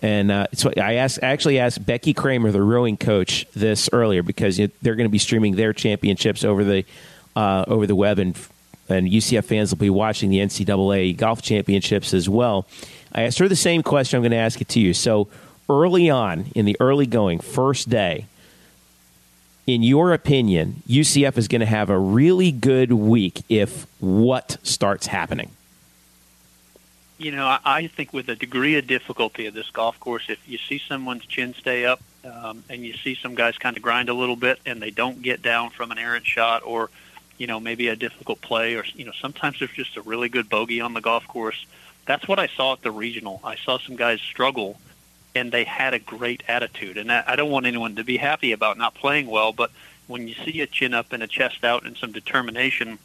and 0.00 0.30
uh, 0.30 0.46
so 0.52 0.72
I 0.76 0.94
asked, 0.94 1.20
actually 1.22 1.58
asked 1.58 1.84
Becky 1.84 2.12
Kramer, 2.12 2.50
the 2.50 2.62
rowing 2.62 2.96
coach, 2.96 3.46
this 3.54 3.88
earlier 3.92 4.22
because 4.22 4.56
they're 4.56 4.94
going 4.96 5.08
to 5.08 5.12
be 5.12 5.18
streaming 5.18 5.56
their 5.56 5.72
championships 5.72 6.44
over 6.44 6.64
the 6.64 6.84
uh, 7.36 7.64
over 7.68 7.86
the 7.86 7.96
web, 7.96 8.18
and 8.18 8.38
and 8.88 9.08
UCF 9.08 9.44
fans 9.44 9.70
will 9.70 9.78
be 9.78 9.90
watching 9.90 10.30
the 10.30 10.38
NCAA 10.38 11.16
golf 11.16 11.42
championships 11.42 12.12
as 12.12 12.28
well. 12.28 12.66
I 13.12 13.22
asked 13.22 13.38
her 13.38 13.48
the 13.48 13.56
same 13.56 13.82
question. 13.82 14.18
I'm 14.18 14.22
going 14.22 14.32
to 14.32 14.36
ask 14.36 14.60
it 14.60 14.68
to 14.70 14.80
you. 14.80 14.92
So 14.92 15.28
early 15.68 16.10
on 16.10 16.46
in 16.54 16.64
the 16.64 16.76
early 16.80 17.06
going, 17.06 17.38
first 17.38 17.88
day, 17.88 18.26
in 19.66 19.82
your 19.82 20.12
opinion, 20.12 20.82
UCF 20.86 21.38
is 21.38 21.48
going 21.48 21.60
to 21.60 21.66
have 21.66 21.88
a 21.88 21.98
really 21.98 22.52
good 22.52 22.92
week 22.92 23.42
if 23.48 23.86
what 24.00 24.58
starts 24.62 25.06
happening? 25.06 25.50
You 27.16 27.30
know, 27.30 27.58
I 27.64 27.86
think 27.86 28.12
with 28.12 28.26
the 28.26 28.34
degree 28.34 28.76
of 28.76 28.86
difficulty 28.86 29.46
of 29.46 29.54
this 29.54 29.70
golf 29.70 30.00
course, 30.00 30.24
if 30.28 30.48
you 30.48 30.58
see 30.58 30.80
someone's 30.88 31.24
chin 31.24 31.54
stay 31.54 31.86
up 31.86 32.00
um, 32.24 32.64
and 32.68 32.84
you 32.84 32.94
see 32.94 33.14
some 33.14 33.36
guys 33.36 33.56
kind 33.56 33.76
of 33.76 33.82
grind 33.82 34.08
a 34.08 34.14
little 34.14 34.34
bit 34.34 34.58
and 34.66 34.82
they 34.82 34.90
don't 34.90 35.22
get 35.22 35.40
down 35.40 35.70
from 35.70 35.92
an 35.92 35.98
errant 35.98 36.26
shot 36.26 36.62
or– 36.64 36.90
you 37.38 37.46
know, 37.46 37.60
maybe 37.60 37.88
a 37.88 37.96
difficult 37.96 38.40
play 38.40 38.74
or, 38.74 38.84
you 38.94 39.04
know, 39.04 39.12
sometimes 39.20 39.58
there's 39.58 39.72
just 39.72 39.96
a 39.96 40.02
really 40.02 40.28
good 40.28 40.48
bogey 40.48 40.80
on 40.80 40.94
the 40.94 41.00
golf 41.00 41.26
course. 41.26 41.66
That's 42.06 42.28
what 42.28 42.38
I 42.38 42.46
saw 42.46 42.74
at 42.74 42.82
the 42.82 42.90
regional. 42.90 43.40
I 43.42 43.56
saw 43.56 43.78
some 43.78 43.96
guys 43.96 44.20
struggle 44.20 44.78
and 45.34 45.50
they 45.50 45.64
had 45.64 45.94
a 45.94 45.98
great 45.98 46.42
attitude. 46.46 46.96
And 46.96 47.10
I 47.10 47.34
don't 47.34 47.50
want 47.50 47.66
anyone 47.66 47.96
to 47.96 48.04
be 48.04 48.18
happy 48.18 48.52
about 48.52 48.78
not 48.78 48.94
playing 48.94 49.26
well, 49.26 49.52
but 49.52 49.70
when 50.06 50.28
you 50.28 50.34
see 50.34 50.60
a 50.60 50.66
chin 50.66 50.94
up 50.94 51.12
and 51.12 51.22
a 51.22 51.26
chest 51.26 51.64
out 51.64 51.84
and 51.84 51.96
some 51.96 52.12
determination, 52.12 52.98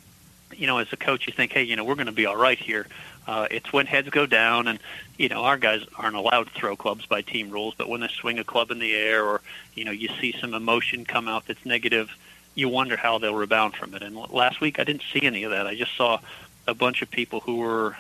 you 0.56 0.68
know, 0.68 0.78
as 0.78 0.92
a 0.94 0.98
coach, 0.98 1.26
you 1.26 1.34
think, 1.34 1.52
hey, 1.52 1.64
you 1.64 1.76
know, 1.76 1.84
we're 1.84 1.96
going 1.96 2.06
to 2.06 2.12
be 2.12 2.26
all 2.26 2.36
right 2.36 2.60
here. 2.60 2.86
Uh, 3.30 3.48
it's 3.52 3.72
when 3.72 3.86
heads 3.86 4.10
go 4.10 4.26
down, 4.26 4.68
and 4.68 4.80
you 5.20 5.30
know, 5.30 5.44
our 5.44 5.56
guys 5.56 5.86
aren't 5.96 6.16
allowed 6.16 6.48
to 6.48 6.54
throw 6.54 6.76
clubs 6.76 7.06
by 7.06 7.22
team 7.22 7.52
rules. 7.52 7.76
But 7.76 7.88
when 7.88 8.02
they 8.02 8.08
swing 8.08 8.40
a 8.40 8.44
club 8.44 8.72
in 8.72 8.80
the 8.80 8.96
air, 8.96 9.24
or 9.24 9.42
you 9.76 9.86
know, 9.86 9.92
you 9.92 10.10
see 10.20 10.34
some 10.42 10.56
emotion 10.56 11.06
come 11.06 11.28
out 11.28 11.46
that's 11.46 11.64
negative, 11.64 12.10
you 12.56 12.70
wonder 12.70 12.98
how 12.98 13.20
they'll 13.20 13.36
rebound 13.36 13.76
from 13.76 13.94
it. 13.94 14.02
And 14.02 14.16
last 14.16 14.62
week 14.62 14.80
I 14.80 14.84
didn't 14.84 15.04
see 15.14 15.22
any 15.22 15.44
of 15.44 15.52
that. 15.52 15.68
I 15.68 15.76
just 15.76 15.96
saw 15.96 16.20
a 16.66 16.74
bunch 16.74 17.04
of 17.04 17.12
people 17.12 17.42
who 17.42 17.58
were 17.58 17.96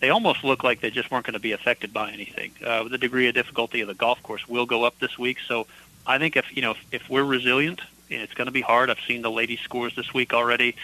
they 0.00 0.10
almost 0.10 0.42
look 0.42 0.64
like 0.64 0.80
they 0.80 0.90
just 0.90 1.12
weren't 1.12 1.26
going 1.26 1.34
to 1.34 1.38
be 1.38 1.52
affected 1.52 1.92
by 1.92 2.10
anything. 2.10 2.50
Uh, 2.64 2.88
the 2.88 2.98
degree 2.98 3.28
of 3.28 3.34
difficulty 3.34 3.82
of 3.82 3.86
the 3.86 3.94
golf 3.94 4.20
course 4.24 4.48
will 4.48 4.66
go 4.66 4.82
up 4.82 4.98
this 4.98 5.16
week, 5.16 5.38
so 5.46 5.68
I 6.08 6.18
think 6.18 6.36
if 6.36 6.56
you 6.56 6.62
know 6.62 6.72
if, 6.72 6.84
if 6.90 7.08
we're 7.08 7.22
resilient, 7.22 7.82
it's 8.08 8.34
going 8.34 8.46
to 8.46 8.52
be 8.52 8.62
hard. 8.62 8.90
I've 8.90 8.98
seen 9.06 9.22
the 9.22 9.30
ladies' 9.30 9.60
scores 9.60 9.94
this 9.94 10.12
week 10.12 10.34
already. 10.34 10.74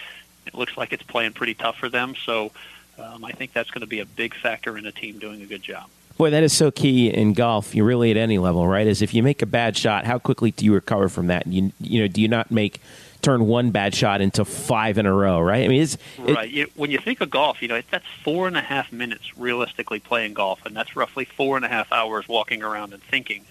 It 0.45 0.55
looks 0.55 0.77
like 0.77 0.93
it's 0.93 1.03
playing 1.03 1.33
pretty 1.33 1.53
tough 1.53 1.77
for 1.77 1.89
them, 1.89 2.15
so 2.15 2.53
um, 2.99 3.23
I 3.23 3.31
think 3.31 3.53
that's 3.53 3.71
going 3.71 3.81
to 3.81 3.87
be 3.87 3.99
a 3.99 4.05
big 4.05 4.33
factor 4.35 4.77
in 4.77 4.85
a 4.85 4.91
team 4.91 5.19
doing 5.19 5.41
a 5.41 5.45
good 5.45 5.63
job. 5.63 5.89
Boy, 6.17 6.31
that 6.31 6.41
is 6.41 6.51
so 6.51 6.71
key 6.71 7.09
in 7.09 7.33
golf. 7.33 7.75
You 7.75 7.83
really 7.83 8.09
at 8.09 8.17
any 8.17 8.39
level, 8.39 8.67
right? 8.67 8.87
Is 8.87 9.03
if 9.03 9.13
you 9.13 9.21
make 9.21 9.43
a 9.43 9.45
bad 9.45 9.77
shot, 9.77 10.05
how 10.05 10.17
quickly 10.17 10.49
do 10.49 10.65
you 10.65 10.73
recover 10.73 11.09
from 11.09 11.27
that? 11.27 11.45
You 11.45 11.71
you 11.79 12.01
know, 12.01 12.07
do 12.07 12.21
you 12.21 12.27
not 12.27 12.49
make 12.49 12.81
turn 13.21 13.45
one 13.45 13.71
bad 13.71 13.93
shot 13.93 14.21
into 14.21 14.43
five 14.43 14.97
in 14.97 15.05
a 15.05 15.13
row, 15.13 15.39
right? 15.39 15.63
I 15.63 15.67
mean, 15.67 15.81
it's 15.81 15.97
it, 16.25 16.35
right. 16.35 16.49
You, 16.49 16.67
when 16.75 16.89
you 16.89 16.97
think 16.97 17.21
of 17.21 17.29
golf, 17.29 17.61
you 17.61 17.67
know 17.67 17.81
that's 17.91 18.05
four 18.23 18.47
and 18.47 18.57
a 18.57 18.61
half 18.61 18.91
minutes 18.91 19.37
realistically 19.37 19.99
playing 19.99 20.33
golf, 20.33 20.65
and 20.65 20.75
that's 20.75 20.95
roughly 20.95 21.25
four 21.25 21.55
and 21.55 21.65
a 21.65 21.69
half 21.69 21.91
hours 21.91 22.27
walking 22.27 22.63
around 22.63 22.93
and 22.93 23.03
thinking. 23.03 23.45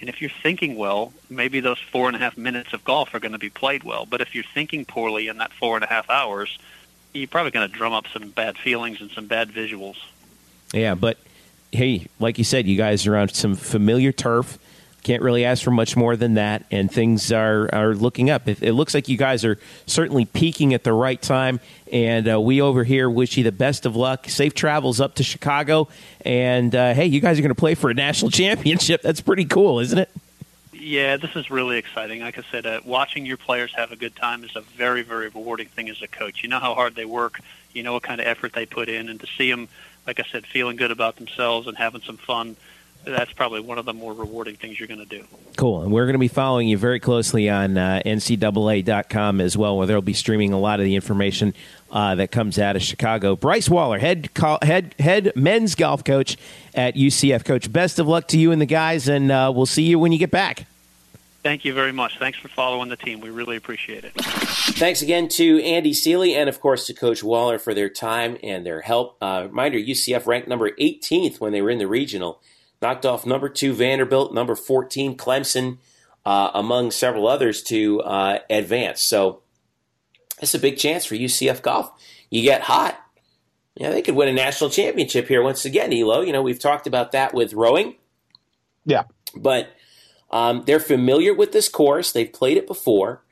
And 0.00 0.08
if 0.08 0.20
you're 0.20 0.30
thinking 0.42 0.76
well, 0.76 1.12
maybe 1.28 1.60
those 1.60 1.78
four 1.78 2.06
and 2.06 2.16
a 2.16 2.20
half 2.20 2.36
minutes 2.36 2.72
of 2.72 2.84
golf 2.84 3.14
are 3.14 3.20
going 3.20 3.32
to 3.32 3.38
be 3.38 3.50
played 3.50 3.82
well. 3.82 4.06
But 4.06 4.20
if 4.20 4.34
you're 4.34 4.44
thinking 4.54 4.84
poorly 4.84 5.28
in 5.28 5.38
that 5.38 5.52
four 5.52 5.76
and 5.76 5.84
a 5.84 5.88
half 5.88 6.08
hours, 6.08 6.58
you're 7.12 7.28
probably 7.28 7.50
going 7.50 7.68
to 7.68 7.74
drum 7.74 7.92
up 7.92 8.06
some 8.12 8.30
bad 8.30 8.56
feelings 8.58 9.00
and 9.00 9.10
some 9.10 9.26
bad 9.26 9.50
visuals. 9.50 9.96
Yeah, 10.72 10.94
but 10.94 11.18
hey, 11.72 12.06
like 12.18 12.38
you 12.38 12.44
said, 12.44 12.66
you 12.66 12.76
guys 12.76 13.06
are 13.06 13.16
on 13.16 13.28
some 13.28 13.54
familiar 13.54 14.12
turf. 14.12 14.58
Can't 15.04 15.22
really 15.22 15.44
ask 15.44 15.62
for 15.62 15.70
much 15.70 15.96
more 15.96 16.16
than 16.16 16.34
that, 16.34 16.64
and 16.70 16.90
things 16.90 17.32
are, 17.32 17.72
are 17.72 17.94
looking 17.94 18.30
up. 18.30 18.48
It, 18.48 18.62
it 18.62 18.72
looks 18.72 18.94
like 18.94 19.08
you 19.08 19.16
guys 19.16 19.44
are 19.44 19.58
certainly 19.86 20.24
peaking 20.24 20.74
at 20.74 20.84
the 20.84 20.92
right 20.92 21.20
time, 21.20 21.60
and 21.90 22.28
uh, 22.28 22.40
we 22.40 22.60
over 22.60 22.84
here 22.84 23.08
wish 23.08 23.36
you 23.36 23.44
the 23.44 23.52
best 23.52 23.86
of 23.86 23.96
luck. 23.96 24.28
Safe 24.28 24.54
travels 24.54 25.00
up 25.00 25.14
to 25.14 25.22
Chicago, 25.22 25.88
and 26.22 26.74
uh, 26.74 26.94
hey, 26.94 27.06
you 27.06 27.20
guys 27.20 27.38
are 27.38 27.42
going 27.42 27.54
to 27.54 27.54
play 27.54 27.74
for 27.74 27.90
a 27.90 27.94
national 27.94 28.30
championship. 28.32 29.00
That's 29.00 29.20
pretty 29.20 29.44
cool, 29.44 29.78
isn't 29.80 29.98
it? 29.98 30.10
Yeah, 30.88 31.16
this 31.16 31.36
is 31.36 31.50
really 31.50 31.76
exciting. 31.76 32.20
Like 32.22 32.38
I 32.38 32.42
said, 32.50 32.66
uh, 32.66 32.80
watching 32.84 33.26
your 33.26 33.36
players 33.36 33.74
have 33.74 33.92
a 33.92 33.96
good 33.96 34.16
time 34.16 34.42
is 34.42 34.56
a 34.56 34.62
very, 34.62 35.02
very 35.02 35.28
rewarding 35.28 35.68
thing 35.68 35.88
as 35.90 36.00
a 36.02 36.08
coach. 36.08 36.42
You 36.42 36.48
know 36.48 36.60
how 36.60 36.74
hard 36.74 36.94
they 36.94 37.04
work, 37.04 37.40
you 37.72 37.82
know 37.82 37.92
what 37.92 38.02
kind 38.02 38.20
of 38.20 38.26
effort 38.26 38.52
they 38.54 38.66
put 38.66 38.88
in, 38.88 39.08
and 39.08 39.20
to 39.20 39.26
see 39.26 39.50
them– 39.50 39.68
like 40.08 40.18
I 40.18 40.24
said, 40.32 40.46
feeling 40.46 40.76
good 40.76 40.90
about 40.90 41.16
themselves 41.16 41.68
and 41.68 41.76
having 41.76 42.00
some 42.00 42.16
fun. 42.16 42.56
That's 43.04 43.32
probably 43.32 43.60
one 43.60 43.78
of 43.78 43.84
the 43.84 43.92
more 43.92 44.12
rewarding 44.12 44.56
things 44.56 44.80
you're 44.80 44.88
going 44.88 45.06
to 45.06 45.18
do. 45.18 45.24
Cool. 45.56 45.82
And 45.82 45.92
we're 45.92 46.06
going 46.06 46.14
to 46.14 46.18
be 46.18 46.28
following 46.28 46.66
you 46.66 46.78
very 46.78 46.98
closely 46.98 47.48
on 47.48 47.76
uh, 47.76 48.02
NCAA.com 48.04 49.40
as 49.40 49.56
well, 49.56 49.76
where 49.76 49.86
they'll 49.86 50.00
be 50.00 50.14
streaming 50.14 50.52
a 50.52 50.58
lot 50.58 50.80
of 50.80 50.84
the 50.84 50.94
information 50.94 51.54
uh, 51.92 52.14
that 52.16 52.32
comes 52.32 52.58
out 52.58 52.74
of 52.74 52.82
Chicago. 52.82 53.36
Bryce 53.36 53.68
Wallor, 53.68 54.00
head 54.00 54.30
head 54.62 54.94
head 54.98 55.32
men's 55.36 55.74
golf 55.74 56.04
coach 56.04 56.38
at 56.74 56.96
UCF. 56.96 57.44
Coach, 57.44 57.70
best 57.70 57.98
of 57.98 58.08
luck 58.08 58.28
to 58.28 58.38
you 58.38 58.50
and 58.50 58.60
the 58.60 58.66
guys, 58.66 59.08
and 59.08 59.30
uh, 59.30 59.52
we'll 59.54 59.66
see 59.66 59.84
you 59.84 59.98
when 59.98 60.10
you 60.10 60.18
get 60.18 60.30
back. 60.30 60.66
Thank 61.42 61.64
you 61.64 61.72
very 61.72 61.92
much. 61.92 62.18
Thanks 62.18 62.38
for 62.38 62.48
following 62.48 62.88
the 62.88 62.96
team. 62.96 63.20
We 63.20 63.30
really 63.30 63.56
appreciate 63.56 64.04
it. 64.04 64.12
Thanks 64.14 65.02
again 65.02 65.28
to 65.28 65.62
Andy 65.62 65.94
Seely 65.94 66.34
and, 66.34 66.48
of 66.48 66.60
course, 66.60 66.86
to 66.86 66.94
Coach 66.94 67.22
Wallor 67.22 67.60
for 67.60 67.74
their 67.74 67.88
time 67.88 68.38
and 68.42 68.66
their 68.66 68.80
help. 68.80 69.16
Uh, 69.20 69.44
reminder 69.46 69.78
UCF 69.78 70.26
ranked 70.26 70.48
number 70.48 70.70
18th 70.72 71.40
when 71.40 71.52
they 71.52 71.62
were 71.62 71.70
in 71.70 71.78
the 71.78 71.86
regional, 71.86 72.40
knocked 72.82 73.06
off 73.06 73.24
number 73.24 73.48
two 73.48 73.72
Vanderbilt, 73.72 74.34
number 74.34 74.56
14 74.56 75.16
Clemson, 75.16 75.78
uh, 76.26 76.50
among 76.54 76.90
several 76.90 77.28
others 77.28 77.62
to 77.62 78.00
uh, 78.00 78.40
advance. 78.50 79.00
So 79.00 79.42
it's 80.42 80.54
a 80.54 80.58
big 80.58 80.76
chance 80.76 81.04
for 81.04 81.14
UCF 81.14 81.62
golf. 81.62 81.90
You 82.30 82.42
get 82.42 82.62
hot. 82.62 83.00
Yeah, 83.76 83.90
they 83.90 84.02
could 84.02 84.16
win 84.16 84.28
a 84.28 84.32
national 84.32 84.70
championship 84.70 85.28
here 85.28 85.42
once 85.42 85.64
again, 85.64 85.92
Elo. 85.92 86.22
You 86.22 86.32
know, 86.32 86.42
we've 86.42 86.58
talked 86.58 86.88
about 86.88 87.12
that 87.12 87.32
with 87.32 87.52
rowing. 87.52 87.94
Yeah. 88.84 89.04
But 89.36 89.68
um, 90.30 90.64
they're 90.66 90.80
familiar 90.80 91.34
with 91.34 91.52
this 91.52 91.68
course. 91.68 92.12
They've 92.12 92.32
played 92.32 92.56
it 92.56 92.66
before. 92.66 93.22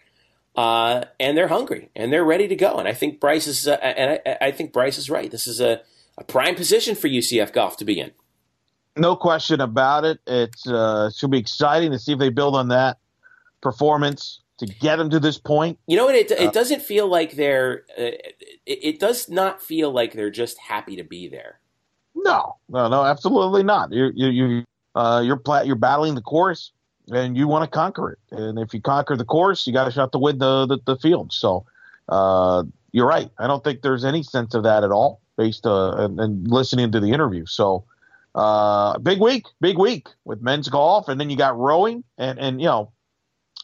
Uh, 0.57 1.05
and 1.20 1.36
they're 1.36 1.49
hungry 1.49 1.90
and 1.94 2.11
they're 2.11 2.24
ready 2.24 2.49
to 2.49 2.57
go. 2.57 2.76
And 2.78 2.88
I 2.88 2.94
think 2.94 3.20
Bryce 3.20 3.47
is, 3.47 3.68
uh, 3.68 3.72
and 3.74 4.18
I, 4.24 4.47
I, 4.47 4.51
think 4.53 4.72
Bryce 4.72 4.97
is 4.97 5.11
right. 5.11 5.30
This 5.30 5.47
is 5.47 5.61
a, 5.61 5.82
a, 6.16 6.24
prime 6.24 6.55
position 6.55 6.94
for 6.94 7.09
UCF 7.09 7.53
golf 7.53 7.76
to 7.76 7.84
be 7.84 8.01
in. 8.01 8.12
No 8.97 9.16
question 9.16 9.61
about 9.61 10.07
it. 10.07 10.18
It's 10.26 10.66
uh, 10.66 11.11
should 11.11 11.30
be 11.30 11.36
exciting 11.38 11.92
to 11.92 11.99
see 11.99 12.12
if 12.12 12.18
they 12.18 12.30
build 12.30 12.57
on 12.57 12.68
that 12.68 12.97
performance 13.61 14.40
to 14.57 14.64
get 14.64 14.97
them 14.97 15.11
to 15.11 15.20
this 15.20 15.36
point. 15.36 15.78
You 15.86 15.99
know 15.99 16.07
what? 16.07 16.14
It, 16.14 16.30
it 16.30 16.40
uh, 16.40 16.51
doesn't 16.53 16.80
feel 16.80 17.07
like 17.07 17.32
they're. 17.32 17.84
Uh, 17.90 18.16
it, 18.64 18.78
it, 18.82 18.99
does 18.99 19.28
not 19.28 19.61
feel 19.61 19.90
like 19.90 20.14
they're 20.14 20.30
just 20.30 20.59
happy 20.59 20.97
to 20.97 21.05
be 21.05 21.28
there. 21.28 21.61
No, 22.14 22.57
no, 22.70 22.88
no, 22.88 23.05
absolutely 23.05 23.62
not. 23.62 23.92
You're 23.92 24.12
you 24.14 24.28
you 24.28 24.64
uh, 24.94 25.22
you're 25.22 25.42
you're 25.64 25.76
battling 25.76 26.14
the 26.14 26.22
course 26.22 26.72
and 27.12 27.36
you 27.36 27.48
want 27.48 27.64
to 27.64 27.70
conquer 27.70 28.12
it. 28.12 28.18
And 28.30 28.59
if 28.59 28.74
you 28.74 28.80
conquer 28.80 29.16
the 29.16 29.24
course, 29.24 29.66
you 29.66 29.72
got 29.72 29.88
a 29.88 29.90
shot 29.90 30.12
to 30.12 30.18
win 30.18 30.38
the 30.38 30.66
the, 30.66 30.78
the 30.84 30.96
field. 30.96 31.32
So 31.32 31.66
uh, 32.09 32.64
you're 32.92 33.07
right. 33.07 33.30
I 33.38 33.46
don't 33.46 33.62
think 33.62 33.82
there's 33.82 34.04
any 34.04 34.22
sense 34.22 34.54
of 34.54 34.64
that 34.64 34.84
at 34.84 34.90
all, 34.90 35.20
based 35.36 35.66
uh, 35.66 35.96
and, 35.96 36.18
and 36.20 36.50
listening 36.50 36.92
to 36.92 37.00
the 37.00 37.12
interview. 37.12 37.46
So 37.46 37.84
uh, 38.34 38.98
big 38.98 39.20
week, 39.20 39.46
big 39.61 39.78
week 39.78 40.09
with 40.24 40.42
men's 40.42 40.68
golf, 40.68 41.09
and 41.09 41.20
then 41.20 41.30
you 41.30 41.36
got 41.36 41.59
rowing, 41.59 42.04
and 42.18 42.38
and 42.38 42.61
you 42.61 42.66
know, 42.66 42.92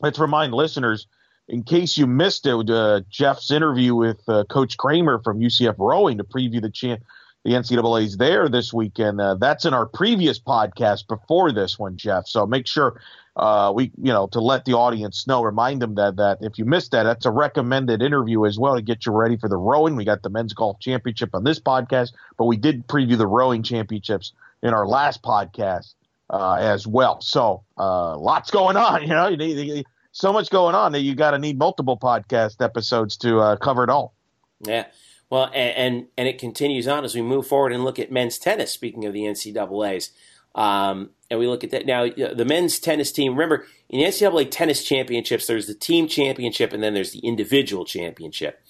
let's 0.01 0.19
remind 0.19 0.55
listeners. 0.55 1.07
In 1.49 1.65
case 1.65 1.99
you 1.99 2.07
missed 2.07 2.47
it, 2.47 2.71
uh, 2.71 3.01
Jeff's 3.11 3.51
interview 3.51 3.95
with 3.95 4.21
uh, 4.29 4.45
Coach 4.45 4.77
Kramer 4.79 5.21
from 5.23 5.41
UCF 5.41 5.75
Rowing 5.77 6.19
to 6.19 6.25
preview 6.25 6.63
the 6.63 6.71
champ, 6.71 7.03
the 7.45 7.53
NCAA's 7.53 8.17
there 8.17 8.49
this 8.49 8.73
weekend. 8.73 9.21
Uh, 9.21 9.35
that's 9.35 9.65
in 9.65 9.75
our 9.75 9.87
previous 9.87 10.39
podcast 10.39 11.09
before 11.09 11.53
this 11.53 11.79
one, 11.79 11.97
Jeff. 11.97 12.27
So 12.27 12.47
make 12.47 12.67
sure 12.67 13.01
uh, 13.35 13.73
we 13.75 13.85
you 13.97 14.13
know 14.13 14.27
to 14.29 14.41
let 14.41 14.65
the 14.65 14.75
audience 14.75 15.27
know, 15.27 15.43
remind 15.43 15.81
them 15.83 15.95
that 15.95 16.17
that 16.17 16.39
if 16.41 16.59
you 16.59 16.65
missed 16.65 16.93
that, 16.93 17.05
that's 17.05 17.27
a 17.27 17.31
recommended 17.31 18.03
interview 18.03 18.45
as 18.47 18.59
well 18.59 18.77
to 18.77 18.83
get 18.83 19.07
you 19.07 19.13
ready 19.13 19.37
for 19.37 19.49
the 19.49 19.57
rowing. 19.57 19.97
We 19.97 20.05
got 20.05 20.23
the 20.23 20.31
men's 20.31 20.53
golf 20.53 20.79
championship 20.81 21.35
on 21.35 21.45
this 21.45 21.59
podcast, 21.59 22.13
but 22.37 22.45
we 22.45 22.57
did 22.57 22.87
preview 22.87 23.17
the 23.17 23.27
rowing 23.27 23.63
championships 23.63 24.33
in 24.63 24.75
our 24.75 24.87
last 24.87 25.23
podcast 25.23 25.95
uh, 26.31 26.55
as 26.55 26.87
well. 26.87 27.21
So 27.21 27.65
uh, 27.79 28.17
lots 28.17 28.51
going 28.51 28.77
on. 28.77 29.03
You 29.03 29.09
know, 29.09 29.29
you 29.29 29.37
need, 29.37 29.87
so 30.13 30.33
much 30.33 30.51
going 30.51 30.75
on 30.75 30.93
that 30.93 31.01
you 31.01 31.15
got 31.15 31.33
to 31.33 31.39
need 31.39 31.59
multiple 31.59 31.99
podcast 31.99 32.63
episodes 32.63 33.17
to 33.19 33.41
uh, 33.41 33.57
cover 33.57 33.83
it 33.83 33.91
all. 33.91 34.15
Yeah. 34.61 34.87
Well, 35.33 35.47
and, 35.55 35.77
and, 35.95 36.07
and 36.19 36.29
it 36.29 36.37
continues 36.39 36.87
on 36.87 37.07
as 37.07 37.15
we 37.15 37.23
move 37.23 37.47
forward 37.47 37.73
and 37.73 37.85
look 37.85 37.99
at 37.99 38.13
men's 38.13 38.37
tennis. 38.37 38.71
Speaking 38.71 39.07
of 39.07 39.15
the 39.15 39.23
NCAA's, 39.23 40.11
um, 40.55 41.09
and 41.31 41.41
we 41.41 41.47
look 41.47 41.65
at 41.65 41.71
that 41.71 41.87
now. 41.87 42.07
The 42.07 42.45
men's 42.45 42.79
tennis 42.79 43.11
team. 43.11 43.33
Remember, 43.33 43.65
in 43.89 44.01
the 44.01 44.05
NCAA 44.05 44.51
tennis 44.51 44.85
championships, 44.85 45.47
there's 45.47 45.67
the 45.67 45.75
team 45.75 46.07
championship, 46.07 46.75
and 46.75 46.83
then 46.83 46.93
there's 46.93 47.13
the 47.13 47.21
individual 47.21 47.87
championship. 47.87 48.61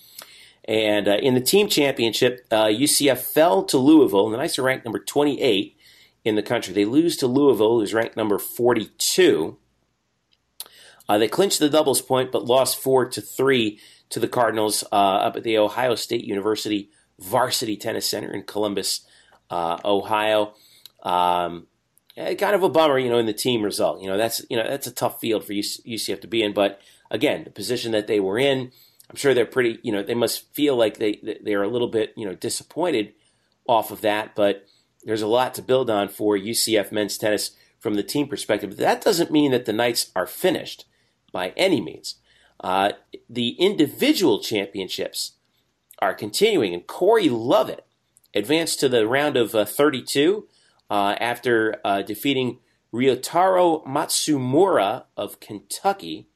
And 0.64 1.08
uh, 1.08 1.16
in 1.16 1.34
the 1.34 1.40
team 1.40 1.66
championship, 1.66 2.46
uh, 2.52 2.66
UCF 2.66 3.18
fell 3.18 3.64
to 3.64 3.76
Louisville, 3.76 4.26
and 4.26 4.34
the 4.34 4.38
Knights 4.38 4.56
are 4.56 4.62
ranked 4.62 4.84
number 4.84 5.00
28 5.00 5.76
in 6.24 6.36
the 6.36 6.44
country. 6.44 6.72
They 6.72 6.84
lose 6.84 7.16
to 7.16 7.26
Louisville, 7.26 7.80
who's 7.80 7.92
ranked 7.92 8.16
number 8.16 8.38
42. 8.38 9.58
Uh, 11.08 11.18
they 11.18 11.28
clinched 11.28 11.58
the 11.58 11.68
doubles 11.68 12.00
point, 12.00 12.32
but 12.32 12.44
lost 12.44 12.78
four 12.78 13.06
to 13.06 13.20
three 13.20 13.80
to 14.10 14.20
the 14.20 14.28
Cardinals 14.28 14.84
uh, 14.92 14.96
up 14.96 15.36
at 15.36 15.42
the 15.42 15.58
Ohio 15.58 15.94
State 15.94 16.24
University 16.24 16.90
Varsity 17.18 17.76
Tennis 17.76 18.08
Center 18.08 18.32
in 18.32 18.42
Columbus, 18.42 19.06
uh, 19.50 19.78
Ohio. 19.84 20.54
Um, 21.02 21.66
kind 22.16 22.54
of 22.54 22.62
a 22.62 22.68
bummer, 22.68 22.98
you 22.98 23.08
know, 23.08 23.18
in 23.18 23.26
the 23.26 23.32
team 23.32 23.62
result. 23.62 24.02
You 24.02 24.08
know, 24.08 24.16
that's 24.16 24.44
you 24.50 24.56
know 24.56 24.68
that's 24.68 24.86
a 24.86 24.92
tough 24.92 25.20
field 25.20 25.44
for 25.44 25.52
UCF 25.52 26.20
to 26.20 26.26
be 26.26 26.42
in. 26.42 26.52
But 26.52 26.80
again, 27.10 27.44
the 27.44 27.50
position 27.50 27.92
that 27.92 28.06
they 28.06 28.20
were 28.20 28.38
in, 28.38 28.72
I'm 29.08 29.16
sure 29.16 29.34
they're 29.34 29.46
pretty. 29.46 29.78
You 29.82 29.92
know, 29.92 30.02
they 30.02 30.14
must 30.14 30.52
feel 30.54 30.76
like 30.76 30.98
they 30.98 31.38
they're 31.42 31.62
a 31.62 31.68
little 31.68 31.88
bit 31.88 32.12
you 32.16 32.26
know 32.26 32.34
disappointed 32.34 33.14
off 33.66 33.90
of 33.90 34.00
that. 34.02 34.34
But 34.34 34.66
there's 35.04 35.22
a 35.22 35.26
lot 35.26 35.54
to 35.54 35.62
build 35.62 35.90
on 35.90 36.08
for 36.08 36.36
UCF 36.36 36.92
men's 36.92 37.18
tennis 37.18 37.52
from 37.78 37.94
the 37.94 38.02
team 38.02 38.28
perspective. 38.28 38.70
But 38.70 38.78
that 38.78 39.02
doesn't 39.02 39.30
mean 39.30 39.50
that 39.52 39.64
the 39.64 39.72
Knights 39.72 40.10
are 40.14 40.26
finished 40.26 40.84
by 41.32 41.52
any 41.56 41.80
means. 41.80 42.16
Uh, 42.62 42.92
the 43.28 43.50
individual 43.58 44.40
championships 44.40 45.32
are 45.98 46.14
continuing, 46.14 46.72
and 46.72 46.86
Corey 46.86 47.28
Lovett 47.28 47.86
advanced 48.34 48.80
to 48.80 48.88
the 48.88 49.06
round 49.06 49.36
of 49.36 49.54
uh, 49.54 49.64
32 49.64 50.46
uh, 50.90 51.16
after 51.20 51.80
uh, 51.84 52.02
defeating 52.02 52.58
Ryotaro 52.92 53.84
Matsumura 53.86 55.04
of 55.16 55.40
Kentucky. 55.40 56.28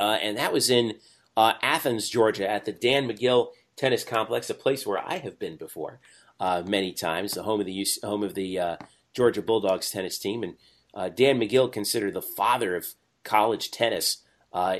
Uh, 0.00 0.18
and 0.22 0.36
that 0.36 0.52
was 0.52 0.70
in 0.70 0.94
uh, 1.36 1.54
Athens, 1.62 2.08
Georgia, 2.08 2.48
at 2.48 2.64
the 2.64 2.72
Dan 2.72 3.08
Magill 3.08 3.48
Tennis 3.76 4.04
Complex, 4.04 4.48
a 4.50 4.54
place 4.54 4.86
where 4.86 4.98
I 4.98 5.18
have 5.18 5.38
been 5.38 5.56
before 5.56 6.00
many 6.40 6.92
times, 6.92 7.32
the 7.32 7.42
home 7.42 7.60
of 7.60 7.66
the 7.66 7.86
home 8.02 8.22
of 8.22 8.34
the 8.34 8.78
Georgia 9.14 9.42
Bulldogs 9.42 9.90
tennis 9.90 10.18
team. 10.18 10.42
And 10.44 11.16
Dan 11.16 11.40
Magill, 11.40 11.72
considered 11.72 12.14
the 12.14 12.22
father 12.22 12.76
of 12.76 12.94
college 13.24 13.70
tennis 13.70 14.18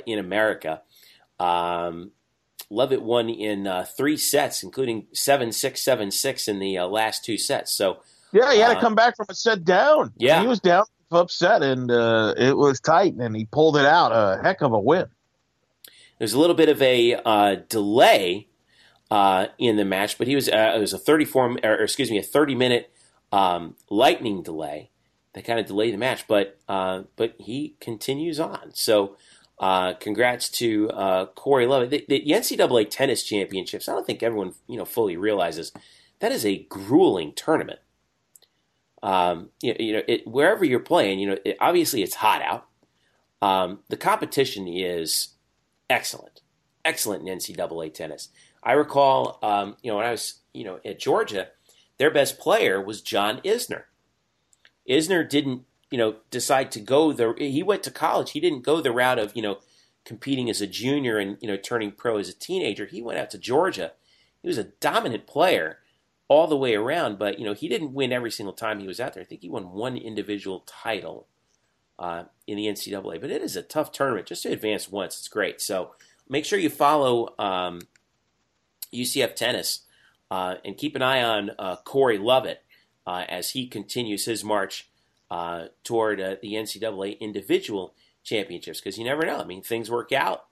in 0.05 0.19
America. 0.19 0.81
Um, 1.39 2.11
Lovett 2.69 3.01
won 3.01 3.29
in 3.29 3.69
three 3.97 4.17
sets, 4.17 4.63
including 4.63 5.07
7 5.13 5.51
6 5.51 5.81
7 5.81 6.11
6 6.11 6.47
in 6.47 6.59
the 6.59 6.79
last 6.79 7.25
two 7.25 7.37
sets. 7.37 7.71
So 7.71 7.99
yeah, 8.35 8.51
he 8.53 8.59
had 8.59 8.73
to 8.73 8.77
uh, 8.77 8.81
come 8.81 8.95
back 8.95 9.15
from 9.15 9.27
a 9.29 9.33
set 9.33 9.63
down. 9.63 10.11
Yeah, 10.17 10.41
he 10.41 10.47
was 10.47 10.59
down, 10.59 10.83
upset, 11.09 11.63
and 11.63 11.89
uh, 11.89 12.33
it 12.37 12.55
was 12.57 12.81
tight, 12.81 13.13
and 13.13 13.35
he 13.35 13.45
pulled 13.45 13.77
it 13.77 13.85
out. 13.85 14.11
A 14.11 14.41
heck 14.43 14.61
of 14.61 14.73
a 14.73 14.79
win. 14.79 15.05
There's 16.19 16.33
a 16.33 16.39
little 16.39 16.55
bit 16.55 16.69
of 16.69 16.81
a 16.81 17.15
uh, 17.25 17.55
delay 17.69 18.47
uh, 19.09 19.47
in 19.57 19.77
the 19.77 19.85
match, 19.85 20.17
but 20.17 20.27
he 20.27 20.35
was 20.35 20.49
uh, 20.49 20.73
it 20.75 20.79
was 20.79 20.93
a 20.93 20.97
34 20.97 21.59
or, 21.63 21.73
excuse 21.75 22.11
me 22.11 22.17
a 22.17 22.23
30 22.23 22.55
minute 22.55 22.91
um, 23.31 23.75
lightning 23.89 24.43
delay 24.43 24.91
that 25.35 25.45
kind 25.45 25.59
of 25.59 25.67
delayed 25.67 25.93
the 25.93 25.99
match, 25.99 26.27
but 26.27 26.59
uh, 26.67 27.03
but 27.15 27.35
he 27.37 27.75
continues 27.79 28.39
on. 28.39 28.71
So. 28.73 29.17
congrats 30.01 30.49
to 30.49 30.89
Corey 31.35 31.65
Love. 31.65 31.89
The, 31.89 32.03
the 32.09 32.25
NCAA 32.27 32.89
tennis 32.89 33.23
championships. 33.23 33.87
I 33.87 33.93
don't 33.93 34.05
think 34.05 34.21
everyone 34.23 34.53
you 34.67 34.77
know 34.77 34.85
fully 34.85 35.15
realizes 35.15 35.71
that 36.19 36.31
is 36.31 36.45
a 36.45 36.63
grueling 36.69 37.31
tournament 37.33 37.79
um, 39.05 39.49
you, 39.61 39.75
you, 39.79 39.93
know, 39.93 40.01
it, 40.07 40.27
wherever 40.27 40.65
you're 40.65 40.79
playing, 40.79 41.19
you 41.19 41.27
know, 41.27 41.37
it, 41.45 41.57
obviously 41.61 42.01
it's 42.01 42.15
hot 42.15 42.41
out. 42.41 42.65
Um, 43.39 43.81
the 43.87 43.97
competition 43.97 44.67
is 44.67 45.35
excellent, 45.91 46.41
excellent 46.83 47.29
in 47.29 47.37
NCAA 47.37 47.93
tennis. 47.93 48.29
I 48.63 48.71
recall, 48.71 49.37
um, 49.43 49.77
you 49.83 49.91
know, 49.91 49.97
when 49.97 50.07
I 50.07 50.11
was, 50.11 50.39
you 50.55 50.63
know, 50.63 50.79
at 50.83 50.99
Georgia, 50.99 51.49
their 51.99 52.09
best 52.09 52.39
player 52.39 52.81
was 52.81 53.03
John 53.03 53.41
Isner. 53.45 53.83
Isner 54.89 55.27
didn't, 55.27 55.63
you 55.91 55.97
know, 55.97 56.17
decide 56.31 56.71
to 56.71 56.79
go 56.79 57.11
the. 57.11 57.33
He 57.37 57.63
went 57.63 57.83
to 57.83 57.91
college. 57.91 58.31
He 58.31 58.39
didn't 58.39 58.63
go 58.63 58.81
the 58.81 58.91
route 58.91 59.19
of, 59.19 59.35
you 59.35 59.41
know, 59.41 59.59
competing 60.05 60.49
as 60.49 60.61
a 60.61 60.67
junior 60.67 61.17
and 61.17 61.37
you 61.41 61.47
know 61.47 61.57
turning 61.57 61.91
pro 61.91 62.17
as 62.17 62.29
a 62.29 62.33
teenager. 62.33 62.85
He 62.85 63.01
went 63.01 63.19
out 63.19 63.31
to 63.31 63.37
Georgia. 63.37 63.93
He 64.41 64.47
was 64.47 64.57
a 64.57 64.65
dominant 64.65 65.25
player 65.25 65.79
all 66.27 66.47
the 66.47 66.55
way 66.55 66.75
around. 66.75 67.19
But 67.19 67.39
you 67.39 67.45
know, 67.45 67.53
he 67.53 67.67
didn't 67.67 67.93
win 67.93 68.13
every 68.13 68.31
single 68.31 68.53
time 68.53 68.79
he 68.79 68.87
was 68.87 68.99
out 68.99 69.13
there. 69.13 69.23
I 69.23 69.25
think 69.25 69.41
he 69.41 69.49
won 69.49 69.71
one 69.71 69.97
individual 69.97 70.63
title 70.65 71.27
uh, 71.99 72.25
in 72.47 72.57
the 72.57 72.67
NCAA. 72.67 73.19
But 73.19 73.31
it 73.31 73.41
is 73.41 73.55
a 73.55 73.61
tough 73.63 73.91
tournament. 73.91 74.27
Just 74.27 74.43
to 74.43 74.51
advance 74.51 74.89
once, 74.89 75.17
it's 75.17 75.27
great. 75.27 75.59
So 75.61 75.91
make 76.29 76.45
sure 76.45 76.59
you 76.59 76.69
follow 76.69 77.33
um, 77.39 77.81
UCF 78.93 79.35
tennis 79.35 79.81
uh, 80.31 80.55
and 80.63 80.77
keep 80.77 80.95
an 80.95 81.01
eye 81.01 81.23
on 81.23 81.51
uh, 81.57 81.77
Corey 81.77 82.17
Lovett 82.17 82.63
as 83.07 83.51
he 83.51 83.67
continues 83.67 84.25
his 84.25 84.43
march 84.43 84.89
uh, 85.31 85.65
toward 85.83 86.21
uh, 86.21 86.35
the 86.41 86.53
NCAA 86.53 87.19
individual 87.19 87.93
championships. 88.23 88.79
Because 88.79 88.97
you 88.97 89.05
never 89.05 89.25
know. 89.25 89.39
I 89.39 89.45
mean, 89.45 89.61
things 89.61 89.89
work 89.89 90.11
out 90.11 90.45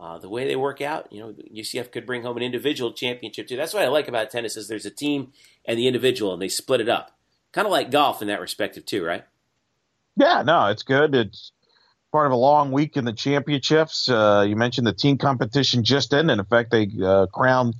uh, 0.00 0.18
the 0.18 0.30
way 0.30 0.46
they 0.46 0.56
work 0.56 0.80
out, 0.80 1.12
you 1.12 1.20
know, 1.20 1.34
UCF 1.54 1.92
could 1.92 2.06
bring 2.06 2.22
home 2.22 2.38
an 2.38 2.42
individual 2.42 2.90
championship 2.90 3.46
too. 3.46 3.56
That's 3.56 3.74
what 3.74 3.82
I 3.82 3.88
like 3.88 4.08
about 4.08 4.30
tennis 4.30 4.56
is 4.56 4.66
there's 4.66 4.86
a 4.86 4.90
team 4.90 5.32
and 5.66 5.78
the 5.78 5.86
individual, 5.86 6.32
and 6.32 6.40
they 6.40 6.48
split 6.48 6.80
it 6.80 6.88
up. 6.88 7.18
Kind 7.52 7.66
of 7.66 7.70
like 7.70 7.90
golf 7.90 8.22
in 8.22 8.28
that 8.28 8.40
respective 8.40 8.86
too, 8.86 9.04
right? 9.04 9.24
Yeah, 10.16 10.42
no, 10.42 10.68
it's 10.68 10.84
good. 10.84 11.14
It's 11.14 11.52
part 12.12 12.26
of 12.26 12.32
a 12.32 12.36
long 12.36 12.72
week 12.72 12.96
in 12.96 13.04
the 13.04 13.12
championships. 13.12 14.08
Uh, 14.08 14.46
you 14.48 14.56
mentioned 14.56 14.86
the 14.86 14.94
team 14.94 15.18
competition 15.18 15.84
just 15.84 16.14
ended. 16.14 16.38
In 16.38 16.44
fact, 16.46 16.70
they 16.70 16.88
uh, 17.04 17.26
crowned 17.26 17.74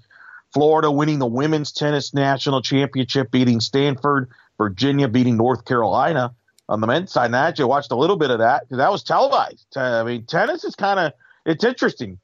Florida 0.52 0.90
winning 0.90 1.18
the 1.18 1.26
women's 1.26 1.72
tennis 1.72 2.12
national 2.12 2.62
championship, 2.62 3.30
beating 3.30 3.60
Stanford, 3.60 4.30
Virginia 4.58 5.08
beating 5.08 5.36
North 5.36 5.64
Carolina. 5.64 6.34
On 6.68 6.80
the 6.80 6.86
men's 6.86 7.10
side, 7.10 7.26
and 7.26 7.34
I 7.34 7.48
actually 7.48 7.64
watched 7.64 7.90
a 7.90 7.96
little 7.96 8.16
bit 8.16 8.30
of 8.30 8.38
that 8.38 8.62
because 8.62 8.78
that 8.78 8.92
was 8.92 9.02
televised. 9.02 9.66
I 9.76 10.04
mean, 10.04 10.24
tennis 10.24 10.62
is 10.62 10.76
kind 10.76 11.00
of 11.00 11.12
it's 11.44 11.64
interesting. 11.64 12.20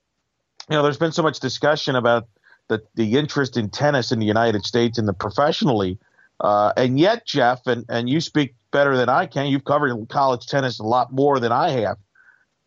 You 0.71 0.77
know, 0.77 0.85
there's 0.85 0.99
been 0.99 1.11
so 1.11 1.25
much 1.25 1.41
discussion 1.41 1.97
about 1.97 2.29
the 2.69 2.81
the 2.95 3.17
interest 3.17 3.57
in 3.57 3.71
tennis 3.71 4.13
in 4.13 4.21
the 4.21 4.27
United 4.27 4.65
States 4.65 4.99
and 4.99 5.09
the 5.09 5.13
professionally, 5.13 5.99
uh, 6.39 6.73
and 6.77 6.97
yet, 6.97 7.27
Jeff, 7.27 7.67
and 7.67 7.85
and 7.89 8.09
you 8.09 8.21
speak 8.21 8.55
better 8.71 8.97
than 8.97 9.09
I 9.09 9.27
can. 9.27 9.47
You've 9.47 9.65
covered 9.65 10.09
college 10.09 10.47
tennis 10.47 10.79
a 10.79 10.85
lot 10.85 11.13
more 11.13 11.41
than 11.41 11.51
I 11.51 11.71
have. 11.71 11.99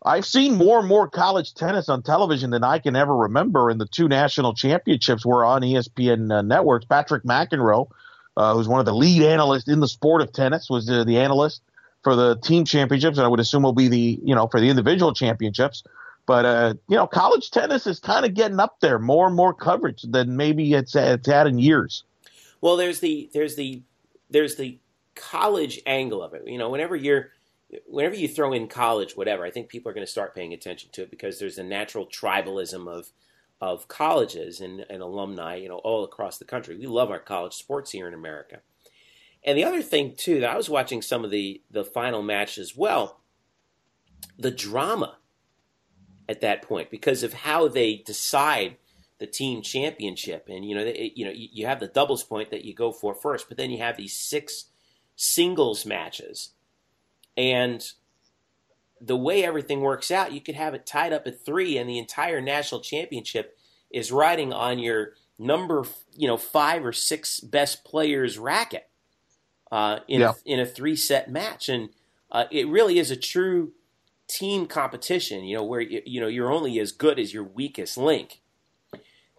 I've 0.02 0.24
seen 0.24 0.54
more 0.54 0.78
and 0.78 0.88
more 0.88 1.08
college 1.08 1.52
tennis 1.54 1.88
on 1.88 2.02
television 2.02 2.50
than 2.50 2.64
I 2.64 2.78
can 2.78 2.96
ever 2.96 3.14
remember. 3.14 3.68
And 3.68 3.80
the 3.80 3.86
two 3.86 4.08
national 4.08 4.54
championships 4.54 5.26
were 5.26 5.44
on 5.44 5.60
ESPN 5.62 6.32
uh, 6.32 6.42
networks. 6.42 6.86
Patrick 6.86 7.24
McEnroe, 7.24 7.90
uh, 8.36 8.54
who's 8.54 8.66
one 8.66 8.80
of 8.80 8.86
the 8.86 8.94
lead 8.94 9.22
analysts 9.22 9.68
in 9.68 9.80
the 9.80 9.88
sport 9.88 10.22
of 10.22 10.32
tennis, 10.32 10.70
was 10.70 10.88
uh, 10.88 11.04
the 11.04 11.18
analyst 11.18 11.62
for 12.02 12.16
the 12.16 12.36
team 12.36 12.64
championships, 12.64 13.18
and 13.18 13.26
I 13.26 13.28
would 13.28 13.40
assume 13.40 13.62
will 13.62 13.74
be 13.74 13.88
the 13.88 14.18
you 14.24 14.34
know 14.34 14.46
for 14.46 14.58
the 14.58 14.70
individual 14.70 15.12
championships. 15.12 15.82
But 16.26 16.44
uh, 16.44 16.74
you 16.88 16.96
know, 16.96 17.06
college 17.06 17.50
tennis 17.50 17.86
is 17.86 17.98
kind 17.98 18.24
of 18.24 18.34
getting 18.34 18.60
up 18.60 18.80
there, 18.80 18.98
more 18.98 19.26
and 19.26 19.36
more 19.36 19.52
coverage 19.52 20.02
than 20.02 20.36
maybe 20.36 20.72
it's 20.72 20.94
it's 20.94 21.26
had 21.26 21.46
in 21.46 21.58
years. 21.58 22.04
Well, 22.62 22.76
there's 22.76 23.00
the 23.00 23.28
there's 23.34 23.56
the 23.56 23.82
there's 24.30 24.56
the 24.56 24.78
college 25.14 25.80
angle 25.86 26.22
of 26.22 26.32
it. 26.32 26.46
You 26.46 26.56
know, 26.56 26.70
whenever 26.70 26.96
you're 26.96 27.32
whenever 27.86 28.14
you 28.14 28.28
throw 28.28 28.52
in 28.52 28.68
college, 28.68 29.16
whatever, 29.16 29.44
I 29.44 29.50
think 29.50 29.68
people 29.68 29.90
are 29.90 29.94
going 29.94 30.06
to 30.06 30.10
start 30.10 30.34
paying 30.34 30.52
attention 30.52 30.90
to 30.92 31.02
it 31.02 31.10
because 31.10 31.38
there's 31.38 31.58
a 31.58 31.64
natural 31.64 32.06
tribalism 32.06 32.88
of 32.88 33.12
of 33.60 33.88
colleges 33.88 34.62
and, 34.62 34.86
and 34.88 35.02
alumni, 35.02 35.54
you 35.56 35.68
know, 35.68 35.78
all 35.78 36.02
across 36.02 36.38
the 36.38 36.46
country. 36.46 36.78
We 36.78 36.86
love 36.86 37.10
our 37.10 37.18
college 37.18 37.52
sports 37.52 37.90
here 37.90 38.08
in 38.08 38.14
America. 38.14 38.60
And 39.44 39.58
the 39.58 39.64
other 39.64 39.82
thing 39.82 40.14
too, 40.16 40.40
that 40.40 40.48
I 40.48 40.56
was 40.56 40.70
watching 40.70 41.02
some 41.02 41.24
of 41.24 41.30
the 41.30 41.62
the 41.70 41.84
final 41.84 42.22
match 42.22 42.58
as 42.58 42.76
well, 42.76 43.20
the 44.38 44.50
drama 44.50 45.18
at 46.28 46.40
that 46.40 46.62
point 46.62 46.90
because 46.90 47.22
of 47.22 47.34
how 47.34 47.68
they 47.68 47.96
decide 47.96 48.76
the 49.18 49.26
team 49.26 49.62
championship. 49.62 50.48
And 50.48 50.64
you 50.64 50.74
know, 50.74 50.84
they, 50.84 51.12
you 51.14 51.24
know, 51.24 51.32
you 51.34 51.66
have 51.66 51.80
the 51.80 51.88
doubles 51.88 52.24
point 52.24 52.50
that 52.50 52.64
you 52.64 52.74
go 52.74 52.90
for 52.92 53.14
first, 53.14 53.48
but 53.48 53.58
then 53.58 53.70
you 53.70 53.78
have 53.78 53.96
these 53.96 54.16
six 54.16 54.66
singles 55.16 55.84
matches 55.84 56.50
and 57.40 57.92
the 59.00 59.16
way 59.16 59.42
everything 59.44 59.80
works 59.80 60.10
out, 60.10 60.32
you 60.32 60.40
could 60.40 60.54
have 60.54 60.74
it 60.74 60.84
tied 60.84 61.12
up 61.12 61.26
at 61.26 61.44
three, 61.44 61.78
and 61.78 61.88
the 61.88 61.98
entire 61.98 62.40
national 62.40 62.82
championship 62.82 63.58
is 63.90 64.12
riding 64.12 64.52
on 64.52 64.78
your 64.78 65.14
number, 65.38 65.84
you 66.14 66.28
know, 66.28 66.36
five 66.36 66.84
or 66.84 66.92
six 66.92 67.40
best 67.40 67.82
players 67.82 68.38
racket 68.38 68.88
uh, 69.72 70.00
in 70.06 70.20
yeah. 70.20 70.32
a, 70.32 70.52
in 70.52 70.60
a 70.60 70.66
three 70.66 70.96
set 70.96 71.30
match, 71.30 71.68
and 71.68 71.88
uh, 72.30 72.44
it 72.50 72.68
really 72.68 72.98
is 72.98 73.10
a 73.10 73.16
true 73.16 73.72
team 74.28 74.66
competition. 74.66 75.44
You 75.44 75.56
know, 75.56 75.64
where 75.64 75.80
you, 75.80 76.02
you 76.04 76.20
know 76.20 76.28
you're 76.28 76.52
only 76.52 76.78
as 76.78 76.92
good 76.92 77.18
as 77.18 77.32
your 77.32 77.44
weakest 77.44 77.96
link, 77.96 78.42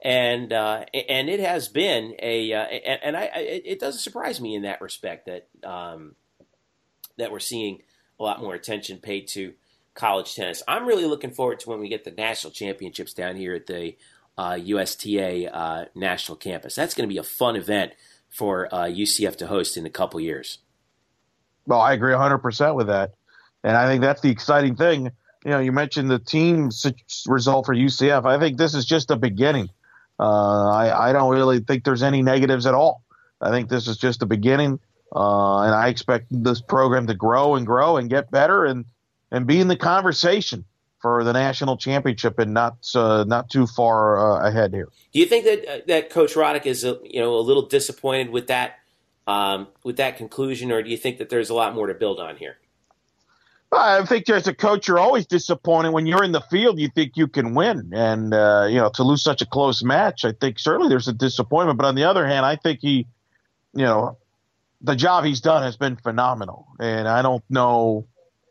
and 0.04 0.52
uh, 0.52 0.86
and 0.94 1.30
it 1.30 1.40
has 1.40 1.68
been 1.68 2.16
a 2.20 2.52
uh, 2.52 2.64
and, 2.64 3.00
and 3.04 3.18
I, 3.18 3.26
it 3.36 3.80
doesn't 3.80 4.02
surprise 4.02 4.42
me 4.42 4.56
in 4.56 4.64
that 4.64 4.82
respect 4.82 5.28
that 5.28 5.48
um, 5.64 6.16
that 7.18 7.32
we're 7.32 7.40
seeing 7.40 7.84
a 8.22 8.24
lot 8.24 8.42
more 8.42 8.54
attention 8.54 9.00
paid 9.00 9.28
to 9.30 9.54
college 9.96 10.36
tennis. 10.36 10.64
I'm 10.68 10.86
really 10.86 11.06
looking 11.06 11.32
forward 11.32 11.60
to 11.62 11.70
when 11.70 11.80
we 11.80 11.90
get 11.90 12.04
the 12.04 12.12
national 12.12 12.52
championships 12.52 13.14
down 13.14 13.36
here 13.36 13.56
at 13.56 13.68
the 13.68 13.98
uh, 14.38 14.58
USTA 14.62 15.54
uh, 15.54 15.86
national 15.96 16.38
campus. 16.38 16.76
That's 16.76 16.94
going 16.94 17.08
to 17.10 17.14
be 17.14 17.18
a 17.18 17.24
fun 17.24 17.56
event 17.56 17.94
for 18.30 18.74
uh, 18.74 18.86
UCF 18.86 19.36
to 19.38 19.48
host 19.48 19.76
in 19.76 19.86
a 19.86 19.90
couple 19.90 20.20
years. 20.20 20.60
Well, 21.66 21.82
I 21.82 21.94
agree 21.94 22.14
100% 22.14 22.76
with 22.76 22.88
that. 22.88 23.14
And 23.64 23.76
I 23.76 23.88
think 23.88 24.02
that's 24.02 24.22
the 24.22 24.30
exciting 24.30 24.76
thing. 24.76 25.12
You 25.44 25.52
know, 25.52 25.60
you 25.60 25.72
mentioned 25.72 26.10
the 26.10 26.20
team 26.20 26.70
result 27.28 27.66
for 27.66 27.76
UCF. 27.76 28.26
I 28.26 28.40
think 28.40 28.58
this 28.58 28.74
is 28.74 28.86
just 28.86 29.12
a 29.12 29.16
beginning. 29.16 29.70
Uh, 30.20 30.70
I, 30.70 31.10
I 31.10 31.14
don't 31.14 31.32
really 31.32 31.60
think 31.60 31.84
there's 31.84 32.04
any 32.04 32.22
negatives 32.22 32.66
at 32.66 32.76
all. 32.76 33.04
I 33.42 33.50
think 33.50 33.70
this 33.70 33.88
is 33.88 33.98
just 33.98 34.22
a 34.22 34.28
beginning. 34.28 34.80
Uh, 35.14 35.64
and 35.64 35.76
I 35.76 35.90
expect 35.90 36.28
this 36.30 36.62
program 36.62 37.08
to 37.08 37.14
grow 37.14 37.56
and 37.56 37.66
grow 37.66 37.98
and 37.98 38.10
get 38.10 38.32
better 38.32 38.66
and, 38.66 38.86
and 39.32 39.46
be 39.46 39.60
in 39.60 39.68
the 39.68 39.76
conversation 39.76 40.66
for 41.02 41.24
the 41.24 41.34
national 41.34 41.78
championship 41.78 42.40
and 42.40 42.54
not 42.54 42.78
uh, 42.96 43.26
not 43.28 43.50
too 43.50 43.66
far 43.66 44.18
uh, 44.20 44.48
ahead 44.48 44.74
here. 44.74 44.90
Do 45.12 45.20
you 45.20 45.26
think 45.26 45.46
that 45.46 45.68
uh, 45.68 45.82
that 45.88 46.10
Coach 46.10 46.36
Roddick 46.36 46.66
is 46.66 46.84
a, 46.84 47.00
you 47.04 47.20
know 47.20 47.36
a 47.36 47.42
little 47.42 47.68
disappointed 47.68 48.30
with 48.30 48.48
that 48.48 48.80
um, 49.28 49.68
with 49.84 49.98
that 49.98 50.18
conclusion, 50.18 50.72
or 50.72 50.84
do 50.84 50.90
you 50.90 50.98
think 50.98 51.18
that 51.18 51.30
there's 51.30 51.50
a 51.50 51.54
lot 51.54 51.74
more 51.74 51.88
to 51.88 51.94
build 51.94 52.20
on 52.20 52.38
here? 52.38 52.58
I 53.74 54.06
think 54.06 54.30
as 54.30 54.48
a 54.48 54.54
coach, 54.54 54.90
you're 54.90 55.00
always 55.00 55.26
disappointed 55.26 55.92
when 55.92 56.06
you're 56.06 56.26
in 56.26 56.34
the 56.34 56.42
field. 56.42 56.78
You 56.78 56.90
think 56.90 57.16
you 57.16 57.28
can 57.28 57.56
win, 57.56 57.92
and 57.94 58.34
uh, 58.34 58.68
you 58.70 58.78
know 58.78 58.92
to 58.96 59.04
lose 59.04 59.24
such 59.24 59.42
a 59.42 59.46
close 59.46 59.82
match. 59.82 60.26
I 60.26 60.34
think 60.34 60.60
certainly 60.60 60.90
there's 60.90 61.08
a 61.08 61.14
disappointment, 61.14 61.78
but 61.78 61.86
on 61.86 61.96
the 61.96 62.04
other 62.04 62.28
hand, 62.28 62.46
I 62.46 62.58
think 62.58 62.80
he, 62.82 63.08
you 63.74 63.86
know, 63.86 64.18
the 64.82 64.96
job 64.96 65.26
he's 65.26 65.42
done 65.42 65.64
has 65.64 65.78
been 65.78 65.96
phenomenal. 65.96 66.68
And 66.80 67.08
I 67.08 67.22
don't 67.22 67.44
know 67.50 68.08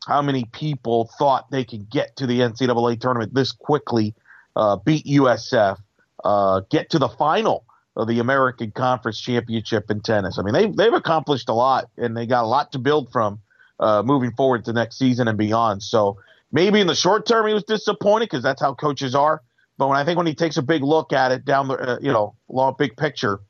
how 0.07 0.23
many 0.23 0.45
people 0.45 1.11
thought 1.19 1.51
they 1.51 1.65
could 1.65 1.91
get 1.91 2.17
to 2.17 2.27
the 2.27 2.41
NCAA 2.41 3.01
tournament 3.01 3.35
this 3.35 3.53
quickly, 3.53 4.15
uh, 4.57 4.77
beat 4.77 5.07
USF, 5.07 5.79
uh, 6.25 6.61
get 6.71 6.91
to 6.91 6.99
the 6.99 7.09
final 7.09 7.65
of 7.97 8.07
the 8.07 8.21
American 8.21 8.71
Conference 8.71 9.21
Championship 9.21 9.91
in 9.91 10.01
tennis. 10.01 10.39
I 10.39 10.43
mean, 10.43 10.55
they've, 10.55 10.75
they've 10.75 10.93
accomplished 10.93 11.49
a 11.49 11.53
lot 11.53 11.91
and 11.97 12.17
they 12.17 12.27
got 12.27 12.45
a 12.45 12.47
lot 12.47 12.73
to 12.73 12.79
build 12.79 13.11
from 13.13 13.41
uh, 13.79 14.03
moving 14.05 14.33
forward 14.33 14.65
to 14.67 14.73
next 14.73 14.99
season 14.99 15.29
and 15.29 15.37
beyond. 15.37 15.83
So 15.83 16.19
maybe 16.53 16.81
in 16.81 16.87
the 16.87 16.95
short 16.95 17.27
term 17.27 17.47
he 17.47 17.55
was 17.55 17.65
disappointed 17.65 18.27
because 18.27 18.43
that's 18.43 18.61
how 18.61 18.75
coaches 18.75 19.15
are. 19.15 19.43
But 19.77 19.89
when 19.89 19.99
I 19.99 20.05
think 20.05 20.19
when 20.19 20.27
he 20.27 20.35
takes 20.35 20.57
a 20.57 20.63
big 20.63 20.83
look 20.83 21.13
at 21.13 21.33
it 21.33 21.45
down 21.45 21.69
the, 21.69 21.75
uh, 21.75 21.99
you 22.01 22.13
know, 22.13 22.35
long 22.49 22.75
big 22.79 22.97
picture, 22.97 23.41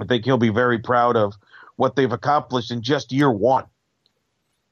I 0.00 0.06
think 0.06 0.24
he'll 0.24 0.38
be 0.38 0.48
very 0.48 0.78
proud 0.78 1.16
of 1.16 1.34
what 1.78 1.94
they've 1.94 2.12
accomplished 2.12 2.72
in 2.72 2.82
just 2.82 3.12
year 3.12 3.30
one. 3.30 3.64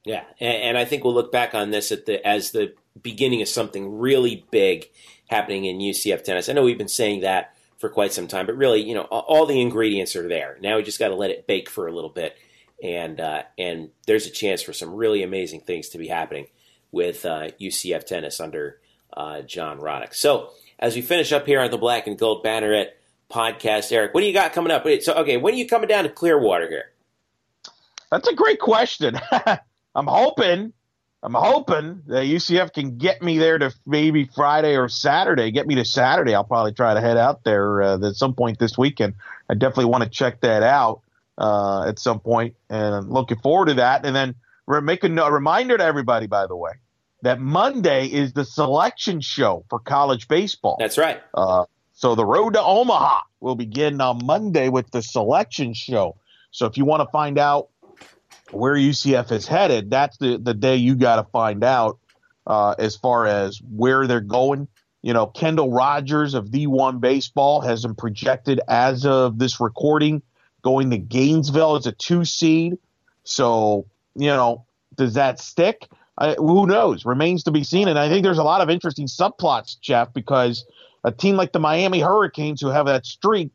Yeah, 0.03 0.23
and, 0.39 0.57
and 0.61 0.77
I 0.77 0.85
think 0.85 1.03
we'll 1.03 1.13
look 1.13 1.31
back 1.31 1.55
on 1.55 1.71
this 1.71 1.89
the 1.89 2.25
as 2.27 2.51
the 2.51 2.73
beginning 3.01 3.41
of 3.41 3.47
something 3.47 3.97
really 3.97 4.45
big 4.51 4.89
happening 5.29 5.65
in 5.65 5.79
UCF 5.79 6.23
tennis. 6.23 6.49
I 6.49 6.53
know 6.53 6.63
we've 6.63 6.77
been 6.77 6.87
saying 6.87 7.21
that 7.21 7.55
for 7.77 7.89
quite 7.89 8.11
some 8.11 8.27
time, 8.27 8.45
but 8.45 8.57
really, 8.57 8.81
you 8.81 8.93
know, 8.93 9.03
all 9.03 9.45
the 9.45 9.61
ingredients 9.61 10.15
are 10.15 10.27
there. 10.27 10.57
Now 10.61 10.77
we 10.77 10.83
just 10.83 10.99
got 10.99 11.09
to 11.09 11.15
let 11.15 11.29
it 11.31 11.47
bake 11.47 11.69
for 11.69 11.87
a 11.87 11.93
little 11.93 12.09
bit, 12.09 12.37
and 12.83 13.19
uh, 13.21 13.43
and 13.57 13.89
there's 14.05 14.27
a 14.27 14.31
chance 14.31 14.61
for 14.61 14.73
some 14.73 14.93
really 14.93 15.23
amazing 15.23 15.61
things 15.61 15.89
to 15.89 15.97
be 15.97 16.07
happening 16.07 16.47
with 16.91 17.25
uh, 17.25 17.49
UCF 17.59 18.05
tennis 18.05 18.41
under 18.41 18.79
uh, 19.13 19.41
John 19.41 19.79
Roddick. 19.79 20.13
So 20.13 20.49
as 20.77 20.95
we 20.95 21.01
finish 21.01 21.31
up 21.31 21.45
here 21.45 21.61
on 21.61 21.71
the 21.71 21.77
Black 21.77 22.05
and 22.05 22.19
Gold 22.19 22.43
Banneret 22.43 22.89
podcast, 23.31 23.91
Eric, 23.93 24.13
what 24.13 24.21
do 24.21 24.27
you 24.27 24.33
got 24.33 24.51
coming 24.51 24.71
up? 24.71 24.85
So 25.01 25.13
okay, 25.15 25.37
when 25.37 25.53
are 25.53 25.57
you 25.57 25.67
coming 25.67 25.87
down 25.87 26.03
to 26.03 26.09
Clearwater 26.09 26.67
here? 26.67 26.91
That's 28.11 28.27
a 28.27 28.33
great 28.33 28.59
question. 28.59 29.19
I'm 29.95 30.07
hoping, 30.07 30.73
I'm 31.23 31.33
hoping 31.33 32.03
that 32.07 32.25
UCF 32.25 32.73
can 32.73 32.97
get 32.97 33.21
me 33.21 33.37
there 33.37 33.57
to 33.57 33.73
maybe 33.85 34.29
Friday 34.33 34.77
or 34.77 34.87
Saturday. 34.89 35.51
Get 35.51 35.67
me 35.67 35.75
to 35.75 35.85
Saturday. 35.85 36.35
I'll 36.35 36.43
probably 36.43 36.73
try 36.73 36.93
to 36.93 37.01
head 37.01 37.17
out 37.17 37.43
there 37.43 37.81
uh, 37.81 38.07
at 38.07 38.15
some 38.15 38.33
point 38.33 38.59
this 38.59 38.77
weekend. 38.77 39.15
I 39.49 39.55
definitely 39.55 39.85
want 39.85 40.03
to 40.03 40.09
check 40.09 40.41
that 40.41 40.63
out 40.63 41.01
uh, 41.37 41.85
at 41.87 41.99
some 41.99 42.19
point, 42.19 42.55
and 42.69 42.95
I'm 42.95 43.11
looking 43.11 43.39
forward 43.39 43.67
to 43.67 43.73
that. 43.75 44.05
And 44.05 44.15
then 44.15 44.35
make 44.81 45.03
a, 45.03 45.07
a 45.07 45.31
reminder 45.31 45.77
to 45.77 45.83
everybody, 45.83 46.27
by 46.27 46.47
the 46.47 46.55
way, 46.55 46.73
that 47.23 47.39
Monday 47.39 48.07
is 48.07 48.33
the 48.33 48.45
selection 48.45 49.21
show 49.21 49.65
for 49.69 49.79
college 49.79 50.27
baseball. 50.27 50.77
That's 50.79 50.97
right. 50.97 51.21
Uh, 51.33 51.65
so 51.93 52.13
the 52.13 52.25
road 52.25 52.53
to 52.53 52.61
Omaha 52.61 53.21
will 53.39 53.55
begin 53.55 53.99
on 54.01 54.23
Monday 54.23 54.69
with 54.69 54.91
the 54.91 55.01
selection 55.01 55.73
show. 55.73 56.15
So 56.51 56.65
if 56.65 56.77
you 56.77 56.85
want 56.85 57.01
to 57.01 57.11
find 57.11 57.37
out 57.37 57.69
where 58.51 58.75
UCF 58.75 59.31
is 59.31 59.47
headed, 59.47 59.89
that's 59.89 60.17
the, 60.17 60.37
the 60.37 60.53
day 60.53 60.75
you 60.75 60.95
got 60.95 61.17
to 61.17 61.23
find 61.31 61.63
out 61.63 61.99
uh, 62.45 62.75
as 62.79 62.95
far 62.95 63.25
as 63.25 63.61
where 63.61 64.07
they're 64.07 64.21
going. 64.21 64.67
You 65.01 65.13
know, 65.13 65.27
Kendall 65.27 65.71
Rogers 65.71 66.33
of 66.33 66.47
D1 66.47 66.99
Baseball 66.99 67.61
has 67.61 67.81
them 67.81 67.95
projected 67.95 68.59
as 68.67 69.05
of 69.05 69.39
this 69.39 69.59
recording 69.59 70.21
going 70.61 70.89
to 70.89 70.97
Gainesville 70.97 71.75
as 71.75 71.87
a 71.87 71.91
two 71.91 72.25
seed. 72.25 72.77
So, 73.23 73.85
you 74.15 74.27
know, 74.27 74.65
does 74.95 75.13
that 75.13 75.39
stick? 75.39 75.87
I, 76.17 76.33
who 76.33 76.65
knows? 76.65 77.05
Remains 77.05 77.43
to 77.43 77.51
be 77.51 77.63
seen. 77.63 77.87
And 77.87 77.99
I 77.99 78.09
think 78.09 78.23
there's 78.23 78.37
a 78.39 78.43
lot 78.43 78.61
of 78.61 78.69
interesting 78.69 79.07
subplots, 79.07 79.79
Jeff, 79.79 80.11
because 80.13 80.65
a 81.03 81.11
team 81.11 81.35
like 81.35 81.51
the 81.51 81.59
Miami 81.59 81.99
Hurricanes, 81.99 82.59
who 82.59 82.67
have 82.67 82.87
that 82.87 83.05
streak, 83.05 83.51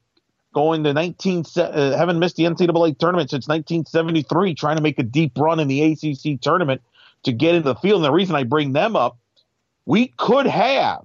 going 0.53 0.85
to 0.85 0.93
19 0.93 1.45
uh, 1.57 1.97
haven't 1.97 2.19
missed 2.19 2.37
the 2.37 2.45
NCAA 2.45 2.99
tournament 2.99 3.31
since 3.31 3.49
1973, 3.49 4.55
trying 4.55 4.77
to 4.77 4.83
make 4.83 4.99
a 4.99 5.03
deep 5.03 5.37
run 5.39 5.61
in 5.61 5.69
the 5.69 5.83
ACC 5.83 6.41
tournament. 6.41 6.83
to 7.25 7.33
get 7.33 7.55
into 7.55 7.69
the 7.69 7.75
field. 7.77 7.99
And 7.99 8.05
the 8.05 8.13
reason 8.13 8.35
I 8.35 8.45
bring 8.45 8.73
them 8.73 8.97
up, 8.97 9.17
we 9.87 10.09
could 10.09 10.47
have 10.47 11.05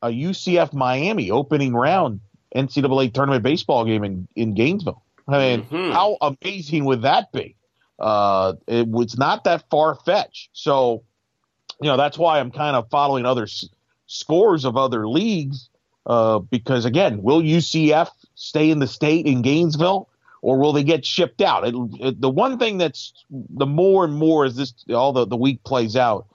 a 0.00 0.08
UCF 0.08 0.72
Miami 0.72 1.30
opening 1.30 1.74
round 1.74 2.20
NCAA 2.54 3.12
tournament 3.12 3.42
baseball 3.42 3.84
game 3.84 4.04
in, 4.04 4.28
in 4.34 4.54
Gainesville. 4.54 5.02
I 5.28 5.38
mean, 5.38 5.62
mm-hmm. 5.64 5.92
how 5.92 6.16
amazing 6.20 6.84
would 6.84 7.02
that 7.02 7.32
be? 7.32 7.56
Uh, 7.98 8.54
it 8.66 8.88
was 8.88 9.16
not 9.16 9.44
that 9.44 9.64
far 9.70 9.94
fetched. 9.94 10.50
So, 10.52 11.04
you 11.80 11.88
know, 11.88 11.96
that's 11.96 12.18
why 12.18 12.40
I'm 12.40 12.50
kind 12.50 12.76
of 12.76 12.90
following 12.90 13.24
other 13.24 13.44
s- 13.44 13.68
scores 14.06 14.64
of 14.64 14.76
other 14.76 15.06
leagues. 15.06 15.68
Uh, 16.04 16.40
because 16.40 16.84
again, 16.84 17.22
will 17.22 17.40
UCF 17.40 18.08
stay 18.42 18.70
in 18.70 18.78
the 18.78 18.86
state 18.86 19.26
in 19.26 19.42
Gainesville? 19.42 20.08
or 20.42 20.58
will 20.58 20.72
they 20.72 20.82
get 20.82 21.06
shipped 21.06 21.40
out? 21.40 21.66
It, 21.66 21.74
it, 22.00 22.20
the 22.20 22.28
one 22.28 22.58
thing 22.58 22.76
that's 22.76 23.14
the 23.30 23.64
more 23.64 24.04
and 24.04 24.12
more 24.12 24.44
as 24.44 24.56
this 24.56 24.74
all 24.92 25.12
the, 25.12 25.24
the 25.24 25.36
week 25.36 25.62
plays 25.62 25.96
out, 25.96 26.26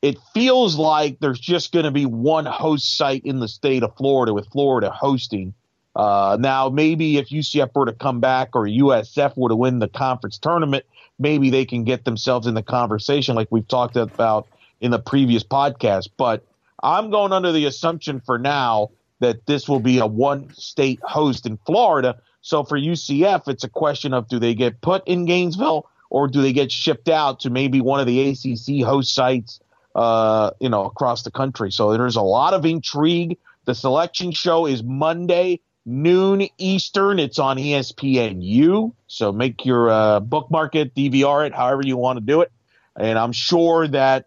it 0.00 0.16
feels 0.32 0.76
like 0.76 1.18
there's 1.18 1.40
just 1.40 1.72
going 1.72 1.84
to 1.84 1.90
be 1.90 2.06
one 2.06 2.46
host 2.46 2.96
site 2.96 3.22
in 3.24 3.40
the 3.40 3.48
state 3.48 3.82
of 3.82 3.96
Florida 3.96 4.32
with 4.32 4.46
Florida 4.46 4.90
hosting. 4.90 5.54
Uh, 5.96 6.36
now, 6.38 6.68
maybe 6.68 7.16
if 7.18 7.28
UCF 7.28 7.74
were 7.74 7.86
to 7.86 7.92
come 7.92 8.20
back 8.20 8.50
or 8.54 8.64
USF 8.66 9.36
were 9.36 9.48
to 9.48 9.56
win 9.56 9.80
the 9.80 9.88
conference 9.88 10.38
tournament, 10.38 10.86
maybe 11.18 11.50
they 11.50 11.64
can 11.64 11.82
get 11.82 12.04
themselves 12.04 12.46
in 12.46 12.54
the 12.54 12.62
conversation 12.62 13.34
like 13.34 13.48
we've 13.50 13.66
talked 13.66 13.96
about 13.96 14.46
in 14.80 14.92
the 14.92 15.00
previous 15.00 15.42
podcast. 15.42 16.10
But 16.16 16.46
I'm 16.80 17.10
going 17.10 17.32
under 17.32 17.50
the 17.50 17.64
assumption 17.64 18.20
for 18.20 18.38
now 18.38 18.90
that 19.20 19.46
this 19.46 19.68
will 19.68 19.80
be 19.80 19.98
a 19.98 20.06
one 20.06 20.52
state 20.54 21.00
host 21.02 21.46
in 21.46 21.58
Florida 21.66 22.20
so 22.40 22.64
for 22.64 22.78
UCF, 22.78 23.48
it's 23.48 23.64
a 23.64 23.68
question 23.68 24.14
of 24.14 24.28
do 24.28 24.38
they 24.38 24.54
get 24.54 24.80
put 24.80 25.06
in 25.06 25.24
Gainesville 25.24 25.86
or 26.10 26.28
do 26.28 26.40
they 26.40 26.52
get 26.52 26.72
shipped 26.72 27.08
out 27.08 27.40
to 27.40 27.50
maybe 27.50 27.80
one 27.80 28.00
of 28.00 28.06
the 28.06 28.30
ACC 28.30 28.86
host 28.86 29.14
sites, 29.14 29.60
uh, 29.94 30.52
you 30.60 30.68
know, 30.68 30.84
across 30.84 31.22
the 31.22 31.30
country. 31.30 31.70
So 31.70 31.92
there's 31.92 32.16
a 32.16 32.22
lot 32.22 32.54
of 32.54 32.64
intrigue. 32.64 33.36
The 33.64 33.74
selection 33.74 34.32
show 34.32 34.66
is 34.66 34.82
Monday 34.82 35.60
noon 35.84 36.48
Eastern. 36.56 37.18
It's 37.18 37.38
on 37.38 37.58
ESPNU. 37.58 38.94
So 39.08 39.32
make 39.32 39.66
your 39.66 39.90
uh, 39.90 40.20
bookmark 40.20 40.74
it, 40.74 40.94
DVR 40.94 41.46
it, 41.46 41.54
however 41.54 41.82
you 41.84 41.96
want 41.96 42.18
to 42.18 42.24
do 42.24 42.40
it. 42.40 42.52
And 42.96 43.18
I'm 43.18 43.32
sure 43.32 43.86
that 43.88 44.26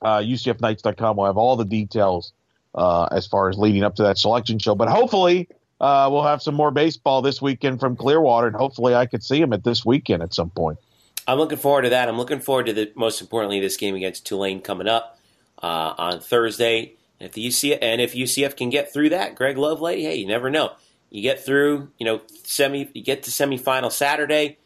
uh, 0.00 0.18
UCFKnights.com 0.18 1.16
will 1.16 1.26
have 1.26 1.36
all 1.36 1.56
the 1.56 1.64
details 1.64 2.32
uh, 2.74 3.08
as 3.10 3.26
far 3.26 3.48
as 3.48 3.58
leading 3.58 3.82
up 3.82 3.96
to 3.96 4.02
that 4.02 4.18
selection 4.18 4.58
show. 4.58 4.74
But 4.74 4.88
hopefully 4.88 5.48
uh, 5.80 6.08
we'll 6.10 6.22
have 6.22 6.40
some 6.40 6.54
more 6.54 6.70
baseball 6.70 7.22
this 7.22 7.42
weekend 7.42 7.80
from 7.80 7.96
Clearwater, 7.96 8.46
and 8.46 8.56
hopefully 8.56 8.94
I 8.94 9.06
could 9.06 9.22
see 9.22 9.40
him 9.40 9.52
at 9.52 9.64
this 9.64 9.84
weekend 9.84 10.22
at 10.22 10.32
some 10.32 10.50
point. 10.50 10.78
I'm 11.26 11.38
looking 11.38 11.58
forward 11.58 11.82
to 11.82 11.90
that. 11.90 12.08
I'm 12.08 12.18
looking 12.18 12.40
forward 12.40 12.66
to 12.66 12.72
the 12.72 12.92
most 12.94 13.20
importantly 13.20 13.60
this 13.60 13.76
game 13.76 13.94
against 13.94 14.26
Tulane 14.26 14.60
coming 14.60 14.88
up 14.88 15.18
uh, 15.62 15.94
on 15.98 16.20
Thursday. 16.20 16.94
And 17.20 17.28
if 17.28 17.32
the 17.32 17.46
UCF 17.46 17.78
and 17.80 18.00
if 18.00 18.14
UCF 18.14 18.56
can 18.56 18.70
get 18.70 18.92
through 18.92 19.10
that, 19.10 19.34
Greg 19.34 19.56
Lovelady, 19.56 20.02
hey, 20.02 20.16
you 20.16 20.26
never 20.26 20.50
know. 20.50 20.72
You 21.10 21.22
get 21.22 21.44
through, 21.44 21.90
you 21.98 22.06
know, 22.06 22.22
semi, 22.44 22.88
you 22.94 23.02
get 23.02 23.22
to 23.24 23.30
semifinal 23.30 23.92
Saturday. 23.92 24.58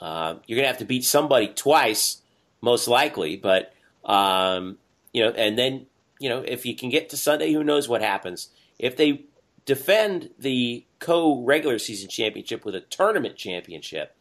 Uh, 0.00 0.36
you're 0.46 0.56
gonna 0.56 0.68
have 0.68 0.78
to 0.78 0.84
beat 0.84 1.04
somebody 1.04 1.48
twice, 1.48 2.20
most 2.60 2.88
likely. 2.88 3.36
But 3.36 3.72
um, 4.04 4.78
you 5.12 5.24
know, 5.24 5.30
and 5.30 5.58
then 5.58 5.86
you 6.18 6.28
know, 6.28 6.40
if 6.40 6.64
you 6.64 6.74
can 6.74 6.90
get 6.90 7.08
to 7.10 7.16
Sunday, 7.16 7.52
who 7.52 7.64
knows 7.64 7.88
what 7.88 8.02
happens? 8.02 8.48
If 8.78 8.96
they 8.96 9.24
defend 9.64 10.30
the 10.38 10.84
co 10.98 11.42
regular 11.42 11.78
season 11.78 12.08
championship 12.08 12.64
with 12.64 12.74
a 12.74 12.80
tournament 12.80 13.36
championship, 13.36 14.16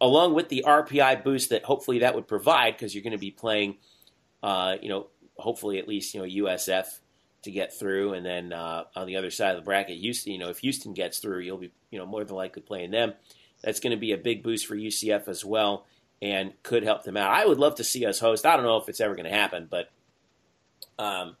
along 0.00 0.34
with 0.34 0.48
the 0.48 0.64
RPI 0.66 1.22
boost 1.22 1.50
that 1.50 1.64
hopefully 1.64 2.00
that 2.00 2.14
would 2.14 2.26
provide 2.26 2.76
because 2.76 2.94
you're 2.94 3.04
going 3.04 3.12
to 3.12 3.18
be 3.18 3.30
playing, 3.30 3.76
uh, 4.42 4.76
you 4.80 4.88
know, 4.88 5.08
hopefully 5.36 5.78
at 5.78 5.86
least 5.88 6.14
you 6.14 6.20
know 6.20 6.46
USF 6.46 6.86
to 7.42 7.50
get 7.50 7.72
through, 7.72 8.14
and 8.14 8.24
then 8.24 8.52
uh, 8.52 8.84
on 8.96 9.06
the 9.06 9.16
other 9.16 9.30
side 9.30 9.50
of 9.50 9.56
the 9.56 9.64
bracket, 9.64 9.98
Houston. 9.98 10.32
You 10.32 10.38
know, 10.38 10.50
if 10.50 10.58
Houston 10.58 10.92
gets 10.94 11.18
through, 11.18 11.40
you'll 11.40 11.58
be 11.58 11.72
you 11.90 11.98
know 11.98 12.06
more 12.06 12.24
than 12.24 12.36
likely 12.36 12.62
playing 12.62 12.90
them. 12.90 13.14
That's 13.62 13.80
going 13.80 13.92
to 13.92 14.00
be 14.00 14.12
a 14.12 14.18
big 14.18 14.42
boost 14.42 14.66
for 14.66 14.74
UCF 14.74 15.28
as 15.28 15.44
well, 15.44 15.86
and 16.20 16.52
could 16.62 16.82
help 16.82 17.04
them 17.04 17.16
out. 17.16 17.30
I 17.30 17.46
would 17.46 17.58
love 17.58 17.76
to 17.76 17.84
see 17.84 18.06
us 18.06 18.18
host. 18.18 18.46
I 18.46 18.56
don't 18.56 18.64
know 18.64 18.78
if 18.78 18.88
it's 18.88 19.00
ever 19.00 19.14
going 19.14 19.30
to 19.30 19.36
happen, 19.36 19.68
but 19.70 19.90
um, 21.00 21.36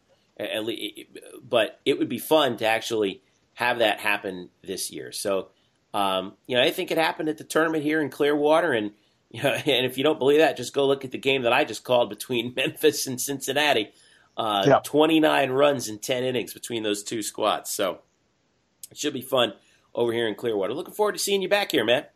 but 1.48 1.80
it 1.84 1.98
would 1.98 2.08
be 2.08 2.18
fun 2.18 2.56
to 2.56 2.66
actually 2.66 3.22
have 3.54 3.78
that 3.78 4.00
happen 4.00 4.48
this 4.62 4.90
year. 4.90 5.12
So, 5.12 5.48
um, 5.92 6.34
you 6.46 6.56
know, 6.56 6.62
I 6.62 6.70
think 6.70 6.90
it 6.90 6.98
happened 6.98 7.28
at 7.28 7.36
the 7.36 7.44
tournament 7.44 7.84
here 7.84 8.00
in 8.00 8.08
Clearwater, 8.08 8.72
and 8.72 8.92
you 9.30 9.42
know, 9.42 9.50
and 9.50 9.86
if 9.86 9.98
you 9.98 10.04
don't 10.04 10.18
believe 10.18 10.38
that, 10.38 10.56
just 10.56 10.74
go 10.74 10.86
look 10.86 11.04
at 11.04 11.12
the 11.12 11.18
game 11.18 11.42
that 11.42 11.52
I 11.52 11.64
just 11.64 11.84
called 11.84 12.08
between 12.08 12.54
Memphis 12.56 13.06
and 13.06 13.20
Cincinnati. 13.20 13.90
Uh, 14.36 14.64
yeah. 14.66 14.80
29 14.82 15.50
runs 15.50 15.88
in 15.88 15.98
10 15.98 16.24
innings 16.24 16.54
between 16.54 16.82
those 16.82 17.02
two 17.02 17.22
squads. 17.22 17.68
So 17.68 17.98
it 18.90 18.96
should 18.96 19.12
be 19.12 19.20
fun 19.20 19.52
over 19.94 20.12
here 20.12 20.26
in 20.26 20.34
Clearwater. 20.34 20.72
Looking 20.72 20.94
forward 20.94 21.12
to 21.12 21.18
seeing 21.18 21.42
you 21.42 21.48
back 21.48 21.72
here, 21.72 21.84
man. 21.84 22.06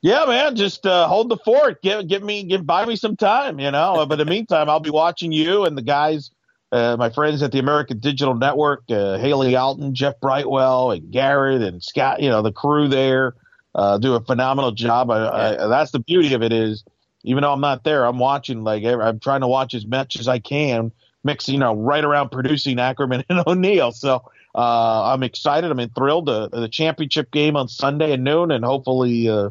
Yeah, 0.00 0.24
man, 0.26 0.54
just 0.54 0.86
uh, 0.86 1.08
hold 1.08 1.28
the 1.28 1.36
fort. 1.38 1.82
Give, 1.82 2.06
give 2.06 2.22
me, 2.22 2.44
give, 2.44 2.64
buy 2.64 2.86
me 2.86 2.94
some 2.94 3.16
time, 3.16 3.58
you 3.58 3.70
know. 3.70 4.06
but 4.06 4.20
in 4.20 4.26
the 4.26 4.30
meantime, 4.30 4.70
I'll 4.70 4.80
be 4.80 4.90
watching 4.90 5.32
you 5.32 5.64
and 5.64 5.76
the 5.76 5.82
guys 5.82 6.30
uh, 6.70 6.96
my 6.98 7.10
friends 7.10 7.42
at 7.42 7.52
the 7.52 7.58
American 7.58 7.98
Digital 7.98 8.34
Network, 8.34 8.82
uh, 8.90 9.18
Haley 9.18 9.56
Alton, 9.56 9.94
Jeff 9.94 10.20
Brightwell, 10.20 10.90
and 10.90 11.10
Garrett 11.10 11.62
and 11.62 11.82
Scott, 11.82 12.20
you 12.20 12.28
know, 12.28 12.42
the 12.42 12.52
crew 12.52 12.88
there 12.88 13.34
uh, 13.74 13.98
do 13.98 14.14
a 14.14 14.20
phenomenal 14.20 14.72
job. 14.72 15.10
I, 15.10 15.54
I, 15.54 15.68
that's 15.68 15.92
the 15.92 16.00
beauty 16.00 16.34
of 16.34 16.42
it 16.42 16.52
is, 16.52 16.84
even 17.24 17.42
though 17.42 17.52
I'm 17.52 17.60
not 17.60 17.84
there, 17.84 18.04
I'm 18.04 18.18
watching, 18.18 18.64
like, 18.64 18.84
I'm 18.84 19.18
trying 19.18 19.40
to 19.40 19.48
watch 19.48 19.74
as 19.74 19.86
much 19.86 20.18
as 20.18 20.28
I 20.28 20.38
can, 20.38 20.92
mixing, 21.24 21.54
you 21.54 21.60
know, 21.60 21.74
right 21.74 22.04
around 22.04 22.30
producing 22.30 22.78
Ackerman 22.78 23.24
and 23.28 23.42
O'Neill. 23.46 23.92
So 23.92 24.22
uh, 24.54 25.12
I'm 25.12 25.22
excited. 25.22 25.70
I'm 25.70 25.88
thrilled. 25.90 26.26
to 26.26 26.48
the 26.52 26.68
championship 26.68 27.30
game 27.30 27.56
on 27.56 27.68
Sunday 27.68 28.12
at 28.12 28.20
noon, 28.20 28.50
and 28.50 28.64
hopefully, 28.64 29.28
uh, 29.28 29.50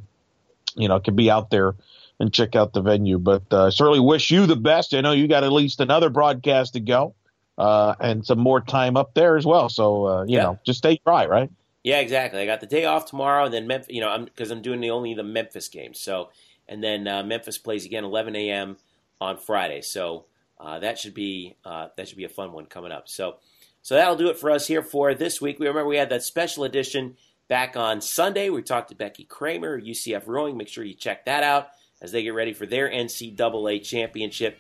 you 0.76 0.88
know, 0.88 1.00
can 1.00 1.16
be 1.16 1.30
out 1.30 1.50
there 1.50 1.76
and 2.20 2.34
check 2.34 2.56
out 2.56 2.74
the 2.74 2.82
venue. 2.82 3.20
But 3.20 3.52
uh, 3.52 3.72
certainly 3.72 4.00
wish 4.00 4.32
you 4.32 4.46
the 4.46 4.56
best. 4.56 4.94
I 4.94 5.02
know 5.02 5.12
you 5.12 5.28
got 5.28 5.44
at 5.44 5.52
least 5.52 5.80
another 5.80 6.10
broadcast 6.10 6.74
to 6.74 6.80
go 6.80 7.16
uh, 7.58 7.96
and 8.00 8.26
some 8.26 8.40
more 8.40 8.62
time 8.62 8.98
up 8.98 9.14
there 9.14 9.38
as 9.38 9.46
well. 9.46 9.70
So 9.70 10.08
uh, 10.08 10.24
you 10.24 10.38
yeah. 10.38 10.44
know, 10.44 10.60
just 10.66 10.80
stay 10.80 11.00
dry, 11.06 11.26
right? 11.26 11.50
Yeah, 11.84 12.00
exactly. 12.00 12.42
I 12.42 12.46
got 12.46 12.60
the 12.60 12.68
day 12.68 12.86
off 12.86 13.06
tomorrow, 13.06 13.46
and 13.46 13.54
then 13.54 13.68
Memphis. 13.68 13.90
You 13.90 14.02
know, 14.02 14.10
I'm 14.10 14.26
because 14.26 14.52
I'm 14.52 14.62
doing 14.62 14.82
the 14.82 14.90
only 14.90 15.14
the 15.14 15.24
Memphis 15.24 15.68
game. 15.70 15.94
So 15.94 16.30
and 16.68 16.84
then 16.84 17.08
uh, 17.08 17.24
Memphis 17.24 17.58
plays 17.58 17.86
again 17.86 18.04
11 18.04 18.36
a.m. 18.36 18.78
on 19.22 19.38
Friday. 19.38 19.82
So 19.82 20.26
uh, 20.60 20.80
that 20.80 21.00
should 21.00 21.14
be 21.14 21.56
uh, 21.66 21.88
that 21.96 22.08
should 22.08 22.18
be 22.18 22.26
a 22.26 22.30
fun 22.30 22.52
one 22.52 22.66
coming 22.66 22.92
up. 22.92 23.08
So. 23.08 23.38
So 23.84 23.96
that'll 23.96 24.18
do 24.18 24.28
it 24.28 24.38
for 24.38 24.52
us 24.52 24.68
here 24.68 24.82
for 24.82 25.14
this 25.14 25.40
week. 25.40 25.60
We 25.60 25.68
remember 25.68 25.88
we 25.88 25.96
had 25.96 26.10
that 26.10 26.22
special 26.22 26.66
edition 26.66 27.16
back 27.48 27.78
on 27.78 28.02
Sunday. 28.02 28.50
We 28.50 28.62
talked 28.62 28.90
to 28.90 28.96
Becky 28.96 29.24
Kramer, 29.24 29.80
UCF 29.80 30.28
Rowing. 30.28 30.58
Make 30.58 30.68
sure 30.68 30.84
you 30.84 30.94
check 30.94 31.26
that 31.26 31.44
out 31.44 31.70
as 32.02 32.12
they 32.12 32.24
get 32.24 32.34
ready 32.34 32.54
for 32.54 32.66
their 32.66 32.90
NCAA 32.90 33.84
championship 33.84 34.60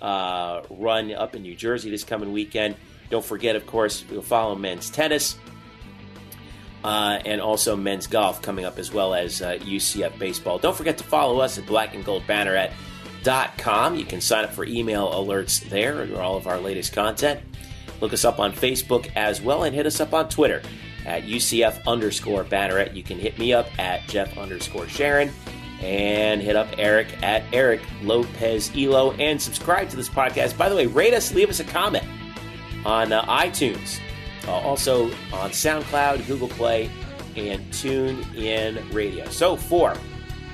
uh, 0.00 0.62
run 0.68 1.12
up 1.12 1.36
in 1.36 1.42
New 1.42 1.54
Jersey 1.54 1.90
this 1.90 2.04
coming 2.04 2.32
weekend. 2.32 2.76
Don't 3.10 3.24
forget, 3.24 3.56
of 3.56 3.66
course, 3.66 4.04
we'll 4.10 4.22
follow 4.22 4.54
men's 4.56 4.90
tennis 4.90 5.36
uh, 6.82 7.20
and 7.24 7.40
also 7.40 7.76
men's 7.76 8.06
golf 8.06 8.42
coming 8.42 8.64
up 8.64 8.78
as 8.78 8.92
well 8.92 9.14
as 9.14 9.40
uh, 9.40 9.58
UCF 9.60 10.18
baseball. 10.18 10.58
Don't 10.58 10.76
forget 10.76 10.98
to 10.98 11.04
follow 11.04 11.40
us 11.40 11.58
at 11.58 11.66
Black 11.66 11.94
and 11.94 12.04
Gold 12.04 12.24
Banneret 12.26 12.72
Com. 13.58 13.94
You 13.94 14.04
can 14.04 14.20
sign 14.20 14.44
up 14.44 14.52
for 14.52 14.64
email 14.64 15.08
alerts 15.10 15.62
there 15.68 16.02
or 16.12 16.20
all 16.20 16.36
of 16.36 16.48
our 16.48 16.58
latest 16.58 16.92
content. 16.92 17.40
Look 18.00 18.12
us 18.12 18.24
up 18.24 18.40
on 18.40 18.52
Facebook 18.52 19.08
as 19.14 19.40
well 19.40 19.62
and 19.62 19.72
hit 19.72 19.86
us 19.86 20.00
up 20.00 20.12
on 20.12 20.28
Twitter 20.28 20.60
at 21.06 21.24
UCF 21.24 21.84
underscore 21.86 22.44
Banneret. 22.44 22.94
You 22.94 23.02
can 23.02 23.18
hit 23.18 23.38
me 23.38 23.52
up 23.52 23.66
at 23.78 24.06
Jeff 24.08 24.36
underscore 24.38 24.88
Sharon 24.88 25.30
and 25.80 26.40
hit 26.40 26.54
up 26.54 26.68
Eric 26.78 27.08
at 27.22 27.42
Eric 27.52 27.80
Lopez 28.02 28.70
Elo 28.76 29.12
and 29.12 29.40
subscribe 29.40 29.88
to 29.90 29.96
this 29.96 30.08
podcast. 30.08 30.56
By 30.56 30.68
the 30.68 30.76
way, 30.76 30.86
rate 30.86 31.14
us, 31.14 31.34
leave 31.34 31.50
us 31.50 31.60
a 31.60 31.64
comment 31.64 32.04
on 32.84 33.12
uh, 33.12 33.24
iTunes, 33.24 33.98
uh, 34.46 34.52
also 34.52 35.06
on 35.32 35.50
SoundCloud, 35.50 36.26
Google 36.26 36.48
Play, 36.48 36.90
and 37.36 37.72
Tune 37.72 38.22
In 38.34 38.88
Radio. 38.90 39.28
So 39.28 39.56
for 39.56 39.96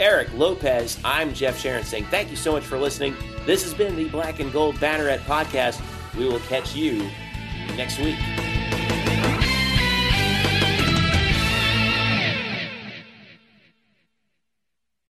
Eric 0.01 0.33
Lopez, 0.35 0.99
I'm 1.05 1.35
Jeff 1.35 1.59
Sharon 1.59 1.85
saying 1.85 2.07
thank 2.07 2.31
you 2.31 2.37
so 2.37 2.53
much 2.53 2.65
for 2.65 2.79
listening. 2.79 3.15
This 3.45 3.63
has 3.65 3.75
been 3.75 3.97
the 3.97 4.09
Black 4.09 4.41
and 4.41 4.53
Gold 4.53 4.77
Banneret 4.77 5.19
podcast. 5.21 5.83
We 6.17 6.27
will 6.27 6.41
catch 6.41 6.75
you 6.75 7.09
next 7.77 7.99
week. 7.99 8.19